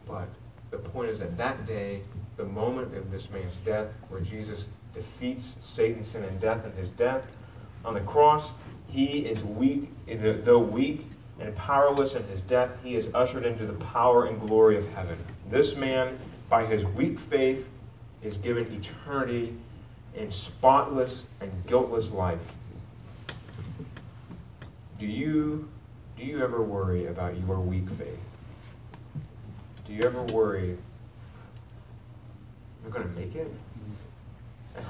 but 0.06 0.26
the 0.70 0.78
point 0.78 1.10
is 1.10 1.18
that 1.18 1.36
that 1.36 1.66
day, 1.66 2.00
the 2.38 2.44
moment 2.44 2.96
of 2.96 3.10
this 3.10 3.28
man's 3.30 3.56
death, 3.66 3.88
where 4.08 4.22
Jesus 4.22 4.66
defeats 4.94 5.56
Satan, 5.60 6.02
sin, 6.04 6.24
and 6.24 6.40
death 6.40 6.64
in 6.64 6.72
his 6.72 6.88
death. 6.90 7.26
On 7.84 7.92
the 7.92 8.00
cross, 8.00 8.52
he 8.86 9.26
is 9.26 9.44
weak, 9.44 9.90
though 10.06 10.58
weak 10.58 11.06
and 11.38 11.54
powerless 11.54 12.14
in 12.14 12.24
his 12.28 12.40
death, 12.42 12.70
he 12.82 12.96
is 12.96 13.08
ushered 13.14 13.44
into 13.44 13.66
the 13.66 13.74
power 13.74 14.24
and 14.24 14.40
glory 14.40 14.78
of 14.78 14.88
heaven. 14.92 15.18
This 15.50 15.76
man, 15.76 16.18
by 16.48 16.64
his 16.64 16.86
weak 16.86 17.20
faith, 17.20 17.68
is 18.22 18.38
given 18.38 18.72
eternity 18.72 19.54
in 20.14 20.32
spotless 20.32 21.24
and 21.42 21.52
guiltless 21.66 22.10
life. 22.10 22.40
Do 24.98 25.06
you, 25.06 25.68
do 26.16 26.24
you 26.24 26.42
ever 26.42 26.62
worry 26.62 27.06
about 27.06 27.38
your 27.46 27.60
weak 27.60 27.88
faith? 27.90 28.18
Do 29.86 29.92
you 29.92 30.02
ever 30.02 30.22
worry, 30.24 30.76
I'm 32.84 32.90
going 32.90 33.04
to 33.04 33.14
make 33.14 33.34
it? 33.36 33.52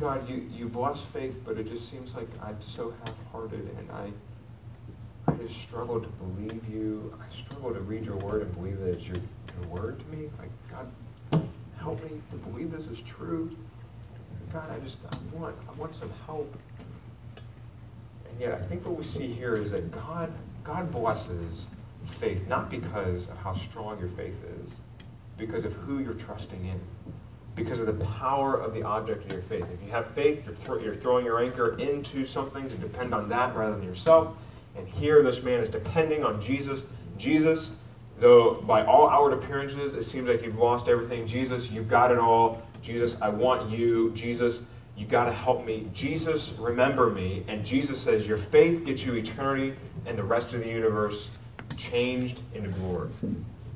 God, 0.00 0.28
you, 0.28 0.46
you 0.52 0.68
bless 0.68 1.00
faith, 1.00 1.36
but 1.44 1.56
it 1.56 1.68
just 1.68 1.90
seems 1.90 2.14
like 2.14 2.28
I'm 2.42 2.60
so 2.60 2.92
half-hearted 3.04 3.76
and 3.78 3.90
I, 3.90 4.12
I 5.30 5.34
just 5.36 5.60
struggle 5.60 6.00
to 6.00 6.08
believe 6.08 6.68
you. 6.68 7.16
I 7.18 7.34
struggle 7.34 7.72
to 7.72 7.80
read 7.80 8.04
your 8.04 8.16
word 8.16 8.42
and 8.42 8.54
believe 8.54 8.78
that 8.80 8.88
it's 8.88 9.04
your, 9.04 9.16
your 9.16 9.68
word 9.68 10.00
to 10.00 10.16
me. 10.16 10.28
Like, 10.38 10.50
God, 10.70 11.48
help 11.78 12.02
me 12.04 12.20
to 12.30 12.36
believe 12.36 12.72
this 12.72 12.86
is 12.86 12.98
true. 13.06 13.56
God, 14.52 14.70
I 14.70 14.78
just 14.80 14.98
I 15.10 15.16
want 15.36 15.56
I 15.68 15.78
want 15.78 15.96
some 15.96 16.10
help. 16.26 16.54
Yet 18.42 18.54
I 18.54 18.66
think 18.66 18.84
what 18.84 18.98
we 18.98 19.04
see 19.04 19.28
here 19.28 19.54
is 19.54 19.70
that 19.70 19.92
God 19.92 20.32
God 20.64 20.90
blesses 20.90 21.66
faith 22.18 22.44
not 22.48 22.70
because 22.70 23.28
of 23.28 23.36
how 23.36 23.54
strong 23.54 24.00
your 24.00 24.08
faith 24.08 24.34
is, 24.60 24.70
because 25.38 25.64
of 25.64 25.72
who 25.74 26.00
you're 26.00 26.14
trusting 26.14 26.66
in, 26.66 26.80
because 27.54 27.78
of 27.78 27.86
the 27.86 28.04
power 28.04 28.56
of 28.56 28.74
the 28.74 28.82
object 28.82 29.26
of 29.26 29.32
your 29.32 29.42
faith. 29.42 29.64
If 29.72 29.80
you 29.86 29.92
have 29.92 30.08
faith, 30.08 30.44
you're, 30.44 30.56
th- 30.56 30.84
you're 30.84 30.96
throwing 30.96 31.24
your 31.24 31.40
anchor 31.40 31.78
into 31.78 32.26
something 32.26 32.68
to 32.68 32.74
depend 32.78 33.14
on 33.14 33.28
that 33.28 33.54
rather 33.54 33.76
than 33.76 33.84
yourself. 33.84 34.34
And 34.76 34.88
here, 34.88 35.22
this 35.22 35.44
man 35.44 35.60
is 35.60 35.70
depending 35.70 36.24
on 36.24 36.42
Jesus. 36.42 36.82
Jesus, 37.18 37.70
though 38.18 38.54
by 38.54 38.84
all 38.84 39.08
outward 39.08 39.34
appearances 39.34 39.94
it 39.94 40.02
seems 40.02 40.28
like 40.28 40.42
you've 40.42 40.58
lost 40.58 40.88
everything, 40.88 41.28
Jesus, 41.28 41.70
you've 41.70 41.88
got 41.88 42.10
it 42.10 42.18
all. 42.18 42.60
Jesus, 42.82 43.16
I 43.22 43.28
want 43.28 43.70
you. 43.70 44.10
Jesus, 44.16 44.62
you 44.96 45.06
got 45.06 45.24
to 45.24 45.32
help 45.32 45.64
me. 45.64 45.88
Jesus, 45.92 46.52
remember 46.58 47.10
me. 47.10 47.44
And 47.48 47.64
Jesus 47.64 48.00
says, 48.00 48.26
Your 48.26 48.38
faith 48.38 48.84
gets 48.84 49.04
you 49.04 49.14
eternity 49.14 49.74
and 50.06 50.18
the 50.18 50.24
rest 50.24 50.52
of 50.52 50.60
the 50.60 50.68
universe 50.68 51.28
changed 51.76 52.40
into 52.54 52.70
glory. 52.70 53.10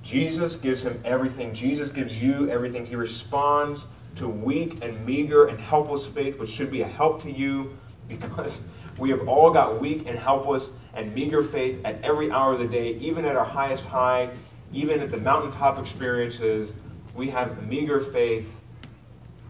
Jesus 0.03 0.57
gives 0.57 0.83
him 0.83 1.01
everything. 1.05 1.53
Jesus 1.55 1.89
gives 1.89 2.23
you 2.23 2.49
everything. 2.51 2.87
He 2.87 2.97
responds 2.97 3.87
to 4.17 4.29
weak 4.29 4.79
and 4.83 5.05
meager 5.05 5.47
and 5.47 5.59
helpless 5.59 6.05
faith, 6.07 6.39
which 6.39 6.51
should 6.51 6.71
be 6.71 6.83
a 6.83 6.89
help 6.89 7.23
to 7.23 7.31
you 7.31 7.77
because 8.09 8.61
we 8.99 9.11
have 9.11 9.27
all 9.29 9.51
got 9.51 9.81
weak 9.81 10.05
and 10.07 10.19
helpless 10.19 10.71
and 10.95 11.14
meager 11.14 11.43
faith 11.43 11.81
at 11.85 12.03
every 12.03 12.31
hour 12.31 12.55
of 12.55 12.61
the 12.61 12.69
day, 12.69 12.95
even 12.95 13.25
at 13.25 13.37
our 13.37 13.45
highest 13.45 13.85
high, 13.85 14.31
even 14.73 15.01
at 15.01 15.11
the 15.11 15.17
mountaintop 15.17 15.79
experiences. 15.79 16.73
We 17.14 17.29
have 17.31 17.67
meager 17.67 18.01
faith, 18.01 18.49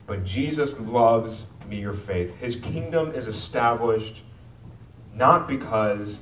but 0.06 0.24
Jesus 0.24 0.78
loves 0.80 1.48
meager 1.68 1.94
faith. 1.94 2.34
His 2.36 2.56
kingdom 2.56 3.12
is 3.12 3.26
established 3.26 4.22
not 5.14 5.48
because 5.48 6.20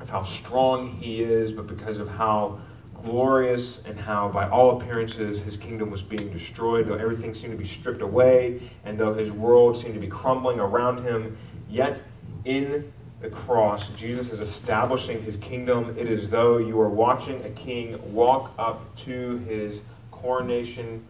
of 0.00 0.10
how 0.10 0.24
strong 0.24 0.90
he 0.90 1.22
is, 1.22 1.52
but 1.52 1.66
because 1.66 1.98
of 1.98 2.08
how 2.08 2.60
glorious 3.02 3.82
and 3.84 3.98
how, 3.98 4.28
by 4.28 4.48
all 4.48 4.80
appearances, 4.80 5.40
his 5.40 5.56
kingdom 5.56 5.90
was 5.90 6.02
being 6.02 6.30
destroyed, 6.30 6.86
though 6.86 6.94
everything 6.94 7.34
seemed 7.34 7.52
to 7.52 7.58
be 7.58 7.68
stripped 7.68 8.02
away, 8.02 8.70
and 8.84 8.98
though 8.98 9.14
his 9.14 9.32
world 9.32 9.76
seemed 9.76 9.94
to 9.94 10.00
be 10.00 10.06
crumbling 10.06 10.60
around 10.60 11.02
him. 11.02 11.36
Yet, 11.68 12.02
in 12.44 12.92
the 13.20 13.30
cross, 13.30 13.90
Jesus 13.90 14.32
is 14.32 14.40
establishing 14.40 15.22
his 15.22 15.36
kingdom. 15.36 15.94
It 15.98 16.10
is 16.10 16.30
though 16.30 16.58
you 16.58 16.80
are 16.80 16.88
watching 16.88 17.42
a 17.44 17.50
king 17.50 17.98
walk 18.12 18.52
up 18.58 18.94
to 18.98 19.38
his 19.48 19.80
coronation 20.10 21.06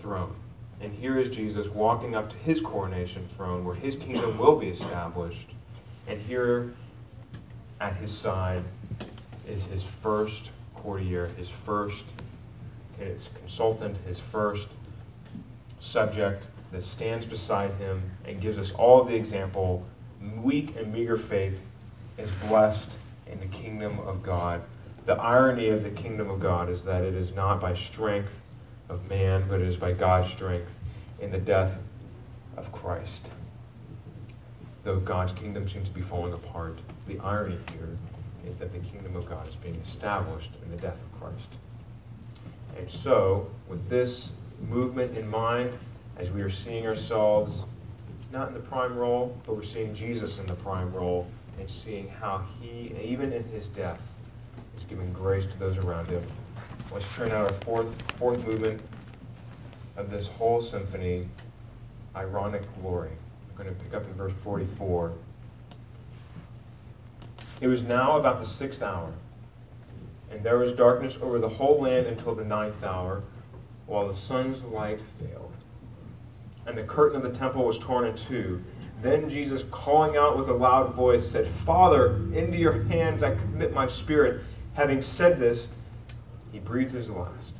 throne. 0.00 0.34
And 0.80 0.94
here 0.94 1.18
is 1.18 1.28
Jesus 1.28 1.68
walking 1.68 2.14
up 2.14 2.30
to 2.30 2.36
his 2.38 2.60
coronation 2.60 3.28
throne 3.36 3.64
where 3.64 3.74
his 3.74 3.96
kingdom 3.96 4.38
will 4.38 4.56
be 4.56 4.68
established. 4.68 5.50
And 6.06 6.20
here 6.22 6.72
at 7.80 7.96
his 7.96 8.16
side 8.16 8.62
is 9.46 9.64
his 9.64 9.84
first 10.02 10.50
courtier, 10.74 11.26
his 11.36 11.50
first 11.50 12.04
his 12.98 13.30
consultant, 13.38 13.96
his 14.06 14.18
first 14.18 14.68
subject 15.80 16.44
that 16.70 16.84
stands 16.84 17.26
beside 17.26 17.72
him 17.74 18.02
and 18.26 18.40
gives 18.40 18.58
us 18.58 18.72
all 18.72 19.02
the 19.02 19.14
example. 19.14 19.86
Weak 20.42 20.76
and 20.76 20.92
meager 20.92 21.16
faith 21.16 21.60
is 22.18 22.30
blessed 22.48 22.92
in 23.26 23.40
the 23.40 23.46
kingdom 23.46 23.98
of 24.00 24.22
God. 24.22 24.62
The 25.06 25.14
irony 25.14 25.70
of 25.70 25.82
the 25.82 25.90
kingdom 25.90 26.28
of 26.28 26.40
God 26.40 26.68
is 26.68 26.84
that 26.84 27.02
it 27.02 27.14
is 27.14 27.34
not 27.34 27.60
by 27.60 27.74
strength 27.74 28.30
of 28.90 29.08
man, 29.08 29.44
but 29.48 29.60
it 29.60 29.68
is 29.68 29.76
by 29.76 29.92
God's 29.92 30.30
strength 30.32 30.70
in 31.20 31.30
the 31.30 31.38
death 31.38 31.72
of 32.56 32.70
Christ. 32.72 33.28
Though 34.82 34.98
God's 34.98 35.32
kingdom 35.32 35.68
seems 35.68 35.88
to 35.88 35.94
be 35.94 36.00
falling 36.00 36.32
apart, 36.32 36.78
the 37.06 37.18
irony 37.20 37.58
here 37.72 37.96
is 38.46 38.56
that 38.56 38.72
the 38.72 38.78
kingdom 38.80 39.16
of 39.16 39.28
God 39.28 39.46
is 39.48 39.54
being 39.56 39.76
established 39.76 40.50
in 40.64 40.70
the 40.70 40.76
death 40.78 40.96
of 40.96 41.20
Christ. 41.20 41.48
And 42.76 42.90
so, 42.90 43.48
with 43.68 43.88
this 43.88 44.32
movement 44.68 45.16
in 45.16 45.28
mind, 45.28 45.72
as 46.18 46.30
we 46.30 46.42
are 46.42 46.50
seeing 46.50 46.86
ourselves 46.86 47.64
not 48.32 48.48
in 48.48 48.54
the 48.54 48.60
prime 48.60 48.96
role, 48.96 49.36
but 49.46 49.56
we're 49.56 49.62
seeing 49.62 49.94
Jesus 49.94 50.38
in 50.38 50.46
the 50.46 50.54
prime 50.54 50.92
role 50.92 51.26
and 51.58 51.68
seeing 51.68 52.08
how 52.08 52.44
he, 52.60 52.94
even 53.02 53.32
in 53.32 53.44
his 53.44 53.68
death, 53.68 54.00
is 54.76 54.84
giving 54.84 55.12
grace 55.12 55.46
to 55.46 55.58
those 55.58 55.78
around 55.78 56.08
him. 56.08 56.22
Let's 56.92 57.08
turn 57.14 57.28
out 57.28 57.48
our 57.48 57.58
fourth, 57.60 58.02
fourth 58.18 58.44
movement 58.44 58.80
of 59.96 60.10
this 60.10 60.26
whole 60.26 60.60
symphony, 60.60 61.28
Ironic 62.16 62.62
Glory. 62.80 63.10
I'm 63.48 63.56
going 63.56 63.72
to 63.72 63.80
pick 63.84 63.94
up 63.94 64.04
in 64.04 64.12
verse 64.14 64.32
44. 64.42 65.12
It 67.60 67.68
was 67.68 67.84
now 67.84 68.18
about 68.18 68.40
the 68.40 68.46
sixth 68.46 68.82
hour, 68.82 69.12
and 70.32 70.42
there 70.42 70.58
was 70.58 70.72
darkness 70.72 71.16
over 71.22 71.38
the 71.38 71.48
whole 71.48 71.80
land 71.80 72.08
until 72.08 72.34
the 72.34 72.44
ninth 72.44 72.82
hour, 72.82 73.22
while 73.86 74.08
the 74.08 74.14
sun's 74.14 74.64
light 74.64 74.98
failed. 75.20 75.52
And 76.66 76.76
the 76.76 76.82
curtain 76.82 77.16
of 77.16 77.22
the 77.22 77.38
temple 77.38 77.64
was 77.66 77.78
torn 77.78 78.06
in 78.06 78.16
two. 78.16 78.64
Then 79.00 79.30
Jesus, 79.30 79.62
calling 79.70 80.16
out 80.16 80.36
with 80.36 80.48
a 80.48 80.54
loud 80.54 80.94
voice, 80.94 81.30
said, 81.30 81.46
Father, 81.46 82.16
into 82.34 82.56
your 82.56 82.82
hands 82.84 83.22
I 83.22 83.36
commit 83.36 83.72
my 83.72 83.86
spirit. 83.86 84.42
Having 84.74 85.02
said 85.02 85.38
this, 85.38 85.68
he 86.52 86.58
breathed 86.58 86.92
his 86.92 87.08
last. 87.08 87.54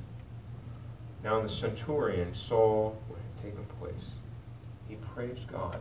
Now 1.23 1.37
in 1.37 1.43
the 1.43 1.49
centurion 1.49 2.35
saw 2.35 2.91
what 3.09 3.19
had 3.19 3.45
taken 3.45 3.65
place. 3.79 4.13
He 4.89 4.97
praised 5.15 5.47
God, 5.49 5.79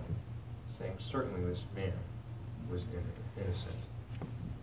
saying, 0.67 0.95
Certainly 0.99 1.49
this 1.49 1.63
man 1.75 1.93
was 2.69 2.83
innocent. 3.37 3.75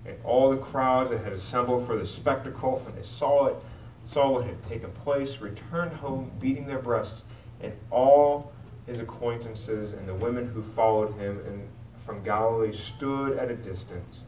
And 0.04 0.16
all 0.24 0.50
the 0.50 0.58
crowds 0.58 1.10
that 1.10 1.24
had 1.24 1.32
assembled 1.32 1.86
for 1.86 1.96
the 1.96 2.06
spectacle, 2.06 2.80
when 2.84 2.94
they 2.94 3.06
saw 3.06 3.46
it, 3.46 3.56
saw 4.04 4.30
what 4.30 4.44
had 4.44 4.62
taken 4.68 4.90
place, 4.92 5.38
returned 5.38 5.92
home 5.92 6.30
beating 6.38 6.66
their 6.66 6.78
breasts, 6.78 7.22
and 7.60 7.72
all 7.90 8.52
his 8.86 9.00
acquaintances 9.00 9.92
and 9.92 10.06
the 10.06 10.14
women 10.14 10.46
who 10.46 10.62
followed 10.74 11.12
him 11.18 11.40
and 11.46 11.68
from 12.04 12.22
Galilee 12.22 12.76
stood 12.76 13.36
at 13.36 13.50
a 13.50 13.56
distance 13.56 14.20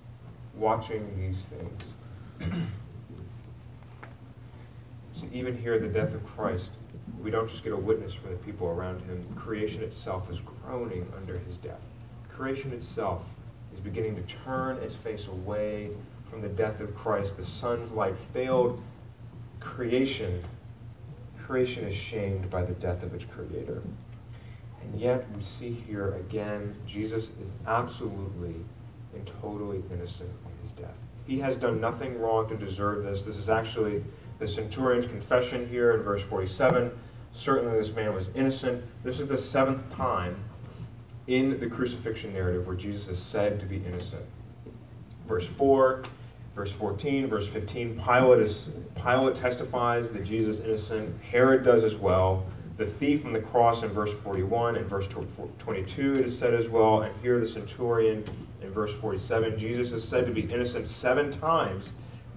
watching 0.56 1.16
these 1.16 1.44
things. 1.44 2.64
So 5.18 5.26
even 5.32 5.56
here, 5.56 5.78
the 5.78 5.88
death 5.88 6.14
of 6.14 6.24
Christ, 6.36 6.70
we 7.20 7.30
don't 7.30 7.48
just 7.48 7.64
get 7.64 7.72
a 7.72 7.76
witness 7.76 8.14
from 8.14 8.30
the 8.30 8.36
people 8.36 8.68
around 8.68 9.00
him. 9.00 9.24
Creation 9.34 9.82
itself 9.82 10.30
is 10.30 10.38
groaning 10.40 11.10
under 11.16 11.38
his 11.38 11.56
death. 11.56 11.80
Creation 12.28 12.72
itself 12.72 13.22
is 13.74 13.80
beginning 13.80 14.14
to 14.14 14.22
turn 14.22 14.76
its 14.78 14.94
face 14.94 15.26
away 15.26 15.90
from 16.30 16.40
the 16.40 16.48
death 16.48 16.80
of 16.80 16.94
Christ. 16.94 17.36
The 17.36 17.44
sun's 17.44 17.90
light 17.90 18.14
failed. 18.32 18.80
Creation, 19.58 20.44
creation 21.36 21.88
is 21.88 21.96
shamed 21.96 22.48
by 22.48 22.62
the 22.62 22.74
death 22.74 23.02
of 23.02 23.12
its 23.12 23.24
creator. 23.24 23.82
And 24.82 25.00
yet 25.00 25.26
we 25.36 25.42
see 25.42 25.72
here 25.72 26.14
again, 26.14 26.76
Jesus 26.86 27.30
is 27.42 27.50
absolutely 27.66 28.54
and 29.14 29.32
totally 29.40 29.82
innocent 29.90 30.30
in 30.30 30.62
his 30.62 30.70
death. 30.72 30.94
He 31.26 31.40
has 31.40 31.56
done 31.56 31.80
nothing 31.80 32.20
wrong 32.20 32.48
to 32.48 32.56
deserve 32.56 33.02
this. 33.02 33.22
This 33.24 33.36
is 33.36 33.48
actually 33.48 34.04
the 34.38 34.48
centurion's 34.48 35.06
confession 35.06 35.68
here 35.68 35.92
in 35.92 36.02
verse 36.02 36.22
47. 36.22 36.90
Certainly 37.32 37.78
this 37.78 37.94
man 37.94 38.14
was 38.14 38.30
innocent. 38.34 38.82
This 39.04 39.20
is 39.20 39.28
the 39.28 39.38
seventh 39.38 39.94
time 39.94 40.36
in 41.26 41.58
the 41.60 41.66
crucifixion 41.66 42.32
narrative 42.32 42.66
where 42.66 42.76
Jesus 42.76 43.08
is 43.08 43.18
said 43.18 43.60
to 43.60 43.66
be 43.66 43.76
innocent. 43.86 44.24
Verse 45.26 45.46
4, 45.46 46.02
verse 46.54 46.72
14, 46.72 47.26
verse 47.26 47.46
15, 47.48 48.00
Pilate, 48.02 48.40
is, 48.40 48.70
Pilate 48.94 49.36
testifies 49.36 50.10
that 50.12 50.24
Jesus 50.24 50.58
is 50.58 50.64
innocent. 50.64 51.22
Herod 51.22 51.64
does 51.64 51.84
as 51.84 51.96
well. 51.96 52.46
the 52.78 52.86
thief 52.86 53.26
on 53.26 53.32
the 53.32 53.40
cross 53.40 53.82
in 53.82 53.88
verse 53.90 54.12
41 54.22 54.76
and 54.76 54.86
verse 54.86 55.08
22 55.58 56.14
it 56.14 56.20
is 56.26 56.38
said 56.38 56.54
as 56.54 56.68
well 56.68 57.02
and 57.02 57.12
here 57.20 57.40
the 57.40 57.46
centurion 57.46 58.24
in 58.62 58.70
verse 58.70 58.92
47 58.94 59.58
jesus 59.58 59.90
is 59.90 60.06
said 60.06 60.24
to 60.26 60.32
be 60.32 60.42
innocent 60.42 60.86
seven 60.86 61.36
times 61.40 61.90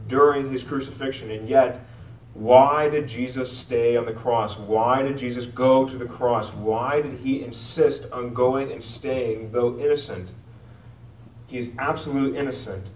during 0.08 0.50
his 0.52 0.64
crucifixion 0.64 1.30
and 1.30 1.48
yet 1.48 1.86
why 2.34 2.88
did 2.90 3.08
jesus 3.08 3.56
stay 3.56 3.98
on 3.98 4.06
the 4.06 4.14
cross? 4.14 4.58
Why 4.58 5.02
did 5.02 5.18
jesus 5.18 5.46
go 5.46 5.88
to 5.88 5.98
the 5.98 6.06
cross? 6.06 6.54
Why 6.54 7.02
did 7.02 7.20
he 7.20 7.44
insist 7.44 8.12
on 8.12 8.34
going 8.34 8.72
and 8.72 8.84
staying 8.84 9.52
though 9.52 9.78
innocent? 9.80 10.30
He 11.48 11.58
is 11.58 11.72
absolute 11.78 12.36
innocent 12.36 12.88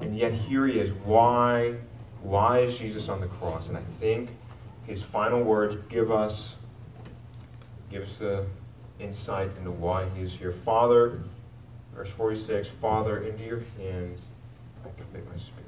and 0.00 0.16
yet 0.16 0.32
here 0.32 0.66
he 0.66 0.78
is. 0.78 0.92
Why 0.92 1.76
why 2.22 2.60
is 2.60 2.78
jesus 2.78 3.08
on 3.08 3.20
the 3.20 3.28
cross? 3.28 3.68
And 3.68 3.76
i 3.76 3.82
think 4.00 4.30
his 4.86 5.02
final 5.02 5.42
words 5.42 5.76
give 5.88 6.10
us 6.10 6.56
give 7.90 8.02
us 8.02 8.18
the 8.18 8.44
insight 8.98 9.50
into 9.58 9.70
why 9.70 10.08
he 10.16 10.22
is 10.22 10.32
here. 10.32 10.52
Father, 10.52 11.20
verse 11.94 12.10
46, 12.10 12.68
Father, 12.68 13.22
into 13.24 13.44
your 13.44 13.62
hands 13.78 14.24
I 14.84 14.88
commit 15.00 15.26
my 15.30 15.38
spirit. 15.38 15.65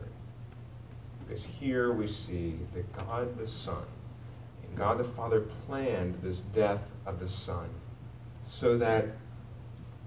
Because 1.29 1.45
here 1.45 1.93
we 1.93 2.09
see 2.09 2.57
that 2.75 2.91
God 2.97 3.37
the 3.39 3.47
Son 3.47 3.83
and 4.63 4.77
God 4.77 4.99
the 4.99 5.05
Father 5.05 5.41
planned 5.67 6.19
this 6.23 6.39
death 6.55 6.81
of 7.05 7.21
the 7.21 7.29
Son 7.29 7.69
so 8.47 8.79
that 8.79 9.09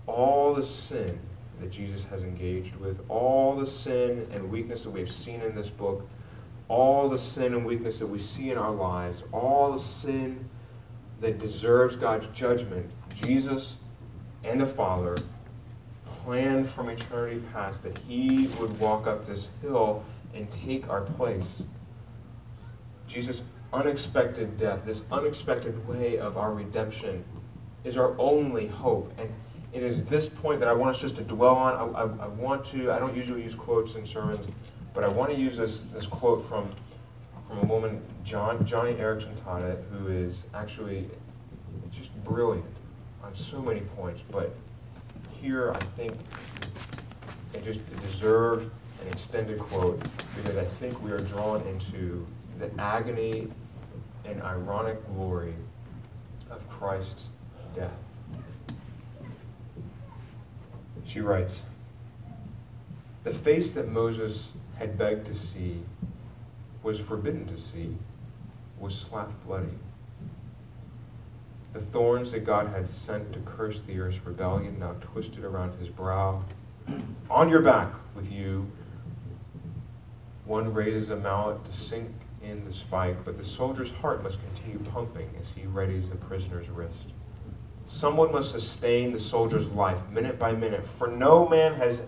all 0.07 0.55
the 0.55 0.65
sin 0.65 1.19
that 1.59 1.71
Jesus 1.71 2.03
has 2.05 2.23
engaged 2.23 2.75
with, 2.77 2.99
all 3.07 3.55
the 3.55 3.67
sin 3.67 4.27
and 4.31 4.49
weakness 4.49 4.83
that 4.83 4.89
we've 4.89 5.11
seen 5.11 5.41
in 5.41 5.53
this 5.53 5.69
book, 5.69 6.07
all 6.67 7.07
the 7.07 7.19
sin 7.19 7.53
and 7.53 7.65
weakness 7.65 7.99
that 7.99 8.07
we 8.07 8.19
see 8.19 8.49
in 8.49 8.57
our 8.57 8.71
lives, 8.71 9.23
all 9.31 9.71
the 9.73 9.79
sin 9.79 10.43
that 11.19 11.37
deserves 11.37 11.95
God's 11.95 12.25
judgment, 12.35 12.89
Jesus 13.13 13.75
and 14.43 14.59
the 14.59 14.65
Father 14.65 15.17
planned 16.23 16.67
from 16.67 16.89
eternity 16.89 17.43
past 17.53 17.83
that 17.83 17.95
He 17.99 18.47
would 18.59 18.79
walk 18.79 19.05
up 19.05 19.27
this 19.27 19.49
hill 19.61 20.03
and 20.33 20.49
take 20.51 20.89
our 20.89 21.01
place. 21.01 21.63
Jesus' 23.07 23.43
unexpected 23.73 24.57
death, 24.57 24.79
this 24.85 25.03
unexpected 25.11 25.87
way 25.87 26.17
of 26.17 26.37
our 26.37 26.53
redemption, 26.53 27.23
is 27.83 27.97
our 27.97 28.15
only 28.19 28.67
hope. 28.67 29.11
And 29.17 29.29
it 29.73 29.83
is 29.83 30.05
this 30.05 30.27
point 30.27 30.59
that 30.59 30.69
I 30.69 30.73
want 30.73 30.95
us 30.95 31.01
just 31.01 31.15
to 31.17 31.23
dwell 31.23 31.55
on. 31.55 31.95
I, 31.95 32.01
I, 32.01 32.25
I 32.25 32.27
want 32.27 32.65
to, 32.67 32.91
I 32.91 32.99
don't 32.99 33.15
usually 33.15 33.43
use 33.43 33.55
quotes 33.55 33.95
in 33.95 34.05
sermons, 34.05 34.45
but 34.93 35.03
I 35.03 35.07
want 35.07 35.31
to 35.31 35.37
use 35.37 35.57
this, 35.57 35.81
this 35.93 36.05
quote 36.05 36.47
from 36.47 36.71
from 37.51 37.69
a 37.69 37.73
woman, 37.73 38.01
John, 38.23 38.59
Joni 38.59 38.97
Eareckson 38.97 39.35
Tada, 39.41 39.77
who 39.91 40.07
is 40.07 40.43
actually 40.53 41.09
just 41.91 42.11
brilliant 42.23 42.65
on 43.21 43.35
so 43.35 43.61
many 43.61 43.81
points. 43.81 44.21
But 44.31 44.55
here, 45.41 45.73
I 45.73 45.79
think 45.97 46.13
it 47.53 47.61
just 47.65 47.81
deserved 48.01 48.71
an 49.01 49.07
extended 49.07 49.59
quote 49.59 50.01
because 50.35 50.57
I 50.57 50.65
think 50.65 51.01
we 51.03 51.11
are 51.11 51.19
drawn 51.19 51.61
into 51.67 52.25
the 52.59 52.69
agony 52.79 53.47
and 54.25 54.41
ironic 54.41 55.05
glory 55.13 55.53
of 56.49 56.67
Christ's 56.69 57.25
death. 57.75 57.91
She 61.05 61.21
writes, 61.21 61.61
The 63.23 63.33
face 63.33 63.71
that 63.73 63.89
Moses 63.89 64.51
had 64.77 64.97
begged 64.97 65.25
to 65.27 65.35
see 65.35 65.81
was 66.83 66.99
forbidden 66.99 67.47
to 67.47 67.59
see, 67.59 67.95
was 68.79 68.95
slapped 68.95 69.45
bloody. 69.45 69.67
The 71.73 71.81
thorns 71.81 72.31
that 72.31 72.45
God 72.45 72.67
had 72.67 72.89
sent 72.89 73.31
to 73.33 73.39
curse 73.39 73.81
the 73.81 73.99
earth's 73.99 74.23
rebellion 74.25 74.79
now 74.79 74.95
twisted 75.01 75.43
around 75.43 75.79
his 75.79 75.89
brow. 75.89 76.43
On 77.29 77.49
your 77.49 77.61
back 77.61 77.93
with 78.15 78.31
you. 78.31 78.69
One 80.45 80.73
raises 80.73 81.11
a 81.11 81.15
mallet 81.15 81.63
to 81.65 81.73
sink 81.73 82.09
in 82.41 82.65
the 82.65 82.73
spike, 82.73 83.23
but 83.23 83.37
the 83.37 83.45
soldier's 83.45 83.91
heart 83.91 84.23
must 84.23 84.39
continue 84.43 84.79
pumping 84.91 85.29
as 85.39 85.47
he 85.49 85.61
readies 85.61 86.09
the 86.09 86.15
prisoner's 86.15 86.69
wrist. 86.69 87.13
Someone 87.85 88.31
must 88.31 88.51
sustain 88.51 89.11
the 89.11 89.19
soldier's 89.19 89.67
life 89.67 89.99
minute 90.09 90.39
by 90.39 90.51
minute, 90.51 90.87
for 90.87 91.07
no 91.07 91.47
man 91.47 91.75
has 91.75 92.01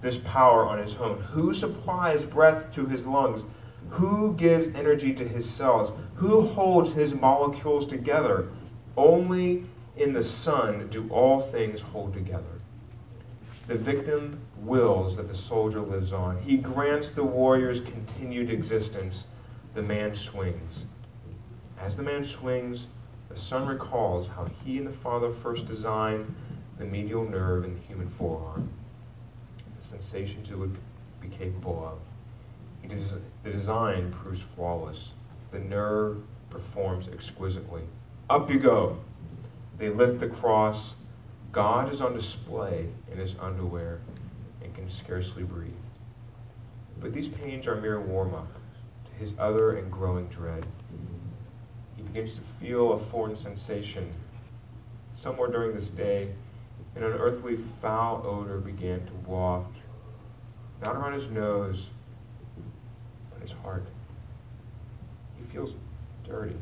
this 0.00 0.18
power 0.18 0.66
on 0.66 0.78
his 0.78 0.96
own. 0.96 1.20
Who 1.32 1.52
supplies 1.52 2.22
breath 2.22 2.72
to 2.74 2.86
his 2.86 3.04
lungs? 3.04 3.42
Who 3.90 4.34
gives 4.34 4.74
energy 4.76 5.12
to 5.14 5.26
his 5.26 5.48
cells? 5.48 5.92
Who 6.14 6.42
holds 6.42 6.92
his 6.92 7.14
molecules 7.14 7.86
together? 7.86 8.48
Only 8.96 9.64
in 9.96 10.12
the 10.12 10.24
Son 10.24 10.88
do 10.90 11.08
all 11.10 11.40
things 11.40 11.80
hold 11.80 12.14
together. 12.14 12.44
The 13.66 13.74
victim 13.74 14.40
wills 14.64 15.16
that 15.16 15.28
the 15.28 15.36
soldier 15.36 15.80
lives 15.80 16.12
on. 16.12 16.40
He 16.42 16.56
grants 16.56 17.10
the 17.10 17.24
warrior's 17.24 17.80
continued 17.80 18.50
existence. 18.50 19.26
The 19.74 19.82
man 19.82 20.14
swings. 20.14 20.84
As 21.78 21.96
the 21.96 22.02
man 22.02 22.24
swings, 22.24 22.86
the 23.28 23.38
son 23.38 23.66
recalls 23.66 24.28
how 24.28 24.48
he 24.64 24.78
and 24.78 24.86
the 24.86 24.92
father 24.92 25.30
first 25.30 25.66
designed 25.66 26.34
the 26.78 26.84
medial 26.84 27.28
nerve 27.28 27.64
in 27.64 27.74
the 27.74 27.80
human 27.80 28.08
forearm, 28.10 28.68
the 29.58 29.86
sensations 29.86 30.50
it 30.50 30.58
would 30.58 30.76
be 31.20 31.28
capable 31.28 31.84
of 31.84 31.98
the 33.44 33.50
design 33.50 34.12
proves 34.12 34.42
flawless. 34.54 35.10
The 35.52 35.58
nerve 35.58 36.22
performs 36.48 37.08
exquisitely. 37.08 37.82
Up 38.28 38.50
you 38.50 38.58
go. 38.58 38.98
They 39.78 39.88
lift 39.88 40.20
the 40.20 40.28
cross. 40.28 40.94
God 41.52 41.92
is 41.92 42.00
on 42.00 42.14
display 42.14 42.88
in 43.10 43.18
his 43.18 43.34
underwear 43.40 44.00
and 44.70 44.76
can 44.76 44.90
scarcely 44.90 45.42
breathe. 45.42 45.72
But 47.00 47.12
these 47.12 47.28
pains 47.28 47.66
are 47.66 47.76
mere 47.76 48.00
warm 48.00 48.34
up 48.34 48.52
to 49.06 49.12
his 49.18 49.32
other 49.38 49.78
and 49.78 49.90
growing 49.90 50.26
dread. 50.28 50.64
He 51.96 52.02
begins 52.02 52.34
to 52.34 52.40
feel 52.60 52.92
a 52.92 52.98
foreign 52.98 53.36
sensation. 53.36 54.12
Somewhere 55.16 55.50
during 55.50 55.74
this 55.74 55.88
day, 55.88 56.28
an 56.94 57.02
unearthly 57.04 57.58
foul 57.80 58.22
odor 58.24 58.58
began 58.58 59.04
to 59.06 59.12
waft, 59.26 59.76
not 60.84 60.96
around 60.96 61.14
his 61.14 61.30
nose, 61.30 61.88
but 63.32 63.42
his 63.42 63.52
heart. 63.52 63.86
He 65.38 65.44
feels 65.52 65.72
dirty. 66.24 66.56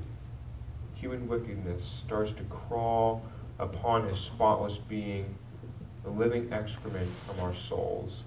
Human 0.95 1.29
wickedness 1.29 1.85
starts 1.85 2.33
to 2.33 2.43
crawl 2.45 3.23
upon 3.59 4.09
his 4.09 4.19
spotless 4.19 4.77
being, 4.77 5.35
the 6.09 6.19
living 6.19 6.51
excrement 6.53 7.09
from 7.27 7.41
our 7.41 7.55
souls. 7.55 8.23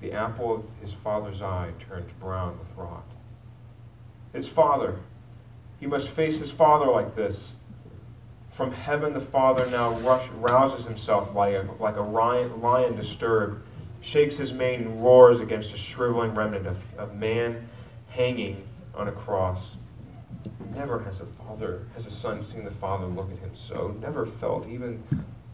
The 0.00 0.12
apple 0.12 0.54
of 0.54 0.64
his 0.80 0.92
father's 0.92 1.42
eye 1.42 1.72
turns 1.88 2.10
brown 2.20 2.58
with 2.58 2.68
rot. 2.76 3.04
His 4.32 4.48
father, 4.48 4.96
he 5.80 5.86
must 5.86 6.08
face 6.08 6.38
his 6.38 6.50
father 6.50 6.86
like 6.86 7.14
this. 7.14 7.54
From 8.52 8.72
heaven, 8.72 9.12
the 9.12 9.20
father 9.20 9.66
now 9.70 9.92
rush, 10.00 10.28
rouses 10.38 10.86
himself 10.86 11.34
like 11.34 11.54
a, 11.54 11.68
like 11.78 11.96
a 11.96 12.02
lion, 12.02 12.60
lion 12.62 12.96
disturbed 12.96 13.62
shakes 14.00 14.36
his 14.36 14.52
mane 14.52 14.82
and 14.82 15.02
roars 15.02 15.40
against 15.40 15.74
a 15.74 15.76
shriveling 15.76 16.34
remnant 16.34 16.66
of, 16.66 16.78
of 16.96 17.16
man 17.16 17.68
hanging 18.08 18.66
on 18.94 19.08
a 19.08 19.12
cross. 19.12 19.76
Never 20.74 21.00
has 21.00 21.20
a 21.20 21.26
father, 21.26 21.86
has 21.94 22.06
a 22.06 22.10
son 22.10 22.44
seen 22.44 22.64
the 22.64 22.70
father 22.70 23.06
look 23.06 23.30
at 23.32 23.38
him 23.38 23.50
so, 23.54 23.96
never 24.00 24.26
felt 24.26 24.68
even 24.68 25.02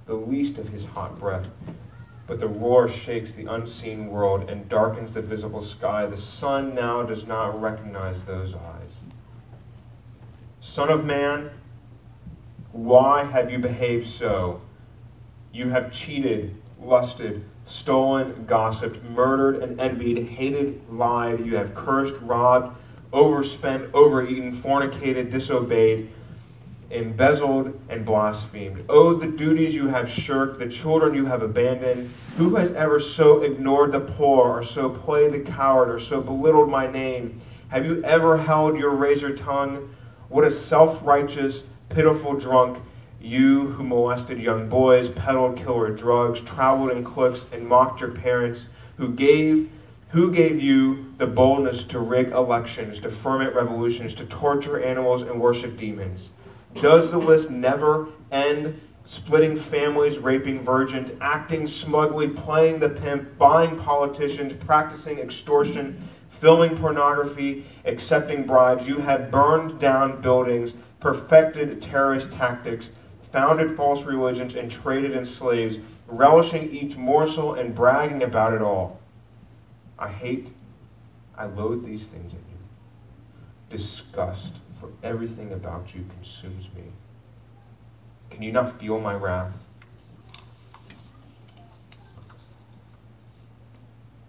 the 0.07 0.15
least 0.15 0.59
of 0.59 0.69
his 0.69 0.85
hot 0.85 1.19
breath. 1.19 1.49
But 2.27 2.41
the 2.41 2.49
roar 2.49 2.89
shakes 2.89 3.33
the 3.33 3.47
unseen 3.47 4.09
world 4.09 4.49
and 4.49 4.69
darkens 4.69 5.15
the 5.15 5.23
visible 5.23 5.63
sky. 5.63 6.07
The 6.07 6.17
Son 6.17 6.75
now 6.75 7.03
does 7.03 7.27
not 7.27 7.61
recognize 7.61 8.23
those 8.23 8.55
eyes. 8.55 8.93
Son 10.61 10.89
of 10.89 11.05
man, 11.05 11.51
why 12.73 13.25
have 13.25 13.51
you 13.51 13.59
behaved 13.59 14.09
so? 14.09 14.61
You 15.53 15.71
have 15.71 15.93
cheated, 15.93 16.55
lusted, 16.81 17.45
stolen, 17.67 18.45
gossiped, 18.47 19.03
murdered, 19.05 19.63
and 19.63 19.79
envied, 19.81 20.29
hated, 20.29 20.81
lied. 20.89 21.45
You 21.45 21.57
have 21.57 21.75
cursed, 21.75 22.15
robbed, 22.23 22.77
overspent, 23.13 23.93
overeaten, 23.93 24.55
fornicated, 24.55 25.31
disobeyed, 25.31 26.09
embezzled, 26.93 27.81
and 27.89 28.05
blasphemed. 28.05 28.85
Oh, 28.89 29.15
the 29.15 29.27
duties 29.27 29.75
you 29.75 29.89
have 29.89 30.11
shirked, 30.11 30.59
the 30.59 30.69
children 30.69 31.15
you 31.15 31.27
have 31.27 31.43
abandoned. 31.43 32.13
Who 32.37 32.55
has 32.57 32.73
ever 32.75 33.01
so 33.01 33.43
ignored 33.43 33.93
the 33.93 34.01
poor, 34.01 34.49
or 34.49 34.63
so 34.63 34.91
played 34.91 35.33
the 35.33 35.41
coward, 35.41 35.91
or 35.91 35.99
so 35.99 36.21
belittled 36.21 36.71
my 36.71 36.87
name? 36.87 37.41
Have 37.69 37.87
you 37.87 38.05
ever 38.05 38.37
held 38.37 38.79
your 38.79 38.91
razor 38.91 39.35
tongue? 39.35 39.95
What 40.29 40.45
a 40.45 40.51
self 40.51 41.05
righteous, 41.05 41.65
pitiful 41.89 42.35
drunk 42.35 42.79
you 43.23 43.69
who 43.69 43.85
molested 43.85 44.39
young 44.39 44.69
boys, 44.69 45.09
peddled 45.09 45.57
killer 45.57 45.91
drugs, 45.91 46.41
traveled 46.41 46.91
in 46.91 47.05
cliques, 47.05 47.47
and 47.53 47.67
mocked 47.67 48.01
your 48.01 48.11
parents, 48.11 48.67
who 48.97 49.15
gave 49.15 49.71
who 50.09 50.31
gave 50.31 50.61
you 50.61 51.15
the 51.17 51.27
boldness 51.27 51.85
to 51.85 51.99
rig 51.99 52.33
elections, 52.33 53.01
to 53.01 53.09
ferment 53.09 53.55
revolutions, 53.55 54.13
to 54.13 54.27
torture 54.27 54.83
animals 54.83 55.23
and 55.23 55.41
worship 55.41 55.79
demons? 55.79 56.29
Does 56.81 57.11
the 57.11 57.19
list 57.19 57.51
never 57.51 58.09
end? 58.31 58.81
Splitting 59.05 59.57
families, 59.57 60.19
raping 60.19 60.63
virgins, 60.63 61.13
acting 61.21 61.67
smugly, 61.67 62.29
playing 62.29 62.79
the 62.79 62.89
pimp, 62.89 63.37
buying 63.37 63.77
politicians, 63.77 64.55
practicing 64.65 65.19
extortion, 65.19 66.09
filming 66.39 66.77
pornography, 66.79 67.67
accepting 67.85 68.47
bribes. 68.47 68.87
You 68.87 68.99
have 68.99 69.31
burned 69.31 69.81
down 69.81 70.21
buildings, 70.21 70.73
perfected 71.01 71.83
terrorist 71.83 72.33
tactics, 72.33 72.91
founded 73.33 73.77
false 73.77 74.05
religions, 74.05 74.55
and 74.55 74.71
traded 74.71 75.15
in 75.15 75.25
slaves, 75.25 75.79
relishing 76.07 76.71
each 76.71 76.97
morsel 76.97 77.55
and 77.55 77.75
bragging 77.75 78.23
about 78.23 78.55
it 78.55 78.63
all. 78.63 79.01
I 79.99 80.09
hate, 80.09 80.53
I 81.37 81.47
loathe 81.47 81.85
these 81.85 82.07
things 82.07 82.33
in 82.33 82.39
you. 82.39 82.59
Disgust 83.69 84.62
for 84.83 84.91
everything 85.07 85.53
about 85.53 85.95
you 85.95 86.05
consumes 86.17 86.69
me. 86.75 86.83
Can 88.31 88.43
you 88.43 88.51
not 88.51 88.81
feel 88.81 88.99
my 88.99 89.15
wrath? 89.15 89.53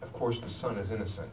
Of 0.04 0.14
course, 0.14 0.40
the 0.40 0.50
Son 0.50 0.78
is 0.78 0.92
innocent. 0.92 1.32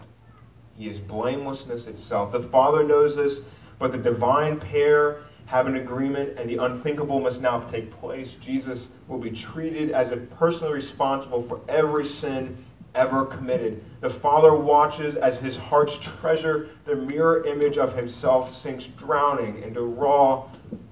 He 0.78 0.88
is 0.88 0.98
blamelessness 0.98 1.86
itself. 1.86 2.32
The 2.32 2.40
Father 2.40 2.82
knows 2.82 3.14
this, 3.14 3.42
but 3.78 3.92
the 3.92 3.98
divine 3.98 4.58
pair 4.58 5.18
have 5.44 5.66
an 5.66 5.76
agreement, 5.76 6.38
and 6.38 6.48
the 6.48 6.56
unthinkable 6.56 7.20
must 7.20 7.42
now 7.42 7.60
take 7.64 7.90
place. 8.00 8.36
Jesus 8.40 8.88
will 9.06 9.18
be 9.18 9.32
treated 9.32 9.90
as 9.90 10.12
if 10.12 10.30
personally 10.30 10.72
responsible 10.72 11.42
for 11.42 11.60
every 11.68 12.06
sin 12.06 12.56
ever 12.94 13.24
committed. 13.26 13.82
The 14.00 14.10
Father 14.10 14.54
watches 14.54 15.16
as 15.16 15.38
his 15.38 15.56
heart's 15.56 15.98
treasure, 15.98 16.70
the 16.84 16.96
mirror 16.96 17.44
image 17.44 17.78
of 17.78 17.94
himself, 17.94 18.56
sinks 18.56 18.86
drowning 18.86 19.62
into 19.62 19.82
raw, 19.82 20.48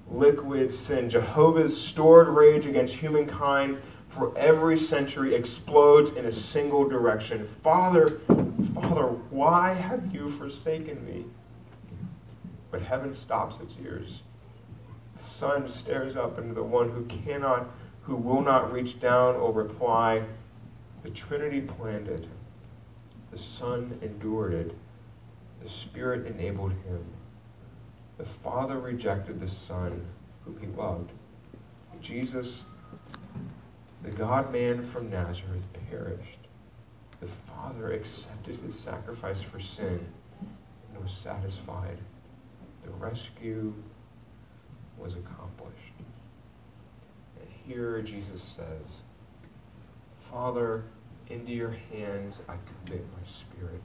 liquid 0.09 0.73
sin. 0.73 1.09
Jehovah's 1.09 1.79
stored 1.79 2.27
rage 2.27 2.65
against 2.65 2.95
humankind 2.95 3.77
for 4.07 4.35
every 4.37 4.77
century 4.77 5.35
explodes 5.35 6.11
in 6.11 6.25
a 6.25 6.31
single 6.31 6.87
direction. 6.87 7.47
Father, 7.63 8.19
Father, 8.73 9.07
why 9.29 9.73
have 9.73 10.13
you 10.13 10.29
forsaken 10.31 11.05
me? 11.05 11.25
But 12.71 12.81
heaven 12.81 13.15
stops 13.15 13.59
its 13.61 13.75
ears 13.83 14.21
the 15.19 15.25
Son 15.25 15.69
stares 15.69 16.15
up 16.15 16.37
into 16.37 16.53
the 16.53 16.63
one 16.63 16.89
who 16.89 17.03
cannot, 17.05 17.67
who 18.03 18.15
will 18.15 18.41
not 18.41 18.71
reach 18.71 18.99
down 18.99 19.35
or 19.35 19.51
reply. 19.51 20.23
The 21.03 21.09
Trinity 21.11 21.61
planned 21.61 22.07
it. 22.07 22.27
The 23.31 23.37
Son 23.37 23.97
endured 24.01 24.53
it. 24.53 24.75
The 25.63 25.69
Spirit 25.69 26.27
enabled 26.27 26.71
him. 26.71 27.05
The 28.17 28.25
Father 28.25 28.79
rejected 28.79 29.39
the 29.39 29.47
Son, 29.47 30.05
whom 30.43 30.59
he 30.59 30.67
loved. 30.67 31.11
Jesus, 32.01 32.63
the 34.03 34.11
God 34.11 34.51
man 34.53 34.85
from 34.89 35.09
Nazareth, 35.09 35.63
perished. 35.89 36.39
The 37.19 37.27
Father 37.27 37.91
accepted 37.91 38.57
his 38.65 38.77
sacrifice 38.77 39.41
for 39.41 39.59
sin 39.59 39.99
and 40.93 41.03
was 41.03 41.11
satisfied. 41.11 41.97
The 42.83 42.91
rescue 42.91 43.73
was 44.97 45.13
accomplished. 45.13 45.75
And 47.39 47.49
here 47.65 48.01
Jesus 48.01 48.41
says, 48.41 49.03
Father, 50.31 50.83
into 51.29 51.51
your 51.51 51.75
hands 51.91 52.37
I 52.47 52.53
commit 52.85 53.03
my 53.13 53.27
spirit. 53.27 53.81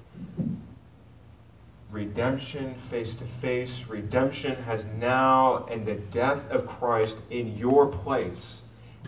Redemption 1.90 2.74
face 2.74 3.14
to 3.14 3.24
face. 3.24 3.84
Redemption 3.88 4.54
has 4.64 4.84
now, 4.98 5.64
and 5.70 5.86
the 5.86 5.94
death 5.94 6.50
of 6.50 6.66
Christ 6.66 7.16
in 7.30 7.56
your 7.56 7.86
place, 7.86 8.60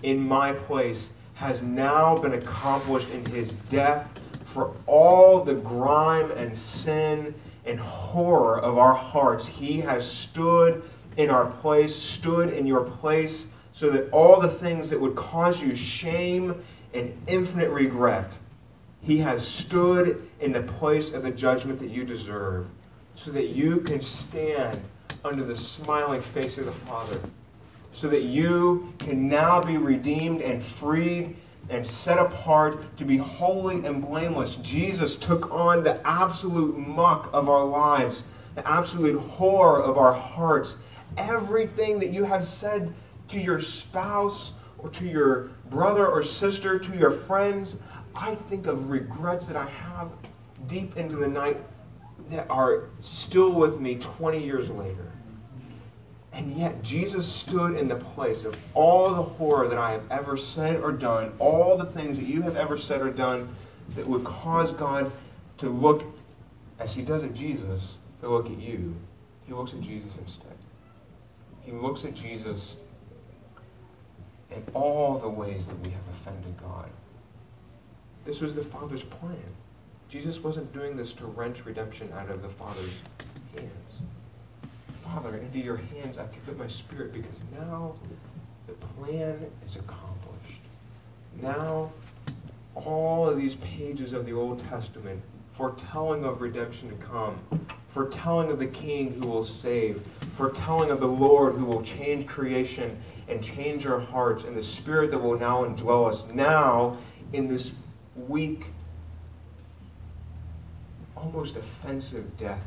in 0.02 0.26
my 0.26 0.52
place, 0.52 1.10
has 1.34 1.62
now 1.62 2.16
been 2.16 2.32
accomplished 2.32 3.10
in 3.10 3.24
his 3.26 3.52
death 3.52 4.08
for 4.46 4.74
all 4.86 5.44
the 5.44 5.54
grime 5.54 6.30
and 6.30 6.56
sin 6.56 7.34
and 7.66 7.78
horror 7.78 8.60
of 8.60 8.78
our 8.78 8.94
hearts. 8.94 9.46
He 9.46 9.78
has 9.80 10.10
stood 10.10 10.82
in 11.18 11.28
our 11.28 11.46
place, 11.46 11.94
stood 11.94 12.54
in 12.54 12.66
your 12.66 12.84
place, 12.84 13.48
so 13.72 13.90
that 13.90 14.08
all 14.10 14.40
the 14.40 14.48
things 14.48 14.88
that 14.88 14.98
would 14.98 15.16
cause 15.16 15.60
you 15.60 15.76
shame 15.76 16.64
and 16.94 17.16
infinite 17.26 17.70
regret, 17.70 18.32
he 19.02 19.18
has 19.18 19.46
stood 19.46 20.28
in 20.40 20.52
the 20.52 20.62
place 20.62 21.12
of 21.12 21.22
the 21.22 21.30
judgment 21.30 21.78
that 21.80 21.90
you 21.90 22.04
deserve, 22.04 22.66
so 23.14 23.30
that 23.30 23.48
you 23.48 23.80
can 23.80 24.02
stand 24.02 24.80
under 25.24 25.44
the 25.44 25.56
smiling 25.56 26.20
face 26.20 26.58
of 26.58 26.66
the 26.66 26.72
Father, 26.72 27.20
so 27.92 28.08
that 28.08 28.22
you 28.22 28.92
can 28.98 29.28
now 29.28 29.60
be 29.60 29.76
redeemed 29.76 30.42
and 30.42 30.62
freed 30.62 31.36
and 31.68 31.86
set 31.86 32.18
apart 32.18 32.96
to 32.96 33.04
be 33.04 33.16
holy 33.16 33.84
and 33.84 34.06
blameless. 34.06 34.56
Jesus 34.56 35.16
took 35.16 35.50
on 35.50 35.82
the 35.82 36.00
absolute 36.06 36.76
muck 36.76 37.28
of 37.32 37.48
our 37.48 37.64
lives, 37.64 38.22
the 38.54 38.66
absolute 38.68 39.18
horror 39.18 39.82
of 39.82 39.98
our 39.98 40.12
hearts 40.12 40.74
everything 41.16 41.98
that 41.98 42.10
you 42.10 42.24
have 42.24 42.44
said 42.44 42.92
to 43.28 43.40
your 43.40 43.60
spouse 43.60 44.52
or 44.78 44.90
to 44.90 45.06
your 45.06 45.50
brother 45.70 46.06
or 46.06 46.22
sister, 46.22 46.78
to 46.78 46.96
your 46.96 47.10
friends. 47.10 47.76
I 48.14 48.34
think 48.34 48.66
of 48.66 48.90
regrets 48.90 49.46
that 49.46 49.56
I 49.56 49.66
have 49.66 50.10
deep 50.68 50.96
into 50.96 51.16
the 51.16 51.28
night 51.28 51.58
that 52.30 52.48
are 52.50 52.84
still 53.00 53.52
with 53.52 53.80
me 53.80 53.96
20 53.96 54.42
years 54.42 54.68
later. 54.70 55.12
And 56.32 56.56
yet, 56.56 56.82
Jesus 56.82 57.26
stood 57.26 57.76
in 57.76 57.88
the 57.88 57.96
place 57.96 58.44
of 58.44 58.56
all 58.74 59.10
the 59.10 59.22
horror 59.22 59.68
that 59.68 59.78
I 59.78 59.92
have 59.92 60.10
ever 60.10 60.36
said 60.36 60.82
or 60.82 60.92
done, 60.92 61.32
all 61.38 61.78
the 61.78 61.86
things 61.86 62.18
that 62.18 62.26
you 62.26 62.42
have 62.42 62.56
ever 62.56 62.76
said 62.76 63.00
or 63.00 63.10
done 63.10 63.54
that 63.94 64.06
would 64.06 64.24
cause 64.24 64.72
God 64.72 65.10
to 65.58 65.70
look, 65.70 66.04
as 66.78 66.94
He 66.94 67.02
does 67.02 67.24
at 67.24 67.34
Jesus, 67.34 67.96
to 68.20 68.28
look 68.28 68.46
at 68.46 68.58
you. 68.58 68.94
He 69.46 69.54
looks 69.54 69.72
at 69.72 69.80
Jesus 69.80 70.16
instead 70.18 70.56
he 71.66 71.72
looks 71.72 72.04
at 72.04 72.14
Jesus 72.14 72.76
in 74.50 74.62
all 74.74 75.18
the 75.18 75.28
ways 75.28 75.66
that 75.66 75.78
we 75.80 75.90
have 75.90 76.08
offended 76.12 76.54
God. 76.62 76.88
This 78.24 78.40
was 78.40 78.54
the 78.54 78.64
Father's 78.64 79.02
plan. 79.02 79.42
Jesus 80.08 80.42
wasn't 80.42 80.72
doing 80.72 80.96
this 80.96 81.12
to 81.14 81.26
wrench 81.26 81.64
redemption 81.64 82.12
out 82.16 82.30
of 82.30 82.42
the 82.42 82.48
Father's 82.48 83.00
hands. 83.54 84.00
Father, 85.04 85.36
into 85.36 85.58
your 85.58 85.76
hands 85.76 86.18
I 86.18 86.26
commit 86.26 86.58
my 86.58 86.68
spirit 86.68 87.12
because 87.12 87.38
now 87.58 87.94
the 88.66 88.72
plan 88.72 89.46
is 89.64 89.76
accomplished. 89.76 90.60
Now 91.40 91.92
all 92.74 93.28
of 93.28 93.36
these 93.36 93.54
pages 93.56 94.12
of 94.12 94.26
the 94.26 94.32
Old 94.32 94.62
Testament 94.68 95.22
foretelling 95.56 96.24
of 96.24 96.42
redemption 96.42 96.90
to 96.90 96.96
come, 96.96 97.38
foretelling 97.88 98.50
of 98.50 98.58
the 98.58 98.66
King 98.66 99.14
who 99.14 99.26
will 99.26 99.44
save, 99.44 100.02
foretelling 100.36 100.90
of 100.90 101.00
the 101.00 101.08
Lord 101.08 101.54
who 101.54 101.64
will 101.64 101.82
change 101.82 102.26
creation 102.26 103.00
and 103.28 103.42
change 103.42 103.86
our 103.86 104.00
hearts, 104.00 104.44
and 104.44 104.56
the 104.56 104.62
Spirit 104.62 105.10
that 105.10 105.18
will 105.18 105.38
now 105.38 105.64
indwell 105.64 106.08
us 106.08 106.24
now 106.32 106.96
in 107.32 107.48
this 107.48 107.72
weak, 108.14 108.66
almost 111.16 111.56
offensive 111.56 112.36
death. 112.38 112.62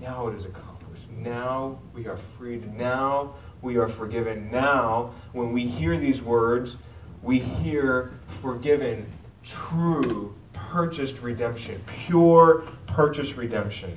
Now 0.00 0.28
it 0.28 0.34
is 0.34 0.44
accomplished. 0.44 1.08
Now 1.10 1.78
we 1.94 2.06
are 2.06 2.16
freed. 2.16 2.74
Now 2.76 3.34
we 3.62 3.76
are 3.76 3.88
forgiven. 3.88 4.50
Now, 4.50 5.12
when 5.32 5.52
we 5.52 5.66
hear 5.66 5.96
these 5.96 6.22
words, 6.22 6.76
we 7.22 7.38
hear 7.40 8.12
forgiven, 8.42 9.10
true, 9.42 10.34
purchased 10.52 11.20
redemption, 11.22 11.82
pure 11.86 12.64
purchased 12.86 13.36
redemption. 13.36 13.96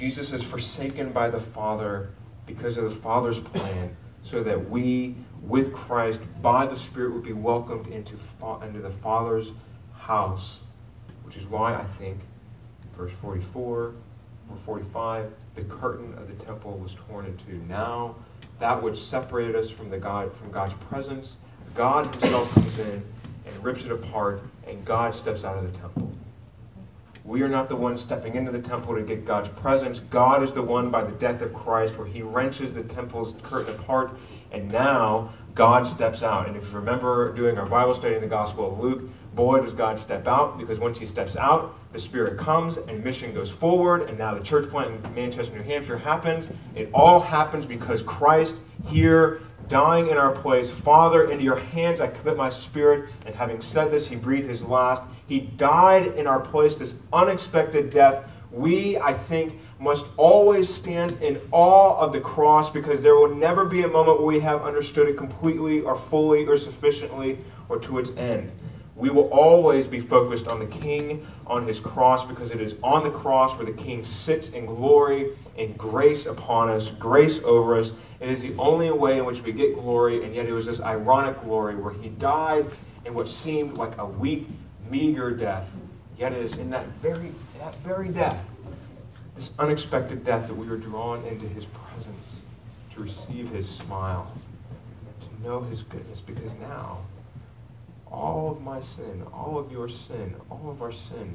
Jesus 0.00 0.32
is 0.32 0.42
forsaken 0.42 1.12
by 1.12 1.28
the 1.28 1.38
Father 1.38 2.08
because 2.46 2.78
of 2.78 2.84
the 2.84 2.96
Father's 3.02 3.38
plan, 3.38 3.94
so 4.22 4.42
that 4.42 4.70
we, 4.70 5.14
with 5.42 5.74
Christ, 5.74 6.20
by 6.40 6.66
the 6.66 6.78
Spirit, 6.78 7.12
would 7.12 7.22
be 7.22 7.34
welcomed 7.34 7.86
into, 7.88 8.18
into 8.62 8.80
the 8.80 8.94
Father's 9.02 9.52
house. 9.94 10.60
Which 11.22 11.36
is 11.36 11.44
why 11.44 11.74
I 11.74 11.84
think, 11.98 12.18
verse 12.96 13.12
44 13.20 13.68
or 13.68 13.94
45, 14.64 15.32
the 15.54 15.64
curtain 15.64 16.14
of 16.16 16.28
the 16.28 16.44
temple 16.46 16.78
was 16.78 16.96
torn 17.06 17.26
in 17.26 17.36
two. 17.36 17.62
Now, 17.68 18.14
that 18.58 18.82
which 18.82 18.98
separated 18.98 19.54
us 19.54 19.68
from, 19.68 19.90
the 19.90 19.98
God, 19.98 20.34
from 20.34 20.50
God's 20.50 20.72
presence, 20.88 21.36
God 21.74 22.06
Himself 22.14 22.50
comes 22.54 22.78
in 22.78 23.04
and 23.44 23.62
rips 23.64 23.84
it 23.84 23.92
apart, 23.92 24.42
and 24.66 24.82
God 24.82 25.14
steps 25.14 25.44
out 25.44 25.58
of 25.58 25.70
the 25.70 25.78
temple. 25.78 26.10
We 27.24 27.42
are 27.42 27.48
not 27.48 27.68
the 27.68 27.76
ones 27.76 28.00
stepping 28.00 28.34
into 28.34 28.50
the 28.50 28.62
temple 28.62 28.94
to 28.94 29.02
get 29.02 29.26
God's 29.26 29.48
presence. 29.60 29.98
God 29.98 30.42
is 30.42 30.54
the 30.54 30.62
one 30.62 30.90
by 30.90 31.04
the 31.04 31.12
death 31.12 31.42
of 31.42 31.52
Christ 31.52 31.98
where 31.98 32.06
he 32.06 32.22
wrenches 32.22 32.72
the 32.72 32.82
temple's 32.82 33.34
curtain 33.42 33.74
apart, 33.74 34.18
and 34.52 34.70
now 34.72 35.30
God 35.54 35.86
steps 35.86 36.22
out. 36.22 36.48
And 36.48 36.56
if 36.56 36.64
you 36.64 36.78
remember 36.78 37.34
doing 37.34 37.58
our 37.58 37.66
Bible 37.66 37.94
study 37.94 38.14
in 38.14 38.22
the 38.22 38.26
Gospel 38.26 38.72
of 38.72 38.78
Luke, 38.80 39.02
boy, 39.34 39.60
does 39.60 39.74
God 39.74 40.00
step 40.00 40.26
out, 40.26 40.58
because 40.58 40.78
once 40.78 40.98
he 40.98 41.06
steps 41.06 41.36
out, 41.36 41.74
the 41.92 42.00
Spirit 42.00 42.38
comes 42.38 42.78
and 42.78 43.04
mission 43.04 43.34
goes 43.34 43.50
forward, 43.50 44.08
and 44.08 44.18
now 44.18 44.34
the 44.34 44.42
church 44.42 44.70
plant 44.70 45.04
in 45.04 45.14
Manchester, 45.14 45.56
New 45.56 45.62
Hampshire 45.62 45.98
happens. 45.98 46.48
It 46.74 46.88
all 46.94 47.20
happens 47.20 47.66
because 47.66 48.02
Christ 48.02 48.56
here 48.86 49.42
dying 49.70 50.08
in 50.08 50.18
our 50.18 50.32
place. 50.32 50.68
Father, 50.68 51.30
into 51.30 51.44
your 51.44 51.58
hands 51.58 52.00
I 52.00 52.08
commit 52.08 52.36
my 52.36 52.50
spirit. 52.50 53.08
And 53.24 53.34
having 53.34 53.62
said 53.62 53.90
this, 53.90 54.06
he 54.06 54.16
breathed 54.16 54.48
his 54.48 54.62
last. 54.62 55.02
He 55.26 55.40
died 55.40 56.08
in 56.16 56.26
our 56.26 56.40
place, 56.40 56.74
this 56.74 56.96
unexpected 57.12 57.88
death. 57.88 58.24
We, 58.50 58.98
I 58.98 59.14
think, 59.14 59.54
must 59.78 60.06
always 60.16 60.72
stand 60.72 61.12
in 61.22 61.40
awe 61.52 61.96
of 61.98 62.12
the 62.12 62.20
cross 62.20 62.68
because 62.68 63.02
there 63.02 63.14
will 63.14 63.34
never 63.34 63.64
be 63.64 63.84
a 63.84 63.88
moment 63.88 64.18
where 64.18 64.26
we 64.26 64.40
have 64.40 64.62
understood 64.62 65.08
it 65.08 65.16
completely 65.16 65.80
or 65.80 65.96
fully 65.96 66.44
or 66.44 66.58
sufficiently 66.58 67.38
or 67.68 67.78
to 67.78 67.98
its 67.98 68.10
end. 68.16 68.50
We 69.00 69.08
will 69.08 69.30
always 69.30 69.86
be 69.86 69.98
focused 69.98 70.46
on 70.46 70.58
the 70.58 70.66
King 70.66 71.26
on 71.46 71.66
his 71.66 71.80
cross 71.80 72.26
because 72.26 72.50
it 72.50 72.60
is 72.60 72.74
on 72.82 73.02
the 73.02 73.10
cross 73.10 73.56
where 73.56 73.64
the 73.64 73.72
King 73.72 74.04
sits 74.04 74.50
in 74.50 74.66
glory 74.66 75.30
and 75.56 75.76
grace 75.78 76.26
upon 76.26 76.68
us, 76.68 76.90
grace 76.90 77.42
over 77.42 77.78
us. 77.78 77.92
It 78.20 78.28
is 78.28 78.42
the 78.42 78.54
only 78.58 78.90
way 78.90 79.16
in 79.16 79.24
which 79.24 79.42
we 79.42 79.52
get 79.52 79.74
glory, 79.74 80.22
and 80.22 80.34
yet 80.34 80.44
it 80.44 80.52
was 80.52 80.66
this 80.66 80.80
ironic 80.80 81.42
glory 81.42 81.76
where 81.76 81.94
he 81.94 82.10
died 82.10 82.66
in 83.06 83.14
what 83.14 83.30
seemed 83.30 83.78
like 83.78 83.96
a 83.96 84.04
weak, 84.04 84.46
meager 84.90 85.30
death. 85.30 85.66
Yet 86.18 86.32
it 86.32 86.44
is 86.44 86.56
in 86.56 86.68
that 86.68 86.86
very, 87.00 87.32
that 87.58 87.74
very 87.76 88.08
death, 88.08 88.44
this 89.34 89.52
unexpected 89.58 90.26
death, 90.26 90.46
that 90.46 90.54
we 90.54 90.68
are 90.68 90.76
drawn 90.76 91.24
into 91.24 91.48
his 91.48 91.64
presence 91.64 92.42
to 92.92 93.00
receive 93.00 93.48
his 93.48 93.66
smile, 93.66 94.30
to 95.20 95.48
know 95.48 95.62
his 95.62 95.80
goodness, 95.84 96.20
because 96.20 96.52
now 96.60 96.98
all 98.10 98.50
of 98.50 98.62
my 98.62 98.80
sin, 98.80 99.24
all 99.32 99.58
of 99.58 99.70
your 99.70 99.88
sin, 99.88 100.34
all 100.50 100.70
of 100.70 100.82
our 100.82 100.92
sin 100.92 101.34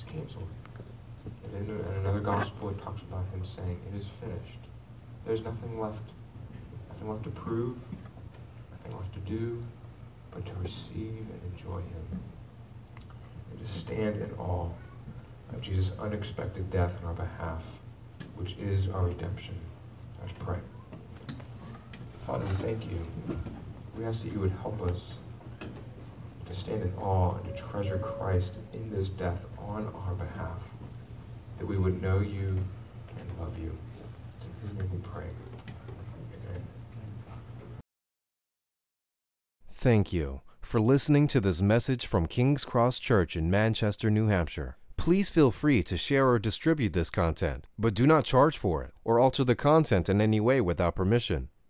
It's 0.00 0.12
canceled. 0.12 0.48
And 1.54 1.68
in 1.68 1.76
another 2.00 2.20
gospel, 2.20 2.70
it 2.70 2.80
talks 2.80 3.02
about 3.02 3.24
him 3.32 3.44
saying, 3.44 3.78
It 3.92 3.98
is 3.98 4.06
finished. 4.20 4.58
There's 5.26 5.42
nothing 5.42 5.80
left, 5.80 5.98
nothing 6.90 7.10
left 7.10 7.24
to 7.24 7.30
prove, 7.30 7.76
nothing 8.70 8.98
left 8.98 9.12
to 9.14 9.20
do, 9.20 9.62
but 10.30 10.46
to 10.46 10.52
receive 10.62 11.18
and 11.18 11.40
enjoy 11.52 11.78
him. 11.78 12.20
And 13.50 13.66
to 13.66 13.72
stand 13.72 14.22
in 14.22 14.30
awe 14.38 14.68
of 15.52 15.60
Jesus' 15.60 15.92
unexpected 15.98 16.70
death 16.70 16.92
on 17.02 17.08
our 17.08 17.14
behalf, 17.14 17.62
which 18.36 18.56
is 18.58 18.88
our 18.88 19.04
redemption. 19.04 19.56
Let's 20.22 20.38
pray. 20.38 20.58
Father, 22.30 22.46
we 22.46 22.54
thank 22.64 22.84
you. 22.86 23.00
We 23.98 24.04
ask 24.04 24.22
that 24.22 24.32
you 24.32 24.38
would 24.38 24.52
help 24.62 24.80
us 24.82 25.14
to 26.46 26.54
stand 26.54 26.82
in 26.82 26.92
awe 26.94 27.34
and 27.34 27.44
to 27.44 27.60
treasure 27.60 27.98
Christ 27.98 28.52
in 28.72 28.88
this 28.88 29.08
death 29.08 29.40
on 29.58 29.92
our 30.06 30.14
behalf, 30.14 30.62
that 31.58 31.66
we 31.66 31.76
would 31.76 32.00
know 32.00 32.20
you 32.20 32.56
and 33.18 33.40
love 33.40 33.58
you. 33.58 33.76
In 34.42 34.68
his 34.68 34.78
name 34.78 34.88
we 34.92 34.98
pray. 34.98 35.24
Amen. 36.46 36.62
Thank 39.68 40.12
you 40.12 40.42
for 40.60 40.80
listening 40.80 41.26
to 41.26 41.40
this 41.40 41.60
message 41.60 42.06
from 42.06 42.28
King's 42.28 42.64
Cross 42.64 43.00
Church 43.00 43.34
in 43.34 43.50
Manchester, 43.50 44.08
New 44.08 44.28
Hampshire. 44.28 44.76
Please 44.96 45.30
feel 45.30 45.50
free 45.50 45.82
to 45.82 45.96
share 45.96 46.28
or 46.28 46.38
distribute 46.38 46.92
this 46.92 47.10
content, 47.10 47.66
but 47.76 47.92
do 47.92 48.06
not 48.06 48.24
charge 48.24 48.56
for 48.56 48.84
it 48.84 48.92
or 49.02 49.18
alter 49.18 49.42
the 49.42 49.56
content 49.56 50.08
in 50.08 50.20
any 50.20 50.38
way 50.38 50.60
without 50.60 50.94
permission. 50.94 51.48